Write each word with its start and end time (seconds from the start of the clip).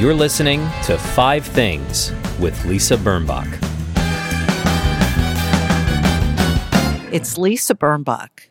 You're 0.00 0.14
listening 0.14 0.60
to 0.84 0.96
Five 0.96 1.44
Things 1.44 2.10
with 2.38 2.64
Lisa 2.64 2.96
Birnbach. 2.96 3.46
It's 7.12 7.36
Lisa 7.36 7.74
Birnbach. 7.74 8.48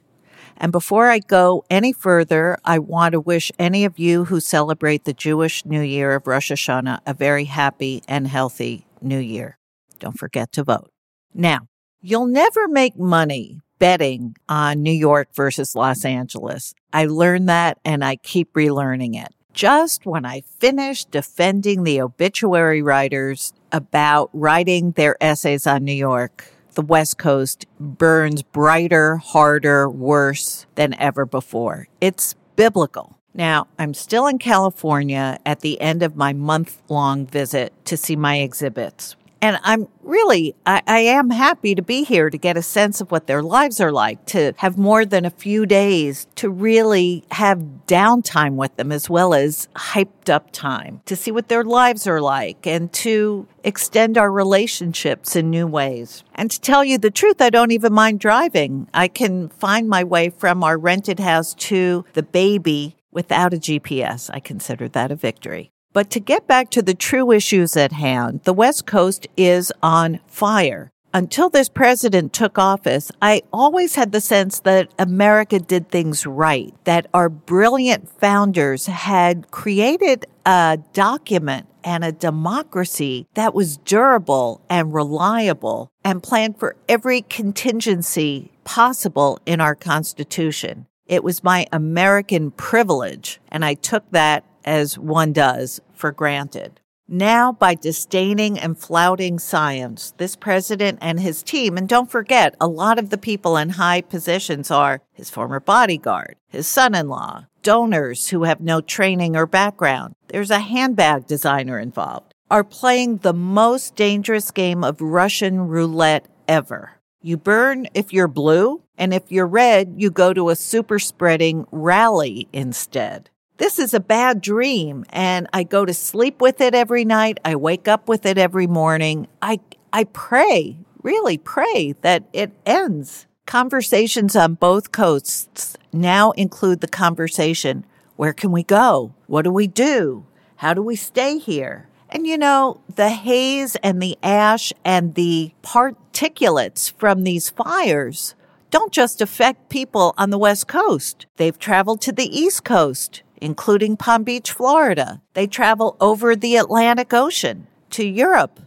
And 0.57 0.71
before 0.71 1.09
I 1.09 1.17
go 1.17 1.65
any 1.71 1.91
further, 1.91 2.59
I 2.63 2.77
want 2.77 3.13
to 3.13 3.19
wish 3.19 3.51
any 3.57 3.83
of 3.83 3.97
you 3.97 4.25
who 4.25 4.39
celebrate 4.39 5.05
the 5.05 5.13
Jewish 5.13 5.65
New 5.65 5.81
Year 5.81 6.13
of 6.13 6.27
Rosh 6.27 6.51
Hashanah 6.51 6.99
a 7.07 7.15
very 7.15 7.45
happy 7.45 8.03
and 8.07 8.27
healthy 8.27 8.85
New 9.01 9.17
Year. 9.17 9.57
Don't 9.97 10.19
forget 10.19 10.51
to 10.51 10.63
vote. 10.63 10.91
Now, 11.33 11.61
you'll 11.99 12.27
never 12.27 12.67
make 12.67 12.95
money 12.95 13.59
betting 13.79 14.35
on 14.47 14.83
New 14.83 14.91
York 14.91 15.29
versus 15.33 15.73
Los 15.73 16.05
Angeles. 16.05 16.75
I 16.93 17.05
learned 17.05 17.49
that 17.49 17.79
and 17.83 18.05
I 18.05 18.17
keep 18.17 18.53
relearning 18.53 19.19
it. 19.19 19.33
Just 19.53 20.05
when 20.05 20.25
I 20.25 20.41
finished 20.59 21.11
defending 21.11 21.83
the 21.83 22.01
obituary 22.01 22.81
writers 22.81 23.53
about 23.71 24.29
writing 24.31 24.91
their 24.91 25.17
essays 25.21 25.65
on 25.65 25.83
New 25.83 25.91
York, 25.91 26.53
the 26.75 26.81
West 26.81 27.17
Coast 27.17 27.65
burns 27.79 28.43
brighter, 28.43 29.17
harder, 29.17 29.89
worse 29.89 30.65
than 30.75 30.93
ever 30.95 31.25
before. 31.25 31.87
It's 31.99 32.35
biblical. 32.55 33.17
Now, 33.33 33.67
I'm 33.77 33.93
still 33.93 34.27
in 34.27 34.37
California 34.37 35.39
at 35.45 35.61
the 35.61 35.79
end 35.81 36.03
of 36.03 36.15
my 36.15 36.33
month 36.33 36.81
long 36.89 37.25
visit 37.25 37.73
to 37.85 37.97
see 37.97 38.15
my 38.15 38.37
exhibits. 38.37 39.15
And 39.41 39.59
I'm 39.63 39.87
really, 40.01 40.55
I, 40.65 40.81
I, 40.85 40.99
am 40.99 41.29
happy 41.29 41.73
to 41.75 41.81
be 41.81 42.03
here 42.03 42.29
to 42.29 42.37
get 42.37 42.57
a 42.57 42.61
sense 42.61 42.99
of 42.99 43.11
what 43.11 43.27
their 43.27 43.41
lives 43.41 43.79
are 43.79 43.91
like, 43.91 44.25
to 44.27 44.53
have 44.57 44.77
more 44.77 45.05
than 45.05 45.23
a 45.23 45.29
few 45.29 45.65
days 45.65 46.27
to 46.35 46.49
really 46.49 47.23
have 47.31 47.59
downtime 47.87 48.55
with 48.55 48.75
them 48.75 48.91
as 48.91 49.09
well 49.09 49.33
as 49.33 49.67
hyped 49.75 50.29
up 50.29 50.51
time, 50.51 51.01
to 51.05 51.15
see 51.15 51.31
what 51.31 51.47
their 51.47 51.63
lives 51.63 52.05
are 52.05 52.21
like 52.21 52.67
and 52.67 52.91
to 52.93 53.47
extend 53.63 54.17
our 54.17 54.31
relationships 54.31 55.35
in 55.35 55.49
new 55.49 55.67
ways. 55.67 56.23
And 56.35 56.51
to 56.51 56.59
tell 56.59 56.83
you 56.83 56.97
the 56.97 57.11
truth, 57.11 57.41
I 57.41 57.49
don't 57.49 57.71
even 57.71 57.93
mind 57.93 58.19
driving. 58.19 58.87
I 58.93 59.07
can 59.07 59.49
find 59.49 59.87
my 59.87 60.03
way 60.03 60.29
from 60.29 60.63
our 60.63 60.77
rented 60.77 61.19
house 61.19 61.53
to 61.55 62.03
the 62.13 62.23
baby 62.23 62.95
without 63.11 63.53
a 63.53 63.57
GPS. 63.57 64.29
I 64.33 64.39
consider 64.39 64.87
that 64.89 65.11
a 65.11 65.15
victory. 65.15 65.71
But 65.91 66.09
to 66.11 66.19
get 66.19 66.47
back 66.47 66.69
to 66.71 66.81
the 66.81 66.93
true 66.93 67.31
issues 67.31 67.75
at 67.75 67.91
hand, 67.91 68.41
the 68.43 68.53
West 68.53 68.85
Coast 68.85 69.27
is 69.35 69.73
on 69.81 70.19
fire. 70.27 70.91
Until 71.11 71.49
this 71.49 71.69
president 71.69 72.33
took 72.33 72.59
office, 72.59 73.11
I 73.19 73.41
always 73.51 73.95
had 73.95 74.11
the 74.11 74.21
sense 74.21 74.59
that 74.59 74.93
America 74.99 75.57
did 75.57 75.89
things 75.89 76.27
right, 76.27 76.71
that 76.83 77.07
our 77.15 77.29
brilliant 77.29 78.07
founders 78.07 78.85
had 78.85 79.49
created 79.49 80.27
a 80.45 80.77
document 80.93 81.65
and 81.83 82.03
a 82.03 82.11
democracy 82.11 83.27
that 83.33 83.55
was 83.55 83.77
durable 83.77 84.61
and 84.69 84.93
reliable 84.93 85.89
and 86.03 86.21
planned 86.21 86.59
for 86.59 86.75
every 86.87 87.23
contingency 87.23 88.51
possible 88.63 89.39
in 89.47 89.59
our 89.59 89.73
Constitution. 89.73 90.85
It 91.07 91.23
was 91.23 91.43
my 91.43 91.65
American 91.71 92.51
privilege, 92.51 93.41
and 93.51 93.65
I 93.65 93.73
took 93.73 94.11
that 94.11 94.43
as 94.65 94.97
one 94.97 95.33
does, 95.33 95.79
for 95.93 96.11
granted. 96.11 96.79
Now, 97.11 97.51
by 97.51 97.73
disdaining 97.73 98.59
and 98.59 98.77
flouting 98.77 99.39
science, 99.39 100.13
this 100.17 100.35
president 100.35 100.99
and 101.01 101.19
his 101.19 101.41
team, 101.41 101.75
and 101.75 101.89
don't 101.89 102.11
forget, 102.11 102.55
a 102.61 102.67
lot 102.67 102.99
of 102.99 103.09
the 103.09 103.17
people 103.17 103.57
in 103.57 103.69
high 103.69 104.01
positions 104.01 104.69
are 104.69 105.01
his 105.11 105.27
former 105.27 105.59
bodyguard, 105.59 106.35
his 106.47 106.67
son 106.67 106.93
in 106.93 107.07
law, 107.07 107.47
donors 107.63 108.27
who 108.27 108.43
have 108.43 108.61
no 108.61 108.79
training 108.79 109.35
or 109.35 109.47
background. 109.47 110.13
There's 110.27 110.51
a 110.51 110.59
handbag 110.59 111.25
designer 111.25 111.79
involved, 111.79 112.35
are 112.51 112.63
playing 112.63 113.17
the 113.17 113.33
most 113.33 113.95
dangerous 113.95 114.51
game 114.51 114.83
of 114.83 115.01
Russian 115.01 115.61
roulette 115.61 116.27
ever. 116.47 116.99
You 117.23 117.37
burn 117.37 117.87
if 117.95 118.13
you're 118.13 118.27
blue, 118.27 118.83
and 118.99 119.15
if 119.15 119.31
you're 119.31 119.47
red, 119.47 119.95
you 119.97 120.11
go 120.11 120.31
to 120.31 120.49
a 120.49 120.55
super 120.55 120.99
spreading 120.99 121.65
rally 121.71 122.47
instead 122.53 123.31
this 123.59 123.77
is 123.77 123.93
a 123.93 123.99
bad 123.99 124.41
dream 124.41 125.05
and 125.09 125.47
I 125.53 125.63
go 125.63 125.85
to 125.85 125.93
sleep 125.93 126.41
with 126.41 126.61
it 126.61 126.73
every 126.73 127.05
night. 127.05 127.39
I 127.45 127.55
wake 127.55 127.87
up 127.87 128.07
with 128.07 128.25
it 128.25 128.37
every 128.37 128.67
morning. 128.67 129.27
I, 129.41 129.59
I 129.93 130.05
pray, 130.05 130.77
really 131.03 131.37
pray 131.37 131.93
that 132.01 132.23
it 132.33 132.51
ends. 132.65 133.27
Conversations 133.45 134.35
on 134.35 134.55
both 134.55 134.91
coasts 134.91 135.75
now 135.91 136.31
include 136.31 136.79
the 136.79 136.87
conversation, 136.87 137.85
where 138.15 138.33
can 138.33 138.51
we 138.51 138.63
go? 138.63 139.13
What 139.27 139.43
do 139.43 139.51
we 139.51 139.67
do? 139.67 140.25
How 140.57 140.73
do 140.73 140.81
we 140.81 140.95
stay 140.95 141.37
here? 141.37 141.89
And 142.09 142.25
you 142.25 142.37
know, 142.37 142.81
the 142.95 143.09
haze 143.09 143.75
and 143.77 144.01
the 144.01 144.17
ash 144.23 144.71
and 144.85 145.15
the 145.15 145.51
particulates 145.63 146.93
from 146.93 147.23
these 147.23 147.49
fires 147.49 148.35
don't 148.71 148.91
just 148.91 149.19
affect 149.21 149.69
people 149.69 150.13
on 150.17 150.29
the 150.29 150.37
West 150.37 150.67
Coast. 150.67 151.25
They've 151.37 151.57
traveled 151.57 152.01
to 152.01 152.11
the 152.11 152.25
East 152.25 152.63
Coast 152.63 153.23
including 153.41 153.97
Palm 153.97 154.23
Beach, 154.23 154.51
Florida. 154.51 155.21
They 155.33 155.47
travel 155.47 155.95
over 155.99 156.35
the 156.35 156.55
Atlantic 156.57 157.13
Ocean 157.13 157.67
to 157.91 158.05
Europe 158.05 158.59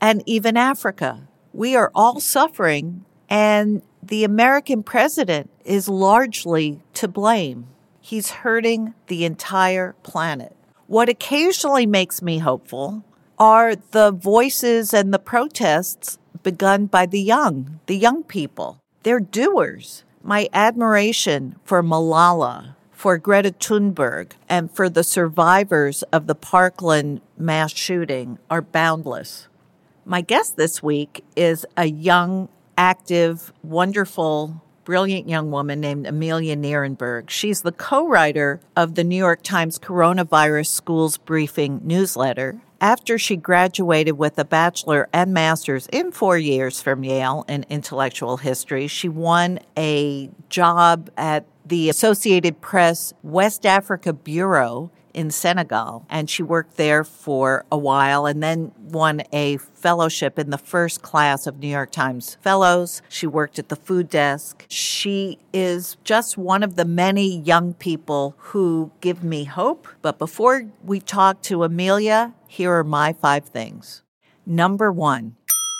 and 0.00 0.22
even 0.26 0.56
Africa. 0.56 1.28
We 1.52 1.74
are 1.74 1.90
all 1.94 2.20
suffering, 2.20 3.04
and 3.28 3.82
the 4.02 4.24
American 4.24 4.82
president 4.82 5.50
is 5.64 5.88
largely 5.88 6.82
to 6.94 7.08
blame. 7.08 7.66
He's 8.00 8.30
hurting 8.30 8.94
the 9.08 9.24
entire 9.24 9.94
planet. 10.02 10.54
What 10.86 11.08
occasionally 11.08 11.86
makes 11.86 12.22
me 12.22 12.38
hopeful 12.38 13.04
are 13.38 13.74
the 13.74 14.12
voices 14.12 14.94
and 14.94 15.12
the 15.12 15.18
protests 15.18 16.18
begun 16.44 16.86
by 16.86 17.06
the 17.06 17.20
young, 17.20 17.80
the 17.86 17.96
young 17.96 18.22
people. 18.22 18.80
They're 19.02 19.18
doers. 19.18 20.04
My 20.22 20.48
admiration 20.52 21.56
for 21.64 21.82
Malala, 21.82 22.75
for 22.96 23.18
Greta 23.18 23.50
Thunberg 23.50 24.32
and 24.48 24.70
for 24.70 24.88
the 24.88 25.04
survivors 25.04 26.02
of 26.04 26.26
the 26.26 26.34
Parkland 26.34 27.20
mass 27.36 27.70
shooting 27.74 28.38
are 28.48 28.62
boundless. 28.62 29.48
My 30.06 30.22
guest 30.22 30.56
this 30.56 30.82
week 30.82 31.22
is 31.36 31.66
a 31.76 31.84
young, 31.84 32.48
active, 32.78 33.52
wonderful, 33.62 34.62
brilliant 34.84 35.28
young 35.28 35.50
woman 35.50 35.78
named 35.78 36.06
Amelia 36.06 36.56
Nierenberg. 36.56 37.28
She's 37.28 37.60
the 37.60 37.70
co 37.72 38.08
writer 38.08 38.60
of 38.74 38.94
the 38.94 39.04
New 39.04 39.16
York 39.16 39.42
Times 39.42 39.78
Coronavirus 39.78 40.68
Schools 40.68 41.18
Briefing 41.18 41.82
newsletter. 41.84 42.62
After 42.80 43.18
she 43.18 43.36
graduated 43.36 44.16
with 44.16 44.38
a 44.38 44.44
bachelor 44.44 45.08
and 45.12 45.34
master's 45.34 45.86
in 45.88 46.12
four 46.12 46.38
years 46.38 46.80
from 46.80 47.04
Yale 47.04 47.44
in 47.46 47.66
intellectual 47.68 48.38
history, 48.38 48.86
she 48.86 49.08
won 49.08 49.58
a 49.76 50.30
job 50.48 51.10
at 51.16 51.44
the 51.66 51.88
Associated 51.88 52.60
Press 52.60 53.12
West 53.22 53.66
Africa 53.66 54.12
Bureau 54.12 54.90
in 55.12 55.30
Senegal. 55.30 56.04
And 56.10 56.28
she 56.28 56.42
worked 56.42 56.76
there 56.76 57.02
for 57.02 57.64
a 57.72 57.78
while 57.78 58.26
and 58.26 58.42
then 58.42 58.72
won 58.78 59.22
a 59.32 59.56
fellowship 59.56 60.38
in 60.38 60.50
the 60.50 60.58
first 60.58 61.02
class 61.02 61.46
of 61.46 61.58
New 61.58 61.68
York 61.68 61.90
Times 61.90 62.36
Fellows. 62.42 63.02
She 63.08 63.26
worked 63.26 63.58
at 63.58 63.70
the 63.70 63.76
food 63.76 64.10
desk. 64.10 64.66
She 64.68 65.38
is 65.52 65.96
just 66.04 66.36
one 66.36 66.62
of 66.62 66.76
the 66.76 66.84
many 66.84 67.40
young 67.40 67.72
people 67.74 68.34
who 68.38 68.92
give 69.00 69.24
me 69.24 69.44
hope. 69.44 69.88
But 70.02 70.18
before 70.18 70.66
we 70.84 71.00
talk 71.00 71.40
to 71.42 71.64
Amelia, 71.64 72.34
here 72.46 72.72
are 72.72 72.84
my 72.84 73.14
five 73.14 73.46
things. 73.46 74.02
Number 74.44 74.92
one, 74.92 75.36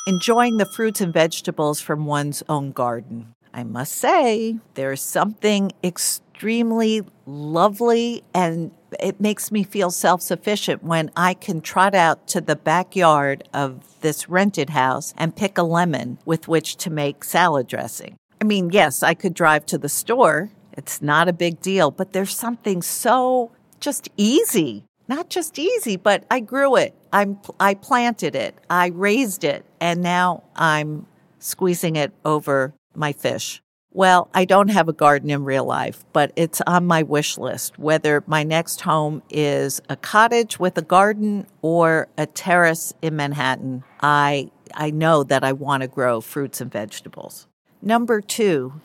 enjoying 0.08 0.56
the 0.56 0.66
fruits 0.66 1.00
and 1.00 1.12
vegetables 1.12 1.80
from 1.80 2.06
one's 2.06 2.42
own 2.48 2.72
garden. 2.72 3.35
I 3.56 3.64
must 3.64 3.92
say, 3.92 4.58
there's 4.74 5.00
something 5.00 5.72
extremely 5.82 7.00
lovely 7.24 8.22
and 8.34 8.70
it 9.00 9.18
makes 9.18 9.50
me 9.50 9.64
feel 9.64 9.90
self 9.90 10.20
sufficient 10.20 10.84
when 10.84 11.10
I 11.16 11.32
can 11.32 11.62
trot 11.62 11.94
out 11.94 12.28
to 12.28 12.42
the 12.42 12.54
backyard 12.54 13.48
of 13.54 13.98
this 14.02 14.28
rented 14.28 14.70
house 14.70 15.14
and 15.16 15.34
pick 15.34 15.56
a 15.56 15.62
lemon 15.62 16.18
with 16.26 16.48
which 16.48 16.76
to 16.76 16.90
make 16.90 17.24
salad 17.24 17.66
dressing. 17.66 18.18
I 18.42 18.44
mean, 18.44 18.68
yes, 18.72 19.02
I 19.02 19.14
could 19.14 19.32
drive 19.32 19.64
to 19.66 19.78
the 19.78 19.88
store. 19.88 20.50
It's 20.74 21.00
not 21.00 21.26
a 21.26 21.32
big 21.32 21.62
deal, 21.62 21.90
but 21.90 22.12
there's 22.12 22.36
something 22.36 22.82
so 22.82 23.52
just 23.80 24.10
easy. 24.18 24.84
Not 25.08 25.30
just 25.30 25.58
easy, 25.58 25.96
but 25.96 26.24
I 26.30 26.40
grew 26.40 26.76
it. 26.76 26.94
I'm, 27.10 27.38
I 27.58 27.72
planted 27.72 28.36
it. 28.36 28.54
I 28.68 28.88
raised 28.88 29.44
it. 29.44 29.64
And 29.80 30.02
now 30.02 30.42
I'm 30.56 31.06
squeezing 31.38 31.96
it 31.96 32.12
over 32.22 32.74
my 32.96 33.12
fish. 33.12 33.62
Well, 33.96 34.28
I 34.34 34.44
don't 34.44 34.68
have 34.68 34.90
a 34.90 34.92
garden 34.92 35.30
in 35.30 35.44
real 35.44 35.64
life, 35.64 36.04
but 36.12 36.30
it's 36.36 36.60
on 36.66 36.86
my 36.86 37.02
wish 37.02 37.38
list. 37.38 37.78
Whether 37.78 38.22
my 38.26 38.42
next 38.42 38.82
home 38.82 39.22
is 39.30 39.80
a 39.88 39.96
cottage 39.96 40.58
with 40.60 40.76
a 40.76 40.82
garden 40.82 41.46
or 41.62 42.08
a 42.18 42.26
terrace 42.26 42.92
in 43.00 43.16
Manhattan, 43.16 43.84
I, 44.02 44.50
I 44.74 44.90
know 44.90 45.22
that 45.24 45.42
I 45.44 45.52
want 45.52 45.80
to 45.80 45.88
grow 45.88 46.20
fruits 46.20 46.60
and 46.60 46.70
vegetables. 46.70 47.46
Number 47.80 48.20
two, 48.20 48.80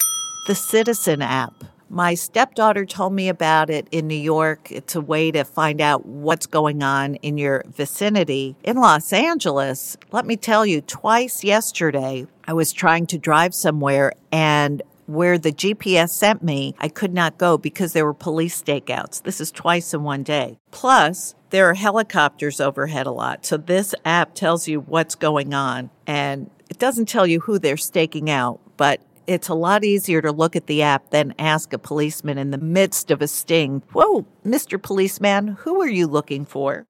the 0.47 0.55
Citizen 0.55 1.21
app. 1.21 1.55
My 1.93 2.13
stepdaughter 2.13 2.85
told 2.85 3.11
me 3.11 3.27
about 3.27 3.69
it 3.69 3.85
in 3.91 4.07
New 4.07 4.15
York. 4.15 4.71
It's 4.71 4.95
a 4.95 5.01
way 5.01 5.29
to 5.31 5.43
find 5.43 5.81
out 5.81 6.05
what's 6.05 6.45
going 6.45 6.81
on 6.81 7.15
in 7.15 7.37
your 7.37 7.65
vicinity. 7.67 8.55
In 8.63 8.77
Los 8.77 9.11
Angeles, 9.11 9.97
let 10.09 10.25
me 10.25 10.37
tell 10.37 10.65
you, 10.65 10.79
twice 10.79 11.43
yesterday, 11.43 12.27
I 12.47 12.53
was 12.53 12.71
trying 12.71 13.07
to 13.07 13.17
drive 13.17 13.53
somewhere 13.53 14.13
and 14.31 14.81
where 15.05 15.37
the 15.37 15.51
GPS 15.51 16.11
sent 16.11 16.41
me, 16.41 16.75
I 16.79 16.87
could 16.87 17.13
not 17.13 17.37
go 17.37 17.57
because 17.57 17.91
there 17.91 18.05
were 18.05 18.13
police 18.13 18.61
stakeouts. 18.61 19.23
This 19.23 19.41
is 19.41 19.51
twice 19.51 19.93
in 19.93 20.03
one 20.03 20.23
day. 20.23 20.59
Plus, 20.71 21.35
there 21.49 21.69
are 21.69 21.73
helicopters 21.73 22.61
overhead 22.61 23.05
a 23.05 23.11
lot. 23.11 23.45
So 23.45 23.57
this 23.57 23.93
app 24.05 24.33
tells 24.33 24.65
you 24.65 24.79
what's 24.79 25.15
going 25.15 25.53
on 25.53 25.89
and 26.07 26.49
it 26.69 26.79
doesn't 26.79 27.09
tell 27.09 27.27
you 27.27 27.41
who 27.41 27.59
they're 27.59 27.75
staking 27.75 28.29
out, 28.29 28.61
but 28.77 29.01
it's 29.27 29.49
a 29.49 29.53
lot 29.53 29.83
easier 29.83 30.21
to 30.21 30.31
look 30.31 30.55
at 30.55 30.67
the 30.67 30.81
app 30.81 31.09
than 31.09 31.33
ask 31.39 31.73
a 31.73 31.77
policeman 31.77 32.37
in 32.37 32.51
the 32.51 32.57
midst 32.57 33.11
of 33.11 33.21
a 33.21 33.27
sting, 33.27 33.83
Whoa, 33.93 34.25
Mr. 34.45 34.81
Policeman, 34.81 35.49
who 35.59 35.81
are 35.81 35.89
you 35.89 36.07
looking 36.07 36.45
for? 36.45 36.85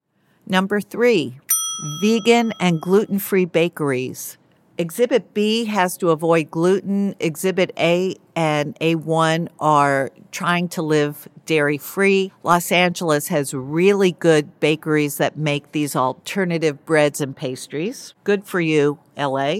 Number 0.46 0.80
three, 0.80 1.38
vegan 2.00 2.52
and 2.60 2.80
gluten 2.80 3.18
free 3.18 3.44
bakeries. 3.44 4.38
Exhibit 4.78 5.34
B 5.34 5.66
has 5.66 5.96
to 5.98 6.10
avoid 6.10 6.50
gluten. 6.50 7.14
Exhibit 7.20 7.72
A 7.78 8.16
and 8.34 8.74
A1 8.80 9.48
are 9.60 10.10
trying 10.30 10.68
to 10.70 10.82
live 10.82 11.28
dairy 11.44 11.78
free. 11.78 12.32
Los 12.42 12.72
Angeles 12.72 13.28
has 13.28 13.52
really 13.52 14.12
good 14.12 14.58
bakeries 14.60 15.18
that 15.18 15.36
make 15.36 15.72
these 15.72 15.94
alternative 15.94 16.84
breads 16.86 17.20
and 17.20 17.36
pastries. 17.36 18.14
Good 18.24 18.44
for 18.44 18.60
you, 18.60 18.98
LA. 19.16 19.56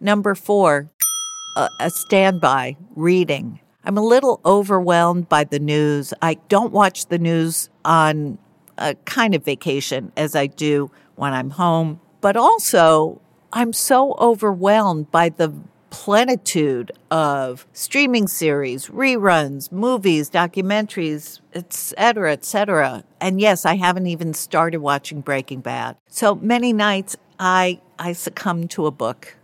Number 0.00 0.34
four, 0.34 0.90
a, 1.56 1.68
a 1.80 1.90
standby 1.90 2.76
reading. 2.96 3.60
I'm 3.84 3.96
a 3.96 4.02
little 4.02 4.40
overwhelmed 4.44 5.28
by 5.28 5.44
the 5.44 5.58
news. 5.58 6.12
I 6.20 6.34
don't 6.48 6.72
watch 6.72 7.06
the 7.06 7.18
news 7.18 7.70
on 7.84 8.38
a 8.76 8.94
kind 9.06 9.34
of 9.34 9.44
vacation 9.44 10.12
as 10.16 10.36
I 10.36 10.46
do 10.46 10.90
when 11.16 11.32
I'm 11.32 11.50
home, 11.50 12.00
but 12.20 12.36
also 12.36 13.20
I'm 13.52 13.72
so 13.72 14.14
overwhelmed 14.18 15.10
by 15.10 15.30
the 15.30 15.54
plenitude 15.90 16.92
of 17.10 17.66
streaming 17.72 18.28
series, 18.28 18.88
reruns, 18.88 19.72
movies, 19.72 20.30
documentaries, 20.30 21.40
etc., 21.54 22.32
etc. 22.32 23.04
And 23.20 23.40
yes, 23.40 23.64
I 23.64 23.76
haven't 23.76 24.06
even 24.06 24.34
started 24.34 24.78
watching 24.78 25.22
Breaking 25.22 25.60
Bad. 25.60 25.96
So 26.08 26.34
many 26.34 26.72
nights 26.72 27.16
I 27.38 27.80
I 27.98 28.12
succumb 28.12 28.68
to 28.68 28.86
a 28.86 28.90
book 28.90 29.37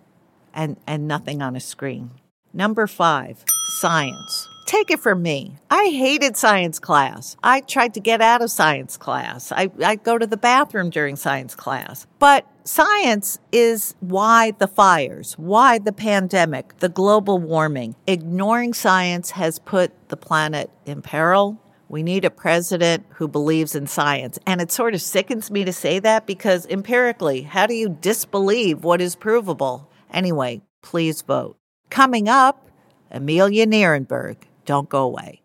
and 0.54 0.76
and 0.86 1.06
nothing 1.06 1.42
on 1.42 1.56
a 1.56 1.60
screen. 1.60 2.10
Number 2.52 2.86
5, 2.86 3.44
science. 3.80 4.48
Take 4.64 4.90
it 4.90 5.00
from 5.00 5.22
me. 5.22 5.56
I 5.70 5.88
hated 5.88 6.36
science 6.36 6.78
class. 6.78 7.36
I 7.42 7.60
tried 7.60 7.94
to 7.94 8.00
get 8.00 8.22
out 8.22 8.40
of 8.40 8.50
science 8.50 8.96
class. 8.96 9.52
I, 9.52 9.70
I 9.84 9.96
go 9.96 10.16
to 10.16 10.26
the 10.26 10.38
bathroom 10.38 10.88
during 10.88 11.16
science 11.16 11.54
class. 11.54 12.06
But 12.18 12.46
science 12.64 13.38
is 13.52 13.94
why 14.00 14.52
the 14.52 14.66
fires, 14.66 15.34
why 15.34 15.78
the 15.78 15.92
pandemic, 15.92 16.78
the 16.78 16.88
global 16.88 17.38
warming. 17.38 17.94
Ignoring 18.06 18.72
science 18.72 19.32
has 19.32 19.58
put 19.58 19.92
the 20.08 20.16
planet 20.16 20.70
in 20.86 21.02
peril. 21.02 21.60
We 21.88 22.02
need 22.02 22.24
a 22.24 22.30
president 22.30 23.04
who 23.10 23.28
believes 23.28 23.74
in 23.74 23.86
science. 23.86 24.38
And 24.46 24.62
it 24.62 24.72
sort 24.72 24.94
of 24.94 25.02
sickens 25.02 25.50
me 25.50 25.64
to 25.64 25.72
say 25.72 25.98
that 25.98 26.26
because 26.26 26.66
empirically, 26.66 27.42
how 27.42 27.66
do 27.66 27.74
you 27.74 27.90
disbelieve 28.00 28.82
what 28.82 29.02
is 29.02 29.14
provable? 29.14 29.90
Anyway, 30.14 30.62
please 30.80 31.22
vote. 31.22 31.58
Coming 31.90 32.28
up, 32.28 32.70
Amelia 33.10 33.66
Nierenberg. 33.66 34.36
Don't 34.64 34.88
go 34.88 35.02
away. 35.02 35.42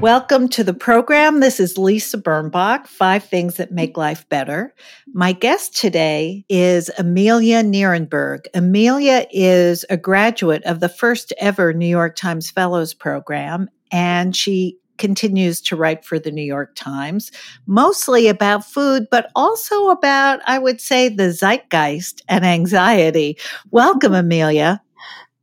Welcome 0.00 0.48
to 0.50 0.62
the 0.62 0.74
program. 0.74 1.40
This 1.40 1.58
is 1.58 1.78
Lisa 1.78 2.18
Birnbach, 2.18 2.86
Five 2.86 3.24
Things 3.24 3.56
That 3.56 3.72
Make 3.72 3.96
Life 3.96 4.28
Better. 4.28 4.74
My 5.14 5.32
guest 5.32 5.74
today 5.74 6.44
is 6.50 6.90
Amelia 6.98 7.62
Nierenberg. 7.62 8.44
Amelia 8.52 9.26
is 9.32 9.86
a 9.88 9.96
graduate 9.96 10.62
of 10.64 10.80
the 10.80 10.90
first 10.90 11.32
ever 11.38 11.72
New 11.72 11.86
York 11.86 12.16
Times 12.16 12.50
Fellows 12.50 12.92
Program, 12.92 13.70
and 13.90 14.36
she 14.36 14.78
continues 14.98 15.60
to 15.62 15.76
write 15.76 16.04
for 16.04 16.18
the 16.18 16.30
New 16.30 16.42
York 16.42 16.74
Times, 16.74 17.30
mostly 17.66 18.28
about 18.28 18.64
food, 18.64 19.06
but 19.10 19.30
also 19.34 19.88
about, 19.88 20.40
I 20.46 20.58
would 20.58 20.80
say, 20.80 21.08
the 21.08 21.32
zeitgeist 21.32 22.22
and 22.28 22.44
anxiety. 22.44 23.38
Welcome, 23.70 24.14
Amelia. 24.14 24.82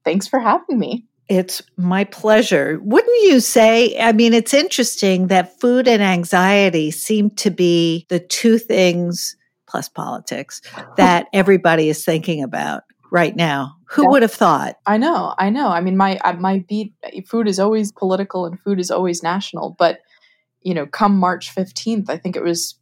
Thanks 0.03 0.27
for 0.27 0.39
having 0.39 0.79
me. 0.79 1.05
It's 1.29 1.61
my 1.77 2.03
pleasure. 2.03 2.79
Wouldn't 2.83 3.23
you 3.23 3.39
say? 3.39 3.97
I 3.99 4.11
mean, 4.11 4.33
it's 4.33 4.53
interesting 4.53 5.27
that 5.27 5.59
food 5.61 5.87
and 5.87 6.01
anxiety 6.01 6.91
seem 6.91 7.29
to 7.31 7.49
be 7.49 8.05
the 8.09 8.19
two 8.19 8.57
things, 8.57 9.37
plus 9.65 9.87
politics, 9.87 10.61
that 10.97 11.27
everybody 11.31 11.87
is 11.87 12.03
thinking 12.03 12.43
about 12.43 12.83
right 13.11 13.35
now. 13.35 13.75
Who 13.89 14.09
would 14.09 14.21
have 14.21 14.33
thought? 14.33 14.77
I 14.85 14.97
know, 14.97 15.35
I 15.37 15.49
know. 15.49 15.67
I 15.67 15.81
mean, 15.81 15.97
my 15.97 16.17
uh, 16.17 16.33
my 16.33 16.65
beat 16.67 16.93
food 17.27 17.47
is 17.47 17.59
always 17.59 17.91
political 17.91 18.45
and 18.45 18.59
food 18.59 18.79
is 18.79 18.89
always 18.89 19.21
national, 19.21 19.75
but 19.77 19.99
you 20.61 20.73
know, 20.73 20.87
come 20.87 21.17
March 21.17 21.51
fifteenth, 21.51 22.09
I 22.09 22.17
think 22.17 22.35
it 22.35 22.43
was 22.43 22.75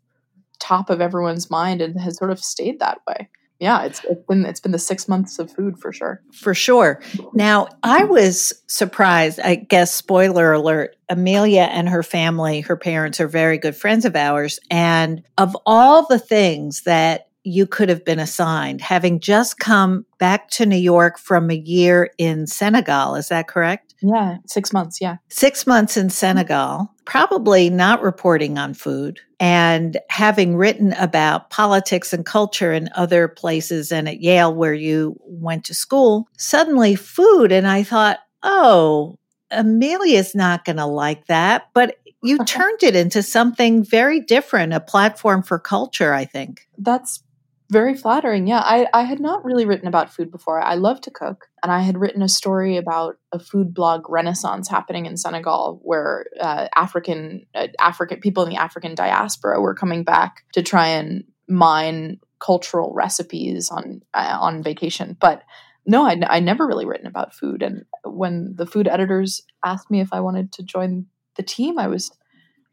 top 0.59 0.89
of 0.89 1.01
everyone's 1.01 1.49
mind 1.49 1.81
and 1.81 1.99
has 1.99 2.17
sort 2.17 2.31
of 2.31 2.39
stayed 2.39 2.79
that 2.79 2.99
way. 3.07 3.29
Yeah, 3.59 3.83
it's, 3.83 4.01
it's 4.05 4.23
been 4.25 4.45
it's 4.45 4.59
been 4.61 4.71
the 4.71 4.79
six 4.79 5.07
months 5.07 5.39
of 5.39 5.51
food 5.51 5.79
for 5.79 5.91
sure. 5.91 6.21
For 6.31 6.53
sure. 6.53 7.01
Now, 7.33 7.67
I 7.83 8.05
was 8.05 8.53
surprised. 8.67 9.39
I 9.39 9.55
guess 9.55 9.93
spoiler 9.93 10.53
alert: 10.53 10.95
Amelia 11.09 11.63
and 11.63 11.89
her 11.89 12.03
family, 12.03 12.61
her 12.61 12.77
parents, 12.77 13.19
are 13.19 13.27
very 13.27 13.57
good 13.57 13.75
friends 13.75 14.05
of 14.05 14.15
ours, 14.15 14.59
and 14.69 15.23
of 15.37 15.57
all 15.65 16.05
the 16.05 16.19
things 16.19 16.83
that 16.83 17.28
you 17.49 17.65
could 17.65 17.89
have 17.89 18.05
been 18.05 18.19
assigned, 18.19 18.81
having 18.81 19.19
just 19.19 19.59
come 19.59 20.05
back 20.17 20.49
to 20.51 20.65
New 20.65 20.77
York 20.77 21.17
from 21.17 21.49
a 21.49 21.55
year 21.55 22.11
in 22.17 22.47
Senegal. 22.47 23.15
Is 23.15 23.29
that 23.29 23.47
correct? 23.47 23.95
Yeah, 24.01 24.37
six 24.47 24.71
months. 24.71 25.01
Yeah. 25.01 25.17
Six 25.29 25.67
months 25.67 25.97
in 25.97 26.09
Senegal, 26.09 26.93
probably 27.05 27.69
not 27.69 28.01
reporting 28.01 28.57
on 28.57 28.73
food 28.73 29.19
and 29.39 29.97
having 30.09 30.55
written 30.55 30.93
about 30.93 31.49
politics 31.49 32.13
and 32.13 32.25
culture 32.25 32.71
in 32.71 32.89
other 32.95 33.27
places 33.27 33.91
and 33.91 34.07
at 34.07 34.21
Yale, 34.21 34.53
where 34.53 34.73
you 34.73 35.17
went 35.25 35.65
to 35.65 35.73
school, 35.73 36.27
suddenly 36.37 36.95
food. 36.95 37.51
And 37.51 37.67
I 37.67 37.83
thought, 37.83 38.19
oh, 38.43 39.17
Amelia's 39.51 40.35
not 40.35 40.65
going 40.65 40.77
to 40.77 40.85
like 40.85 41.25
that. 41.27 41.69
But 41.73 41.97
you 42.21 42.37
turned 42.45 42.83
it 42.83 42.95
into 42.95 43.23
something 43.23 43.83
very 43.83 44.19
different, 44.19 44.73
a 44.73 44.79
platform 44.79 45.43
for 45.43 45.59
culture, 45.59 46.13
I 46.13 46.25
think. 46.25 46.67
That's 46.77 47.23
very 47.69 47.95
flattering. 47.95 48.47
Yeah, 48.47 48.61
I, 48.61 48.87
I 48.93 49.03
had 49.03 49.19
not 49.19 49.45
really 49.45 49.65
written 49.65 49.87
about 49.87 50.13
food 50.13 50.31
before. 50.31 50.59
I 50.59 50.75
love 50.75 51.01
to 51.01 51.11
cook, 51.11 51.47
and 51.61 51.71
I 51.71 51.81
had 51.81 51.97
written 51.97 52.21
a 52.21 52.29
story 52.29 52.77
about 52.77 53.17
a 53.31 53.39
food 53.39 53.73
blog 53.73 54.09
renaissance 54.09 54.67
happening 54.67 55.05
in 55.05 55.17
Senegal, 55.17 55.79
where 55.83 56.25
uh, 56.39 56.67
African 56.75 57.45
uh, 57.53 57.67
African 57.79 58.19
people 58.19 58.43
in 58.43 58.49
the 58.49 58.57
African 58.57 58.95
diaspora 58.95 59.61
were 59.61 59.75
coming 59.75 60.03
back 60.03 60.43
to 60.53 60.63
try 60.63 60.87
and 60.87 61.23
mine 61.47 62.19
cultural 62.39 62.93
recipes 62.93 63.69
on 63.69 64.01
uh, 64.13 64.37
on 64.39 64.63
vacation. 64.63 65.15
But 65.19 65.43
no, 65.85 66.05
I, 66.05 66.19
I 66.27 66.39
never 66.39 66.67
really 66.67 66.85
written 66.85 67.07
about 67.07 67.33
food. 67.33 67.61
And 67.61 67.85
when 68.03 68.55
the 68.55 68.65
food 68.65 68.87
editors 68.87 69.43
asked 69.63 69.91
me 69.91 70.01
if 70.01 70.11
I 70.11 70.19
wanted 70.21 70.51
to 70.53 70.63
join 70.63 71.05
the 71.35 71.43
team, 71.43 71.79
I 71.79 71.87
was 71.87 72.11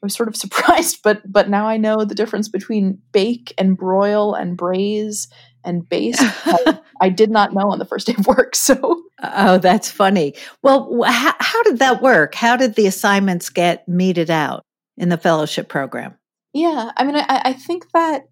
was 0.06 0.14
sort 0.14 0.28
of 0.28 0.36
surprised, 0.44 1.00
but 1.02 1.20
but 1.30 1.50
now 1.50 1.66
I 1.66 1.76
know 1.76 2.04
the 2.04 2.14
difference 2.14 2.48
between 2.48 2.98
bake 3.12 3.52
and 3.58 3.76
broil 3.76 4.34
and 4.34 4.56
braise 4.56 5.28
and 5.64 5.88
baste. 5.88 6.20
I, 6.22 6.78
I, 7.00 7.08
did 7.08 7.30
not 7.30 7.52
know 7.52 7.70
on 7.70 7.80
the 7.80 7.84
first 7.84 8.06
day 8.06 8.14
of 8.16 8.26
work. 8.26 8.54
So 8.54 9.02
oh, 9.22 9.58
that's 9.58 9.90
funny. 9.90 10.34
Well, 10.62 11.02
how, 11.04 11.34
how 11.40 11.62
did 11.64 11.80
that 11.80 12.00
work? 12.00 12.36
How 12.36 12.56
did 12.56 12.76
the 12.76 12.86
assignments 12.86 13.50
get 13.50 13.86
meted 13.88 14.30
out 14.30 14.62
in 14.96 15.08
the 15.08 15.18
fellowship 15.18 15.68
program? 15.68 16.14
Yeah, 16.52 16.92
I 16.96 17.04
mean, 17.04 17.16
I, 17.16 17.24
I 17.28 17.52
think 17.52 17.90
that 17.92 18.28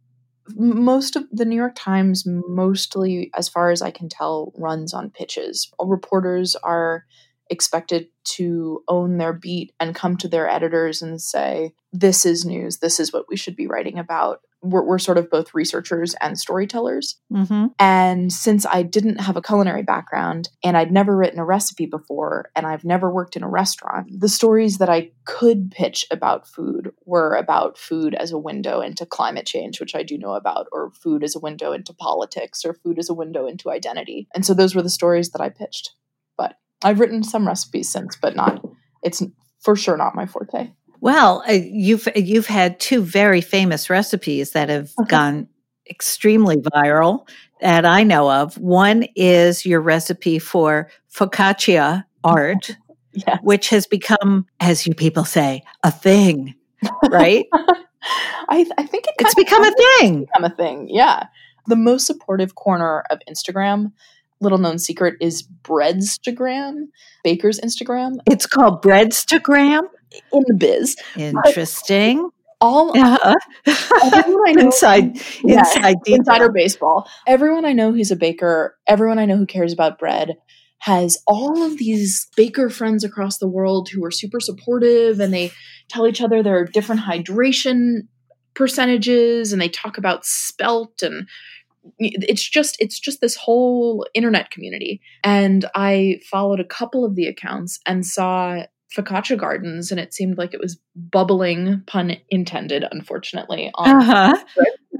most 0.54 1.16
of 1.16 1.24
the 1.32 1.44
New 1.44 1.56
York 1.56 1.74
Times, 1.74 2.24
mostly 2.26 3.30
as 3.36 3.48
far 3.48 3.70
as 3.70 3.82
I 3.82 3.90
can 3.90 4.08
tell, 4.08 4.52
runs 4.56 4.94
on 4.94 5.10
pitches. 5.10 5.70
Reporters 5.80 6.54
are 6.56 7.04
expected 7.54 8.08
to 8.24 8.82
own 8.88 9.16
their 9.18 9.32
beat 9.32 9.72
and 9.80 9.94
come 9.94 10.16
to 10.18 10.28
their 10.28 10.48
editors 10.48 11.00
and 11.00 11.20
say, 11.22 11.72
This 11.92 12.26
is 12.26 12.44
news. 12.44 12.78
This 12.78 13.00
is 13.00 13.12
what 13.12 13.26
we 13.28 13.36
should 13.36 13.56
be 13.56 13.66
writing 13.66 13.98
about. 13.98 14.40
we're, 14.62 14.82
we're 14.82 14.98
sort 14.98 15.18
of 15.18 15.30
both 15.30 15.54
researchers 15.54 16.14
and 16.20 16.38
storytellers. 16.38 17.16
Mm-hmm. 17.32 17.66
And 17.78 18.32
since 18.32 18.64
I 18.64 18.82
didn't 18.82 19.20
have 19.20 19.36
a 19.36 19.42
culinary 19.42 19.82
background 19.82 20.48
and 20.64 20.76
I'd 20.76 20.90
never 20.90 21.14
written 21.16 21.38
a 21.38 21.44
recipe 21.44 21.86
before 21.86 22.50
and 22.56 22.66
I've 22.66 22.84
never 22.84 23.12
worked 23.12 23.36
in 23.36 23.42
a 23.42 23.48
restaurant, 23.48 24.08
the 24.18 24.28
stories 24.28 24.78
that 24.78 24.88
I 24.88 25.10
could 25.26 25.70
pitch 25.70 26.06
about 26.10 26.48
food 26.48 26.92
were 27.04 27.34
about 27.34 27.78
food 27.78 28.14
as 28.14 28.32
a 28.32 28.38
window 28.38 28.80
into 28.80 29.06
climate 29.06 29.46
change, 29.46 29.80
which 29.80 29.94
I 29.94 30.02
do 30.02 30.16
know 30.16 30.32
about, 30.32 30.66
or 30.72 30.90
food 30.92 31.22
as 31.22 31.36
a 31.36 31.40
window 31.40 31.72
into 31.72 31.92
politics, 31.92 32.64
or 32.64 32.74
food 32.74 32.98
as 32.98 33.10
a 33.10 33.14
window 33.14 33.46
into 33.46 33.70
identity. 33.70 34.28
And 34.34 34.46
so 34.46 34.54
those 34.54 34.74
were 34.74 34.82
the 34.82 34.90
stories 34.90 35.30
that 35.30 35.42
I 35.42 35.50
pitched. 35.50 35.92
But 36.36 36.56
I've 36.84 37.00
written 37.00 37.22
some 37.24 37.46
recipes 37.46 37.90
since, 37.90 38.16
but 38.20 38.36
not, 38.36 38.64
it's 39.02 39.22
for 39.60 39.74
sure 39.74 39.96
not 39.96 40.14
my 40.14 40.26
forte. 40.26 40.70
Well, 41.00 41.42
uh, 41.48 41.52
you've 41.52 42.06
you've 42.14 42.46
had 42.46 42.78
two 42.80 43.02
very 43.02 43.40
famous 43.40 43.90
recipes 43.90 44.52
that 44.52 44.68
have 44.68 44.92
Okay. 45.00 45.08
gone 45.08 45.48
extremely 45.90 46.56
viral 46.56 47.28
that 47.60 47.84
I 47.84 48.04
know 48.04 48.30
of. 48.30 48.56
One 48.58 49.04
is 49.16 49.66
your 49.66 49.80
recipe 49.80 50.38
for 50.38 50.88
focaccia 51.12 52.04
art, 52.22 52.76
Yeah. 53.12 53.38
which 53.42 53.68
has 53.70 53.86
become, 53.86 54.46
as 54.60 54.86
you 54.86 54.94
people 54.94 55.24
say, 55.24 55.62
a 55.82 55.90
thing, 55.90 56.54
right? 57.10 57.46
I, 58.48 58.66
I 58.78 58.86
think 58.86 59.06
it 59.06 59.14
it's 59.18 59.34
become 59.34 59.62
a 59.64 59.72
thing. 59.98 60.20
become 60.26 60.44
a 60.44 60.54
thing. 60.54 60.88
Yeah. 60.90 61.26
The 61.66 61.76
most 61.76 62.06
supportive 62.06 62.54
corner 62.56 63.04
of 63.10 63.20
Instagram, 63.30 63.92
little 64.40 64.58
known 64.58 64.78
secret, 64.78 65.14
is 65.20 65.46
Breadstagram, 65.62 66.86
Baker's 67.22 67.60
Instagram 67.60 68.16
It's 68.26 68.46
called 68.46 68.82
Breadstagram. 68.82 69.82
in 70.32 70.42
the 70.46 70.54
biz. 70.54 70.96
Interesting. 71.16 72.30
All 72.60 72.96
Uh-huh. 72.98 73.34
everyone 74.14 74.48
I 74.48 74.52
know 74.56 74.64
inside, 74.66 75.18
Yeah, 75.42 75.58
inside, 75.60 75.96
insider 76.06 76.50
baseball. 76.52 77.08
Everyone 77.26 77.64
I 77.64 77.72
know 77.72 77.92
who's 77.92 78.10
a 78.10 78.16
baker, 78.16 78.76
everyone 78.86 79.18
I 79.18 79.24
know 79.26 79.36
who 79.36 79.46
cares 79.46 79.72
about 79.72 79.98
bread 79.98 80.36
has 80.78 81.18
all 81.26 81.62
of 81.62 81.78
these 81.78 82.28
baker 82.36 82.68
friends 82.70 83.04
across 83.04 83.38
the 83.38 83.48
world 83.48 83.88
who 83.90 84.04
are 84.04 84.10
super 84.10 84.38
supportive 84.40 85.18
and 85.20 85.32
they 85.32 85.50
tell 85.88 86.06
each 86.06 86.20
other 86.20 86.42
their 86.42 86.64
different 86.64 87.00
hydration 87.02 88.00
percentages 88.54 89.52
and 89.52 89.60
they 89.60 89.68
talk 89.68 89.98
about 89.98 90.24
spelt 90.24 91.02
and 91.02 91.26
it's 91.98 92.48
just 92.48 92.76
it's 92.78 92.98
just 92.98 93.20
this 93.20 93.36
whole 93.36 94.06
internet 94.14 94.50
community 94.50 95.00
and 95.22 95.64
i 95.74 96.18
followed 96.30 96.60
a 96.60 96.64
couple 96.64 97.04
of 97.04 97.14
the 97.14 97.26
accounts 97.26 97.78
and 97.86 98.06
saw 98.06 98.62
focaccia 98.94 99.36
gardens 99.36 99.90
and 99.90 100.00
it 100.00 100.14
seemed 100.14 100.38
like 100.38 100.54
it 100.54 100.60
was 100.60 100.78
bubbling 100.94 101.82
pun 101.86 102.16
intended 102.30 102.84
unfortunately 102.90 103.70
on 103.74 103.96
Uh-huh. 103.96 104.36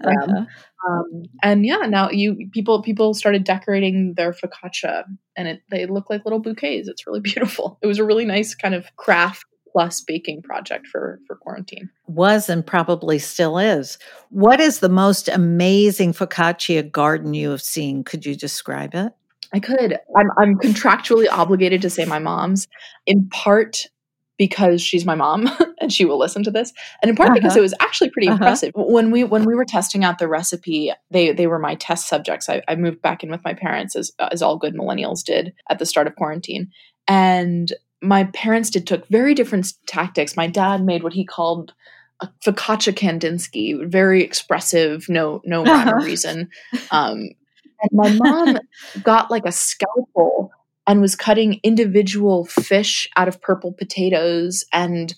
Uh-huh. 0.04 0.44
Um, 0.86 1.22
and 1.42 1.64
yeah, 1.64 1.86
now 1.86 2.10
you 2.10 2.48
people 2.52 2.82
people 2.82 3.14
started 3.14 3.44
decorating 3.44 4.14
their 4.16 4.32
focaccia, 4.32 5.04
and 5.36 5.48
it 5.48 5.62
they 5.70 5.86
look 5.86 6.10
like 6.10 6.24
little 6.24 6.40
bouquets. 6.40 6.88
It's 6.88 7.06
really 7.06 7.20
beautiful. 7.22 7.78
It 7.82 7.86
was 7.86 7.98
a 7.98 8.04
really 8.04 8.24
nice 8.24 8.54
kind 8.54 8.74
of 8.74 8.84
craft 8.96 9.46
plus 9.74 10.00
baking 10.00 10.40
project 10.40 10.86
for 10.86 11.18
for 11.26 11.34
quarantine. 11.36 11.90
was 12.06 12.48
and 12.48 12.64
probably 12.64 13.18
still 13.18 13.58
is. 13.58 13.98
What 14.30 14.60
is 14.60 14.78
the 14.78 14.88
most 14.88 15.28
amazing 15.28 16.12
focaccia 16.12 16.88
garden 16.90 17.34
you 17.34 17.50
have 17.50 17.60
seen? 17.62 18.04
Could 18.04 18.24
you 18.24 18.36
describe 18.36 18.94
it? 18.94 19.12
I 19.52 19.58
could. 19.60 19.98
I'm 20.16 20.30
I'm 20.38 20.54
contractually 20.58 21.26
obligated 21.30 21.82
to 21.82 21.90
say 21.90 22.04
my 22.04 22.18
mom's, 22.20 22.68
in 23.06 23.28
part 23.28 23.86
because 24.36 24.82
she's 24.82 25.04
my 25.04 25.14
mom 25.14 25.48
and 25.80 25.92
she 25.92 26.04
will 26.04 26.18
listen 26.18 26.42
to 26.44 26.50
this, 26.50 26.72
and 27.02 27.08
in 27.10 27.16
part 27.16 27.34
because 27.34 27.52
Uh-huh. 27.52 27.58
it 27.60 27.62
was 27.62 27.74
actually 27.80 28.10
pretty 28.10 28.28
Uh-huh. 28.28 28.34
impressive. 28.36 28.72
When 28.76 29.10
we 29.10 29.24
when 29.24 29.44
we 29.44 29.54
were 29.56 29.64
testing 29.64 30.04
out 30.04 30.18
the 30.18 30.28
recipe, 30.28 30.92
they 31.10 31.32
they 31.32 31.46
were 31.48 31.58
my 31.58 31.74
test 31.76 32.08
subjects. 32.08 32.48
I, 32.48 32.62
I 32.68 32.76
moved 32.76 33.02
back 33.02 33.22
in 33.24 33.30
with 33.30 33.42
my 33.44 33.54
parents 33.54 33.94
as 33.96 34.12
as 34.18 34.40
all 34.42 34.56
good 34.56 34.74
millennials 34.74 35.24
did 35.24 35.52
at 35.68 35.78
the 35.80 35.86
start 35.86 36.06
of 36.08 36.14
quarantine, 36.16 36.70
and 37.08 37.72
my 38.04 38.24
parents 38.24 38.70
did 38.70 38.86
took 38.86 39.06
very 39.08 39.34
different 39.34 39.72
tactics. 39.86 40.36
My 40.36 40.46
dad 40.46 40.84
made 40.84 41.02
what 41.02 41.12
he 41.12 41.24
called 41.24 41.72
a 42.20 42.28
focaccia 42.44 42.92
Kandinsky, 42.92 43.84
very 43.90 44.22
expressive, 44.22 45.08
no 45.08 45.40
no 45.44 45.64
rhyme 45.64 45.88
or 45.88 45.96
Uh-huh. 45.96 46.04
reason. 46.06 46.48
Um, 46.90 47.30
and 47.82 47.90
my 47.92 48.08
mom 48.10 48.58
got 49.02 49.30
like 49.30 49.44
a 49.46 49.52
scalpel 49.52 50.50
and 50.86 51.00
was 51.00 51.16
cutting 51.16 51.60
individual 51.62 52.44
fish 52.44 53.08
out 53.16 53.26
of 53.28 53.40
purple 53.40 53.72
potatoes 53.72 54.64
and 54.72 55.14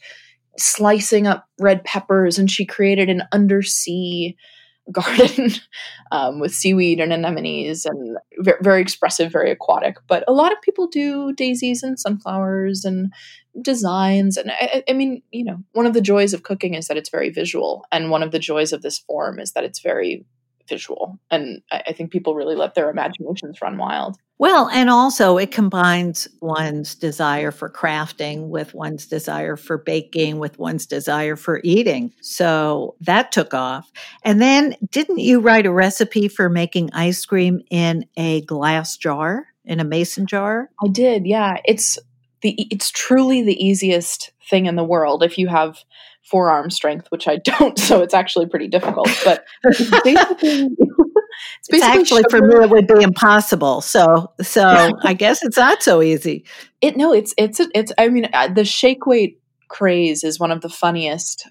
slicing 0.58 1.26
up 1.26 1.46
red 1.60 1.84
peppers 1.84 2.38
and 2.38 2.50
she 2.50 2.64
created 2.64 3.10
an 3.10 3.22
undersea 3.32 4.34
garden 4.92 5.50
um, 6.12 6.40
with 6.40 6.54
seaweed 6.54 7.00
and 7.00 7.12
anemones 7.12 7.84
and 7.86 8.16
ve- 8.38 8.52
very 8.62 8.80
expressive 8.80 9.32
very 9.32 9.50
aquatic. 9.50 9.96
But 10.06 10.24
a 10.28 10.32
lot 10.32 10.52
of 10.52 10.60
people 10.62 10.86
do 10.86 11.32
daisies 11.32 11.82
and 11.82 11.98
sunflowers 11.98 12.84
and 12.84 13.12
designs. 13.62 14.36
And 14.36 14.50
I- 14.52 14.84
I 14.88 14.92
mean 14.92 15.22
you 15.32 15.44
know 15.44 15.58
one 15.72 15.86
of 15.86 15.94
the 15.94 16.00
joys 16.00 16.32
of 16.34 16.42
cooking 16.42 16.74
is 16.74 16.88
that 16.88 16.96
it's 16.96 17.10
very 17.10 17.30
visual. 17.30 17.84
And 17.92 18.10
one 18.10 18.22
of 18.22 18.30
the 18.30 18.38
joys 18.38 18.72
of 18.72 18.82
this 18.82 18.98
form 18.98 19.38
is 19.38 19.52
that 19.52 19.64
it's 19.64 19.80
very 19.80 20.24
visual 20.68 21.18
and 21.30 21.62
I, 21.70 21.82
I 21.88 21.92
think 21.92 22.10
people 22.10 22.34
really 22.34 22.56
let 22.56 22.74
their 22.74 22.90
imaginations 22.90 23.60
run 23.62 23.76
wild 23.78 24.18
Well, 24.38 24.68
and 24.68 24.90
also 24.90 25.38
it 25.38 25.50
combines 25.50 26.28
one's 26.42 26.94
desire 26.94 27.50
for 27.50 27.70
crafting 27.70 28.48
with 28.48 28.74
one's 28.74 29.06
desire 29.06 29.56
for 29.56 29.78
baking, 29.78 30.38
with 30.38 30.58
one's 30.58 30.84
desire 30.84 31.36
for 31.36 31.60
eating. 31.64 32.12
So 32.20 32.96
that 33.00 33.32
took 33.32 33.54
off. 33.54 33.90
And 34.24 34.40
then 34.42 34.76
didn't 34.90 35.20
you 35.20 35.40
write 35.40 35.64
a 35.64 35.72
recipe 35.72 36.28
for 36.28 36.50
making 36.50 36.90
ice 36.92 37.24
cream 37.24 37.62
in 37.70 38.04
a 38.18 38.42
glass 38.42 38.98
jar, 38.98 39.46
in 39.64 39.80
a 39.80 39.84
mason 39.84 40.26
jar? 40.26 40.68
I 40.84 40.88
did, 40.88 41.26
yeah. 41.26 41.56
It's 41.64 41.98
the 42.42 42.54
it's 42.70 42.90
truly 42.90 43.42
the 43.42 43.64
easiest 43.64 44.32
thing 44.48 44.66
in 44.66 44.76
the 44.76 44.84
world 44.84 45.22
if 45.22 45.38
you 45.38 45.48
have 45.48 45.78
forearm 46.22 46.70
strength, 46.70 47.06
which 47.10 47.28
I 47.28 47.36
don't, 47.36 47.78
so 47.88 48.02
it's 48.02 48.14
actually 48.14 48.46
pretty 48.46 48.68
difficult. 48.68 49.08
But 49.24 49.44
it's 49.64 49.90
basically 49.90 50.68
it's, 51.58 51.68
It's 51.68 51.84
actually 51.84 52.24
for 52.30 52.40
me 52.40 52.56
it 52.64 52.70
would 52.70 52.86
be 52.86 53.02
impossible. 53.02 53.80
So 53.80 54.32
so 54.40 54.90
I 55.02 55.14
guess 55.14 55.44
it's 55.44 55.56
not 55.56 55.82
so 55.82 56.02
easy. 56.02 56.44
It 56.80 56.96
no, 56.96 57.12
it's 57.12 57.34
it's 57.36 57.60
it's. 57.74 57.92
I 57.98 58.08
mean, 58.08 58.28
uh, 58.32 58.48
the 58.48 58.64
shake 58.64 59.06
weight 59.06 59.40
craze 59.68 60.24
is 60.24 60.38
one 60.38 60.52
of 60.52 60.60
the 60.60 60.68
funniest 60.68 61.48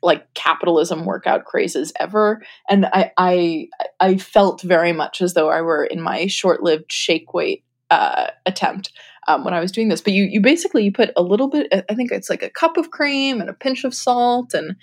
like 0.00 0.32
capitalism 0.34 1.04
workout 1.04 1.44
crazes 1.44 1.92
ever, 1.98 2.42
and 2.68 2.86
I 2.86 3.12
I 3.16 3.68
I 4.00 4.16
felt 4.16 4.62
very 4.62 4.92
much 4.92 5.20
as 5.20 5.34
though 5.34 5.50
I 5.50 5.60
were 5.60 5.84
in 5.84 6.00
my 6.00 6.26
short 6.26 6.62
lived 6.62 6.90
shake 6.90 7.34
weight 7.34 7.64
uh, 7.90 8.28
attempt 8.46 8.92
um, 9.28 9.44
when 9.44 9.54
I 9.54 9.60
was 9.60 9.70
doing 9.70 9.88
this. 9.88 10.00
But 10.00 10.14
you 10.14 10.24
you 10.24 10.40
basically 10.40 10.84
you 10.84 10.92
put 10.92 11.10
a 11.16 11.22
little 11.22 11.48
bit. 11.48 11.68
I 11.88 11.94
think 11.94 12.10
it's 12.10 12.28
like 12.28 12.42
a 12.42 12.50
cup 12.50 12.76
of 12.76 12.90
cream 12.90 13.40
and 13.40 13.48
a 13.48 13.54
pinch 13.54 13.84
of 13.84 13.94
salt 13.94 14.54
and 14.54 14.74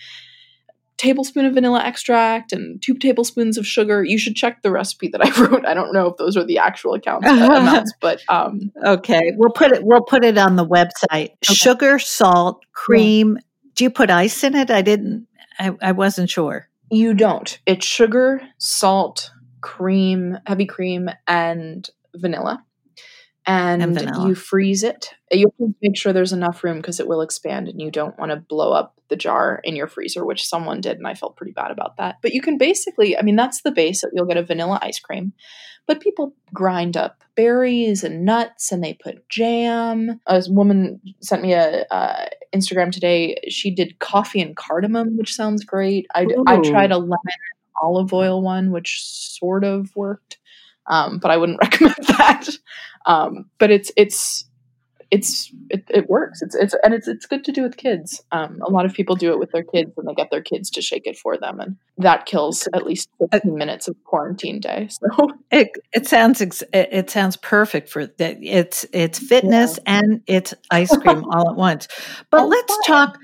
tablespoon 0.98 1.46
of 1.46 1.54
vanilla 1.54 1.82
extract 1.84 2.54
and 2.54 2.82
two 2.82 2.94
tablespoons 2.96 3.58
of 3.58 3.68
sugar. 3.68 4.04
You 4.04 4.18
should 4.18 4.36
check 4.36 4.62
the 4.62 4.72
recipe 4.72 5.10
that 5.10 5.25
I 5.25 5.30
wrote. 5.46 5.66
I 5.66 5.74
don't 5.74 5.92
know 5.92 6.08
if 6.08 6.18
those 6.18 6.38
are 6.38 6.46
the 6.46 6.58
actual 6.58 6.94
accounts 6.94 7.28
uh, 7.28 7.32
amounts, 7.52 7.94
but 8.00 8.22
um, 8.30 8.72
Okay, 8.84 9.34
we'll 9.36 9.52
put 9.52 9.72
it. 9.72 9.84
We'll 9.84 10.04
put 10.04 10.24
it 10.24 10.38
on 10.38 10.56
the 10.56 10.66
website. 10.66 11.32
Sugar, 11.44 12.00
salt, 12.00 12.64
cream. 12.72 13.38
Do 13.74 13.84
you 13.84 13.90
put 13.90 14.10
ice 14.10 14.44
in 14.44 14.56
it? 14.56 14.72
I 14.72 14.82
didn't. 14.82 15.28
I, 15.60 15.75
I 15.82 15.92
wasn't 15.92 16.30
sure. 16.30 16.70
You 16.92 17.14
don't. 17.14 17.60
It's 17.66 17.86
sugar, 17.86 18.42
salt, 18.58 19.32
cream, 19.62 20.38
heavy 20.46 20.66
cream, 20.66 21.10
and 21.28 21.90
vanilla. 22.16 22.64
And, 23.48 23.82
you 24.28 24.36
freeze 24.36 24.84
it. 24.84 25.14
You 25.32 25.52
have 25.60 25.68
to 25.68 25.75
make 25.82 25.98
sure 25.98 26.14
there's 26.14 26.34
enough 26.34 26.64
room 26.64 26.78
because 26.78 27.00
it 27.00 27.08
will 27.08 27.22
expand 27.22 27.68
and 27.68 27.80
you 27.80 27.92
don't 27.92 28.18
want 28.18 28.32
to 28.32 28.38
blow 28.38 28.72
up 28.72 29.00
the 29.10 29.16
jar 29.16 29.62
in 29.64 29.75
your 29.75 29.88
freezer, 29.88 30.25
which 30.25 30.46
someone 30.46 30.82
did, 30.82 30.98
and 30.98 31.08
I 31.08 31.14
felt 31.14 31.36
pretty 31.36 31.52
bad 31.52 31.72
about 31.72 31.98
that. 31.98 32.18
But 32.22 32.34
you 32.34 32.42
can 32.42 32.58
basically, 32.58 33.18
I 33.18 33.22
mean, 33.22 33.36
that's 33.36 33.62
the 33.62 33.72
base. 33.72 34.02
that 34.02 34.12
You'll 34.14 34.25
get 34.25 34.38
a 34.38 34.44
vanilla 34.44 34.80
ice 34.82 35.00
cream. 35.00 35.34
But 35.88 36.02
people 36.02 36.34
grind 36.54 36.98
up 36.98 37.24
berries 37.36 38.04
and 38.04 38.25
nuts 38.25 38.72
and 38.72 38.84
they 38.84 38.94
put 38.94 39.28
jam. 39.30 40.20
A 40.25 40.44
woman 40.48 41.00
sent 41.22 41.44
me 41.44 41.54
a 41.54 41.86
uh, 41.92 42.25
Instagram 42.56 42.92
today. 42.92 43.40
She 43.50 43.70
did 43.70 44.00
coffee 44.00 44.42
and 44.42 44.56
cardamom, 44.56 45.18
which 45.18 45.36
sounds 45.36 45.64
great. 45.64 46.08
I, 46.16 46.25
I 46.48 46.60
tried 46.62 46.92
a 46.92 46.98
lemon 46.98 47.12
and 47.25 47.74
olive 47.82 48.14
oil 48.14 48.42
one, 48.42 48.72
which 48.72 49.04
sort 49.04 49.64
of 49.64 49.96
worked, 49.96 50.40
um, 50.88 51.20
but 51.20 51.30
I 51.30 51.38
wouldn't 51.38 51.60
recommend 51.62 51.96
that. 52.08 52.50
Um, 53.06 53.50
but 53.60 53.72
it's 53.72 53.92
it's 53.96 54.46
it's 55.12 55.52
it, 55.70 55.84
it 55.90 56.10
works. 56.10 56.42
It's 56.42 56.56
it's 56.56 56.76
and 56.84 56.94
it's 56.94 57.08
it's 57.08 57.26
good 57.26 57.44
to 57.46 57.52
do 57.52 57.64
with 57.64 57.78
kids. 57.78 58.22
Um, 58.32 58.60
a 58.66 58.72
lot 58.72 58.86
of 58.86 58.94
people 58.94 59.16
do 59.16 59.32
it 59.32 59.40
with 59.40 59.52
their 59.52 59.64
kids, 59.64 59.92
and 59.98 60.08
they 60.08 60.14
get 60.14 60.32
their 60.32 60.42
kids 60.42 60.70
to 60.72 60.82
shake 60.82 61.06
it 61.06 61.18
for 61.18 61.38
them, 61.38 61.60
and 61.60 61.78
that 61.98 62.26
kills 62.26 62.68
at 62.74 62.86
least 62.86 63.10
fifteen 63.32 63.56
minutes 63.56 63.88
of 63.88 63.96
quarantine 64.04 64.60
day. 64.60 64.90
So 65.16 65.30
It 65.52 65.70
it 65.94 66.08
sounds 66.08 66.42
ex- 66.42 66.64
it, 66.74 67.10
sounds 67.10 67.38
perfect 67.38 67.90
for 67.90 68.08
that. 68.08 68.38
It's 68.42 68.86
it's 68.92 69.20
fitness 69.20 69.80
and 69.86 70.22
it's 70.28 70.54
ice 70.72 70.96
cream 70.98 71.24
all 71.32 71.50
at 71.50 71.56
once. 71.56 71.88
But 72.32 72.48
let's 72.48 72.78
talk. 72.86 73.18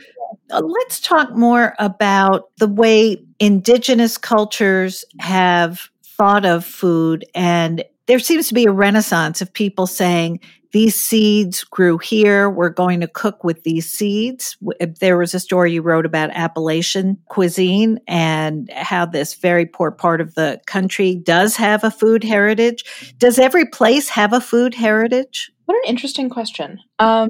Uh, 0.50 0.62
let's 0.62 1.00
talk 1.00 1.36
more 1.36 1.76
about 1.80 2.52
the 2.58 2.68
way 2.68 3.18
indigenous 3.40 4.18
cultures 4.18 5.04
have 5.20 5.90
thought 6.22 6.46
of 6.46 6.64
food. 6.64 7.26
And 7.34 7.84
there 8.12 8.20
seems 8.20 8.50
to 8.50 8.54
be 8.54 8.66
a 8.66 8.74
renaissance 8.74 9.42
of 9.42 9.54
people 9.54 9.88
saying, 9.88 10.38
these 10.74 11.00
seeds 11.00 11.64
grew 11.64 11.98
here. 11.98 12.50
We're 12.50 12.68
going 12.68 13.00
to 13.00 13.08
cook 13.08 13.46
with 13.46 13.64
these 13.64 13.90
seeds. 13.90 14.58
There 15.00 15.18
was 15.18 15.34
a 15.34 15.40
story 15.40 15.72
you 15.72 15.82
wrote 15.82 16.06
about 16.06 16.30
Appalachian 16.32 17.18
cuisine 17.30 18.00
and 18.10 18.70
how 18.74 19.06
this 19.06 19.34
very 19.36 19.66
poor 19.66 19.92
part 19.92 20.20
of 20.20 20.36
the 20.36 20.60
country 20.68 21.16
does 21.16 21.56
have 21.56 21.86
a 21.86 21.92
food 21.92 22.22
heritage. 22.22 23.14
Does 23.18 23.40
every 23.40 23.66
place 23.66 24.10
have 24.10 24.34
a 24.34 24.42
food 24.42 24.74
heritage? 24.74 25.50
What 25.64 25.76
an 25.76 25.84
interesting 25.90 26.30
question. 26.30 26.80
Um, 27.00 27.30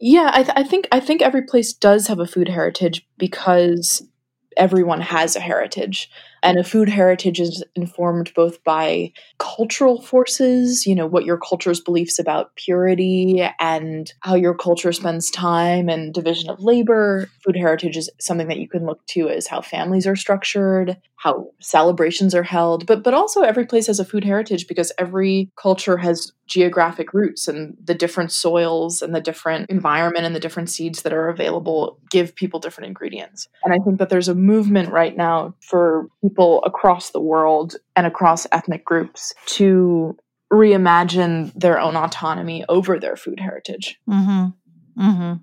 yeah, 0.00 0.30
I, 0.34 0.42
th- 0.42 0.54
I 0.54 0.64
think 0.64 0.86
I 0.92 1.00
think 1.00 1.22
every 1.22 1.44
place 1.44 1.72
does 1.72 2.08
have 2.08 2.18
a 2.18 2.26
food 2.26 2.48
heritage 2.48 3.08
because 3.16 4.06
everyone 4.54 5.00
has 5.00 5.34
a 5.34 5.40
heritage. 5.40 6.10
And 6.42 6.58
a 6.58 6.64
food 6.64 6.88
heritage 6.88 7.40
is 7.40 7.64
informed 7.74 8.32
both 8.34 8.62
by 8.64 9.12
cultural 9.38 10.00
forces, 10.02 10.86
you 10.86 10.94
know, 10.94 11.06
what 11.06 11.24
your 11.24 11.38
culture's 11.38 11.80
beliefs 11.80 12.18
about 12.18 12.54
purity 12.56 13.46
and 13.58 14.12
how 14.20 14.34
your 14.34 14.54
culture 14.54 14.92
spends 14.92 15.30
time 15.30 15.88
and 15.88 16.14
division 16.14 16.50
of 16.50 16.60
labor. 16.60 17.28
Food 17.44 17.56
heritage 17.56 17.96
is 17.96 18.10
something 18.20 18.48
that 18.48 18.58
you 18.58 18.68
can 18.68 18.86
look 18.86 19.04
to 19.06 19.28
as 19.28 19.46
how 19.46 19.60
families 19.60 20.06
are 20.06 20.16
structured, 20.16 20.96
how 21.16 21.50
celebrations 21.60 22.34
are 22.34 22.44
held, 22.44 22.86
but 22.86 23.02
but 23.02 23.14
also 23.14 23.42
every 23.42 23.66
place 23.66 23.88
has 23.88 23.98
a 23.98 24.04
food 24.04 24.24
heritage 24.24 24.68
because 24.68 24.92
every 24.98 25.50
culture 25.56 25.96
has 25.96 26.32
geographic 26.46 27.12
roots 27.12 27.46
and 27.46 27.76
the 27.84 27.94
different 27.94 28.32
soils 28.32 29.02
and 29.02 29.14
the 29.14 29.20
different 29.20 29.68
environment 29.68 30.24
and 30.24 30.34
the 30.34 30.40
different 30.40 30.70
seeds 30.70 31.02
that 31.02 31.12
are 31.12 31.28
available 31.28 31.98
give 32.10 32.34
people 32.34 32.58
different 32.58 32.86
ingredients. 32.86 33.48
And 33.64 33.74
I 33.74 33.78
think 33.84 33.98
that 33.98 34.08
there's 34.08 34.28
a 34.28 34.34
movement 34.34 34.90
right 34.90 35.16
now 35.16 35.54
for 35.60 36.08
people 36.28 36.62
across 36.64 37.10
the 37.10 37.20
world 37.20 37.76
and 37.96 38.06
across 38.06 38.46
ethnic 38.52 38.84
groups 38.84 39.32
to 39.46 40.16
reimagine 40.52 41.52
their 41.54 41.80
own 41.80 41.96
autonomy 41.96 42.64
over 42.68 42.98
their 42.98 43.16
food 43.16 43.40
heritage. 43.40 43.98
Mm-hmm. 44.08 45.02
Mm-hmm. 45.02 45.34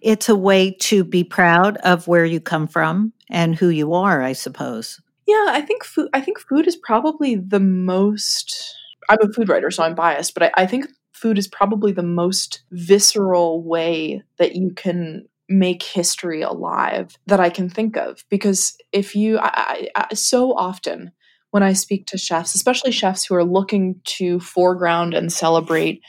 It's 0.00 0.28
a 0.28 0.36
way 0.36 0.72
to 0.80 1.04
be 1.04 1.24
proud 1.24 1.76
of 1.78 2.08
where 2.08 2.24
you 2.24 2.40
come 2.40 2.66
from 2.66 3.12
and 3.30 3.54
who 3.54 3.68
you 3.68 3.92
are, 3.94 4.22
I 4.22 4.32
suppose. 4.32 5.00
Yeah, 5.26 5.46
I 5.48 5.60
think 5.60 5.84
food. 5.84 6.08
I 6.12 6.20
think 6.20 6.38
food 6.40 6.66
is 6.66 6.76
probably 6.76 7.34
the 7.34 7.60
most. 7.60 8.76
I'm 9.08 9.18
a 9.20 9.32
food 9.32 9.48
writer, 9.48 9.70
so 9.70 9.82
I'm 9.82 9.94
biased, 9.94 10.34
but 10.34 10.44
I, 10.44 10.50
I 10.62 10.66
think 10.66 10.86
food 11.12 11.38
is 11.38 11.48
probably 11.48 11.92
the 11.92 12.02
most 12.02 12.62
visceral 12.72 13.62
way 13.62 14.22
that 14.38 14.56
you 14.56 14.70
can 14.74 15.26
make 15.48 15.82
history 15.82 16.42
alive 16.42 17.16
that 17.26 17.40
I 17.40 17.50
can 17.50 17.68
think 17.68 17.96
of. 17.96 18.24
Because 18.30 18.76
if 18.92 19.14
you, 19.14 19.38
I, 19.38 19.88
I, 19.94 20.14
so 20.14 20.52
often 20.56 21.12
when 21.50 21.62
I 21.62 21.72
speak 21.72 22.06
to 22.06 22.18
chefs, 22.18 22.54
especially 22.54 22.90
chefs 22.90 23.24
who 23.24 23.34
are 23.34 23.44
looking 23.44 24.00
to 24.04 24.40
foreground 24.40 25.14
and 25.14 25.32
celebrate 25.32 26.00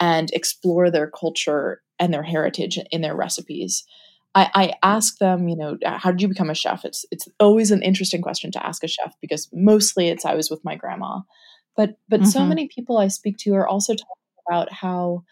and 0.00 0.30
explore 0.32 0.90
their 0.90 1.10
culture 1.10 1.82
and 1.98 2.12
their 2.12 2.22
heritage 2.22 2.78
in 2.90 3.02
their 3.02 3.16
recipes, 3.16 3.84
I, 4.34 4.50
I 4.54 4.72
ask 4.82 5.18
them, 5.18 5.48
you 5.48 5.56
know, 5.56 5.76
how 5.84 6.10
did 6.10 6.22
you 6.22 6.28
become 6.28 6.50
a 6.50 6.54
chef? 6.54 6.84
It's 6.84 7.04
it's 7.10 7.28
always 7.38 7.70
an 7.70 7.82
interesting 7.82 8.20
question 8.20 8.50
to 8.52 8.66
ask 8.66 8.82
a 8.82 8.88
chef 8.88 9.14
because 9.20 9.48
mostly 9.52 10.08
it's 10.08 10.24
I 10.24 10.34
was 10.34 10.50
with 10.50 10.64
my 10.64 10.74
grandma, 10.74 11.20
but 11.76 11.96
but 12.08 12.20
mm-hmm. 12.20 12.30
so 12.30 12.44
many 12.44 12.68
people 12.74 12.98
I 12.98 13.08
speak 13.08 13.36
to 13.38 13.54
are 13.54 13.68
also 13.68 13.92
talking 13.92 14.06
about 14.48 14.72
how, 14.72 15.22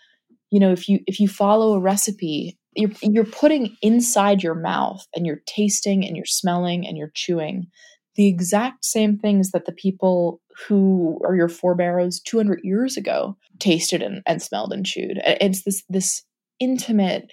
you 0.51 0.61
know, 0.61 0.71
if 0.71 0.89
you 0.89 1.01
if 1.07 1.19
you 1.19 1.29
follow 1.29 1.75
a 1.75 1.81
recipe 1.81 2.59
you're 2.75 2.91
you're 3.03 3.25
putting 3.25 3.77
inside 3.83 4.43
your 4.43 4.55
mouth 4.55 5.07
and 5.15 5.27
you're 5.27 5.43
tasting 5.47 6.07
and 6.07 6.17
you're 6.17 6.25
smelling 6.25 6.87
and 6.87 6.97
you're 6.97 7.13
chewing 7.15 7.67
the 8.15 8.29
exact 8.29 8.85
same 8.85 9.19
things 9.19 9.53
that 9.53 9.65
the 9.65 9.73
people 9.73 10.41
who 10.69 11.19
are 11.25 11.35
your 11.35 11.49
forebears 11.49 12.21
200 12.21 12.61
years 12.63 12.97
ago 12.97 13.37
tasted 13.59 14.03
and, 14.03 14.23
and 14.27 14.43
smelled 14.43 14.73
and 14.73 14.85
chewed 14.85 15.19
it's 15.25 15.63
this 15.65 15.83
this 15.89 16.23
intimate 16.61 17.33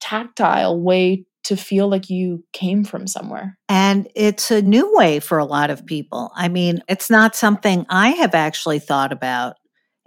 tactile 0.00 0.80
way 0.80 1.24
to 1.44 1.56
feel 1.56 1.88
like 1.88 2.10
you 2.10 2.44
came 2.52 2.84
from 2.84 3.06
somewhere. 3.06 3.56
And 3.68 4.08
it's 4.14 4.50
a 4.50 4.60
new 4.60 4.94
way 4.94 5.18
for 5.18 5.38
a 5.38 5.44
lot 5.44 5.70
of 5.70 5.86
people. 5.86 6.30
I 6.34 6.48
mean, 6.48 6.82
it's 6.88 7.08
not 7.08 7.34
something 7.34 7.86
I 7.88 8.10
have 8.10 8.34
actually 8.34 8.80
thought 8.80 9.12
about 9.12 9.56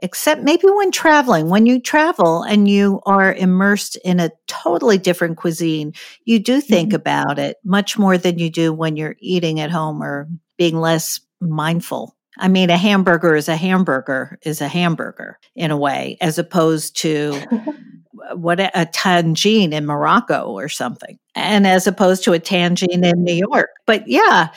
except 0.02 0.44
maybe 0.44 0.68
when 0.68 0.92
traveling. 0.92 1.50
When 1.50 1.66
you 1.66 1.80
travel 1.80 2.44
and 2.44 2.68
you 2.68 3.02
are 3.06 3.34
immersed 3.34 3.96
in 3.98 4.20
a 4.20 4.32
totally 4.48 4.98
different 4.98 5.38
cuisine, 5.38 5.94
you 6.26 6.40
do 6.40 6.62
think 6.62 6.90
mm-hmm. 6.90 6.96
about 6.96 7.40
it 7.40 7.58
much 7.64 7.98
more 7.98 8.18
than 8.18 8.40
you 8.40 8.50
do 8.50 8.74
when 8.74 8.96
you're 8.96 9.16
eating 9.20 9.60
at 9.60 9.72
home 9.72 10.02
or 10.02 10.28
being 10.58 10.78
less 10.78 11.20
mindful. 11.40 12.16
I 12.38 12.48
mean, 12.48 12.70
a 12.70 12.78
hamburger 12.78 13.36
is 13.36 13.50
a 13.50 13.56
hamburger 13.56 14.40
is 14.44 14.62
a 14.62 14.68
hamburger 14.68 15.38
in 15.56 15.70
a 15.70 15.78
way, 15.78 16.18
as 16.22 16.40
opposed 16.40 16.96
to 16.98 17.40
what 18.34 18.60
a, 18.60 18.82
a 18.82 18.86
tangine 18.86 19.74
in 19.74 19.86
Morocco 19.86 20.46
or 20.52 20.70
something, 20.70 21.20
and 21.36 21.68
as 21.68 21.88
opposed 21.88 22.24
to 22.24 22.34
a 22.34 22.40
tangine 22.40 23.04
in 23.04 23.24
New 23.24 23.34
York. 23.34 23.70
But 23.86 24.08
yeah, 24.08 24.50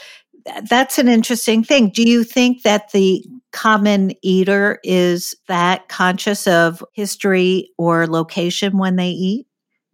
that's 0.68 0.99
an 0.99 1.09
interesting 1.09 1.64
thing. 1.64 1.90
Do 1.90 2.03
you 2.03 2.25
think 2.25 2.62
that 2.62 2.92
the 2.92 3.25
common 3.55 4.12
eater 4.23 4.81
is 4.85 5.35
that 5.49 5.88
conscious 5.88 6.47
of 6.47 6.85
history 6.93 7.71
or 7.79 8.07
location 8.07 8.77
when 8.77 8.97
they 8.97 9.11
eat? 9.11 9.47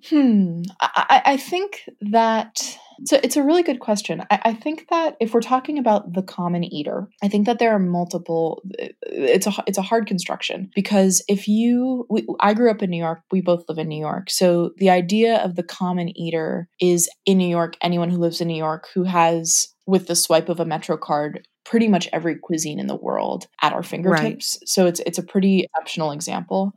Hmm. 0.08 0.62
I, 0.80 1.22
I 1.26 1.36
think 1.36 1.82
that 2.00 2.78
so 3.06 3.18
it's 3.22 3.36
a 3.36 3.42
really 3.42 3.62
good 3.62 3.80
question. 3.80 4.22
I, 4.30 4.40
I, 4.44 4.54
think 4.54 4.86
that 4.90 5.16
if 5.20 5.32
we're 5.32 5.40
talking 5.40 5.78
about 5.78 6.12
the 6.12 6.22
common 6.22 6.64
eater, 6.64 7.08
I 7.22 7.28
think 7.28 7.46
that 7.46 7.58
there 7.58 7.74
are 7.74 7.78
multiple. 7.78 8.62
It's 9.02 9.46
a 9.46 9.52
it's 9.66 9.78
a 9.78 9.82
hard 9.82 10.06
construction 10.06 10.70
because 10.74 11.22
if 11.28 11.48
you, 11.48 12.06
we, 12.10 12.26
I 12.40 12.54
grew 12.54 12.70
up 12.70 12.82
in 12.82 12.90
New 12.90 12.98
York. 12.98 13.20
We 13.30 13.40
both 13.40 13.64
live 13.68 13.78
in 13.78 13.88
New 13.88 14.00
York, 14.00 14.30
so 14.30 14.72
the 14.78 14.90
idea 14.90 15.36
of 15.36 15.56
the 15.56 15.62
common 15.62 16.16
eater 16.18 16.68
is 16.80 17.08
in 17.26 17.38
New 17.38 17.48
York. 17.48 17.76
Anyone 17.82 18.10
who 18.10 18.18
lives 18.18 18.40
in 18.40 18.48
New 18.48 18.56
York 18.56 18.88
who 18.94 19.04
has 19.04 19.68
with 19.86 20.06
the 20.06 20.16
swipe 20.16 20.48
of 20.48 20.60
a 20.60 20.64
Metro 20.64 20.96
card 20.96 21.46
pretty 21.64 21.88
much 21.88 22.08
every 22.12 22.36
cuisine 22.36 22.78
in 22.78 22.86
the 22.86 22.96
world 22.96 23.46
at 23.62 23.72
our 23.72 23.82
fingertips. 23.82 24.58
Right. 24.60 24.68
So 24.68 24.86
it's 24.86 25.00
it's 25.00 25.18
a 25.18 25.22
pretty 25.22 25.64
exceptional 25.64 26.12
example. 26.12 26.72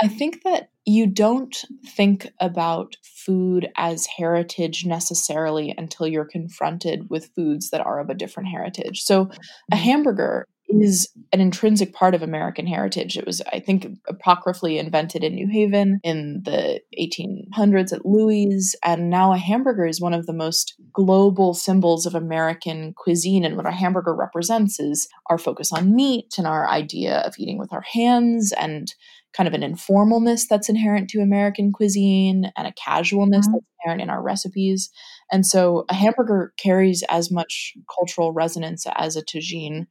I 0.00 0.08
think 0.08 0.42
that 0.44 0.70
you 0.84 1.06
don't 1.06 1.54
think 1.84 2.28
about 2.40 2.96
food 3.02 3.68
as 3.76 4.06
heritage 4.06 4.86
necessarily 4.86 5.74
until 5.76 6.06
you're 6.06 6.24
confronted 6.24 7.10
with 7.10 7.30
foods 7.34 7.70
that 7.70 7.84
are 7.84 7.98
of 7.98 8.08
a 8.08 8.14
different 8.14 8.48
heritage. 8.48 9.02
So 9.02 9.22
a 9.22 9.24
mm-hmm. 9.26 9.78
hamburger 9.78 10.46
is 10.68 11.08
an 11.32 11.40
intrinsic 11.40 11.92
part 11.92 12.14
of 12.14 12.22
American 12.22 12.66
heritage. 12.66 13.16
It 13.16 13.26
was, 13.26 13.40
I 13.52 13.60
think, 13.60 13.86
apocryphally 14.08 14.78
invented 14.78 15.22
in 15.22 15.34
New 15.34 15.48
Haven 15.48 16.00
in 16.02 16.42
the 16.44 16.80
1800s 16.98 17.92
at 17.92 18.04
Louis, 18.04 18.74
and 18.84 19.10
now 19.10 19.32
a 19.32 19.38
hamburger 19.38 19.86
is 19.86 20.00
one 20.00 20.14
of 20.14 20.26
the 20.26 20.32
most 20.32 20.74
global 20.92 21.54
symbols 21.54 22.06
of 22.06 22.14
American 22.14 22.94
cuisine. 22.94 23.44
And 23.44 23.56
what 23.56 23.66
a 23.66 23.72
hamburger 23.72 24.14
represents 24.14 24.80
is 24.80 25.08
our 25.30 25.38
focus 25.38 25.72
on 25.72 25.94
meat 25.94 26.34
and 26.38 26.46
our 26.46 26.68
idea 26.68 27.18
of 27.20 27.34
eating 27.38 27.58
with 27.58 27.72
our 27.72 27.82
hands 27.82 28.52
and 28.52 28.92
kind 29.36 29.46
of 29.46 29.54
an 29.54 29.62
informalness 29.62 30.48
that's 30.48 30.68
inherent 30.68 31.10
to 31.10 31.20
American 31.20 31.70
cuisine 31.70 32.50
and 32.56 32.66
a 32.66 32.72
casualness 32.72 33.46
mm-hmm. 33.46 33.56
that's 33.56 33.66
inherent 33.84 34.00
in 34.00 34.10
our 34.10 34.22
recipes. 34.22 34.90
And 35.30 35.44
so 35.44 35.84
a 35.90 35.94
hamburger 35.94 36.54
carries 36.56 37.04
as 37.08 37.30
much 37.30 37.74
cultural 37.94 38.32
resonance 38.32 38.86
as 38.94 39.14
a 39.16 39.22
tagine 39.22 39.86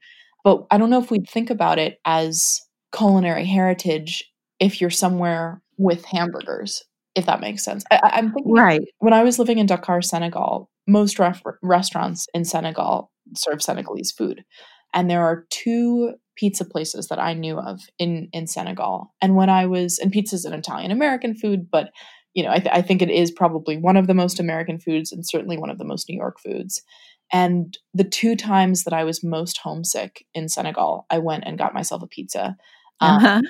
but 0.45 0.67
I 0.69 0.77
don't 0.77 0.91
know 0.91 1.01
if 1.01 1.09
we'd 1.09 1.27
think 1.27 1.49
about 1.49 1.79
it 1.79 1.99
as 2.05 2.61
culinary 2.95 3.45
heritage 3.45 4.23
if 4.59 4.79
you're 4.79 4.91
somewhere 4.91 5.61
with 5.77 6.05
hamburgers, 6.05 6.83
if 7.15 7.25
that 7.25 7.41
makes 7.41 7.65
sense. 7.65 7.83
I, 7.91 8.19
am 8.19 8.31
thinking 8.31 8.53
right. 8.53 8.81
when 8.99 9.11
I 9.11 9.23
was 9.23 9.39
living 9.39 9.57
in 9.57 9.65
Dakar, 9.65 10.03
Senegal, 10.03 10.69
most 10.87 11.17
ref- 11.17 11.41
restaurants 11.63 12.27
in 12.35 12.45
Senegal 12.45 13.11
serve 13.35 13.63
Senegalese 13.63 14.11
food. 14.11 14.45
And 14.93 15.09
there 15.09 15.23
are 15.23 15.45
two 15.49 16.13
pizza 16.37 16.63
places 16.63 17.07
that 17.07 17.19
I 17.19 17.33
knew 17.33 17.57
of 17.57 17.81
in, 17.97 18.29
in 18.31 18.45
Senegal. 18.45 19.13
And 19.21 19.35
when 19.35 19.49
I 19.49 19.65
was, 19.65 19.97
and 19.97 20.11
pizza 20.11 20.35
is 20.35 20.45
an 20.45 20.53
Italian 20.53 20.91
American 20.91 21.33
food, 21.33 21.67
but 21.71 21.89
you 22.35 22.43
know, 22.43 22.51
I, 22.51 22.59
th- 22.59 22.71
I 22.71 22.81
think 22.81 23.01
it 23.01 23.09
is 23.09 23.31
probably 23.31 23.77
one 23.77 23.97
of 23.97 24.07
the 24.07 24.13
most 24.13 24.39
American 24.39 24.77
foods 24.77 25.11
and 25.11 25.25
certainly 25.25 25.57
one 25.57 25.69
of 25.69 25.79
the 25.79 25.85
most 25.85 26.07
New 26.07 26.17
York 26.17 26.37
foods. 26.39 26.83
And 27.31 27.77
the 27.93 28.03
two 28.03 28.35
times 28.35 28.83
that 28.83 28.93
I 28.93 29.03
was 29.03 29.23
most 29.23 29.57
homesick 29.57 30.25
in 30.33 30.47
Senegal, 30.47 31.05
I 31.09 31.19
went 31.19 31.43
and 31.45 31.57
got 31.57 31.73
myself 31.73 32.03
a 32.03 32.07
pizza. 32.07 32.55
Um, 33.01 33.15
uh-huh. 33.17 33.41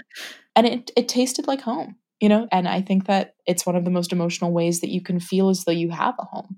And 0.55 0.65
it, 0.65 0.91
it 0.95 1.07
tasted 1.07 1.47
like 1.47 1.61
home, 1.61 1.97
you 2.19 2.29
know? 2.29 2.47
And 2.51 2.67
I 2.67 2.81
think 2.81 3.07
that 3.07 3.35
it's 3.45 3.65
one 3.65 3.75
of 3.75 3.85
the 3.85 3.91
most 3.91 4.11
emotional 4.11 4.51
ways 4.51 4.81
that 4.81 4.89
you 4.89 5.01
can 5.01 5.19
feel 5.19 5.49
as 5.49 5.65
though 5.65 5.71
you 5.71 5.89
have 5.91 6.15
a 6.19 6.25
home. 6.25 6.57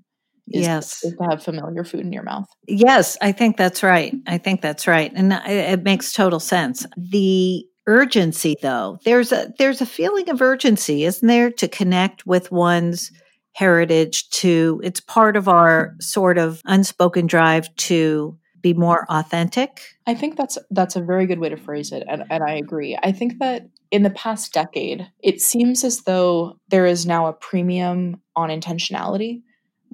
Is, 0.50 0.62
yes. 0.62 1.04
Is 1.04 1.14
to 1.16 1.24
have 1.28 1.42
familiar 1.42 1.84
food 1.84 2.00
in 2.00 2.12
your 2.12 2.22
mouth. 2.22 2.46
Yes, 2.66 3.18
I 3.20 3.32
think 3.32 3.58
that's 3.58 3.82
right. 3.82 4.14
I 4.26 4.38
think 4.38 4.62
that's 4.62 4.86
right. 4.86 5.12
And 5.14 5.32
it 5.46 5.82
makes 5.82 6.12
total 6.12 6.40
sense. 6.40 6.86
The 6.96 7.66
urgency 7.86 8.56
though, 8.62 8.98
there's 9.04 9.32
a 9.32 9.52
there's 9.58 9.82
a 9.82 9.86
feeling 9.86 10.30
of 10.30 10.40
urgency, 10.40 11.04
isn't 11.04 11.26
there, 11.26 11.50
to 11.50 11.68
connect 11.68 12.26
with 12.26 12.50
one's 12.50 13.12
heritage 13.58 14.30
to, 14.30 14.80
it's 14.84 15.00
part 15.00 15.36
of 15.36 15.48
our 15.48 15.96
sort 16.00 16.38
of 16.38 16.62
unspoken 16.64 17.26
drive 17.26 17.74
to 17.74 18.38
be 18.60 18.72
more 18.72 19.04
authentic. 19.10 19.80
I 20.06 20.14
think 20.14 20.36
that's 20.36 20.58
that's 20.70 20.94
a 20.94 21.00
very 21.00 21.26
good 21.26 21.40
way 21.40 21.48
to 21.48 21.56
phrase 21.56 21.90
it 21.90 22.04
and, 22.08 22.22
and 22.30 22.44
I 22.44 22.52
agree. 22.52 22.96
I 23.02 23.10
think 23.10 23.38
that 23.38 23.68
in 23.90 24.04
the 24.04 24.10
past 24.10 24.52
decade, 24.52 25.10
it 25.24 25.40
seems 25.40 25.82
as 25.82 26.02
though 26.02 26.56
there 26.68 26.86
is 26.86 27.04
now 27.04 27.26
a 27.26 27.32
premium 27.32 28.20
on 28.36 28.48
intentionality. 28.48 29.42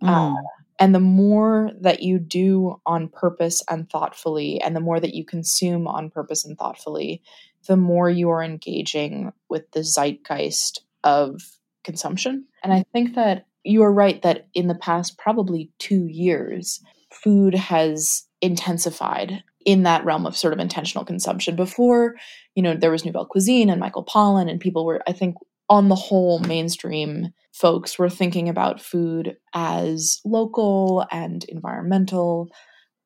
Mm. 0.02 0.36
Uh, 0.36 0.42
and 0.78 0.94
the 0.94 1.00
more 1.00 1.70
that 1.80 2.02
you 2.02 2.18
do 2.18 2.80
on 2.84 3.08
purpose 3.08 3.62
and 3.70 3.88
thoughtfully, 3.88 4.60
and 4.60 4.76
the 4.76 4.80
more 4.80 5.00
that 5.00 5.14
you 5.14 5.24
consume 5.24 5.86
on 5.86 6.10
purpose 6.10 6.44
and 6.44 6.58
thoughtfully, 6.58 7.22
the 7.66 7.76
more 7.76 8.10
you 8.10 8.28
are 8.28 8.42
engaging 8.42 9.32
with 9.48 9.70
the 9.70 9.80
zeitgeist 9.80 10.80
of 11.02 11.40
consumption. 11.84 12.46
And 12.62 12.72
I 12.72 12.84
think 12.92 13.14
that 13.14 13.46
you 13.64 13.82
are 13.82 13.92
right 13.92 14.20
that 14.22 14.46
in 14.54 14.68
the 14.68 14.74
past 14.74 15.18
probably 15.18 15.70
two 15.78 16.06
years, 16.06 16.80
food 17.12 17.54
has 17.54 18.24
intensified 18.40 19.42
in 19.64 19.84
that 19.84 20.04
realm 20.04 20.26
of 20.26 20.36
sort 20.36 20.52
of 20.52 20.58
intentional 20.58 21.04
consumption. 21.04 21.56
Before, 21.56 22.16
you 22.54 22.62
know, 22.62 22.74
there 22.74 22.90
was 22.90 23.04
Nouvelle 23.04 23.26
Cuisine 23.26 23.70
and 23.70 23.80
Michael 23.80 24.04
Pollan, 24.04 24.50
and 24.50 24.60
people 24.60 24.84
were, 24.84 25.00
I 25.08 25.12
think, 25.12 25.36
on 25.68 25.88
the 25.88 25.94
whole, 25.94 26.40
mainstream 26.40 27.28
folks 27.54 27.98
were 27.98 28.10
thinking 28.10 28.48
about 28.48 28.80
food 28.80 29.36
as 29.54 30.20
local 30.24 31.06
and 31.10 31.44
environmental. 31.44 32.48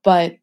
But 0.02 0.36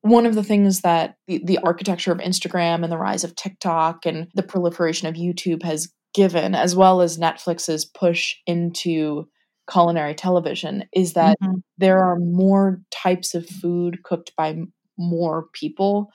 one 0.00 0.26
of 0.26 0.34
the 0.34 0.44
things 0.44 0.80
that 0.80 1.16
the, 1.26 1.42
the 1.44 1.58
architecture 1.58 2.12
of 2.12 2.18
Instagram 2.18 2.82
and 2.82 2.90
the 2.90 2.98
rise 2.98 3.24
of 3.24 3.34
TikTok 3.34 4.06
and 4.06 4.28
the 4.34 4.42
proliferation 4.42 5.08
of 5.08 5.16
YouTube 5.16 5.62
has 5.62 5.92
given, 6.14 6.54
as 6.54 6.74
well 6.74 7.02
as 7.02 7.18
Netflix's 7.18 7.84
push 7.84 8.36
into 8.46 9.28
culinary 9.70 10.14
television, 10.14 10.84
is 10.94 11.12
that 11.12 11.38
mm-hmm. 11.42 11.58
there 11.76 12.02
are 12.02 12.18
more 12.18 12.80
types 12.90 13.34
of 13.34 13.48
food 13.48 14.02
cooked 14.04 14.32
by 14.36 14.56
more 14.98 15.46
people 15.52 16.10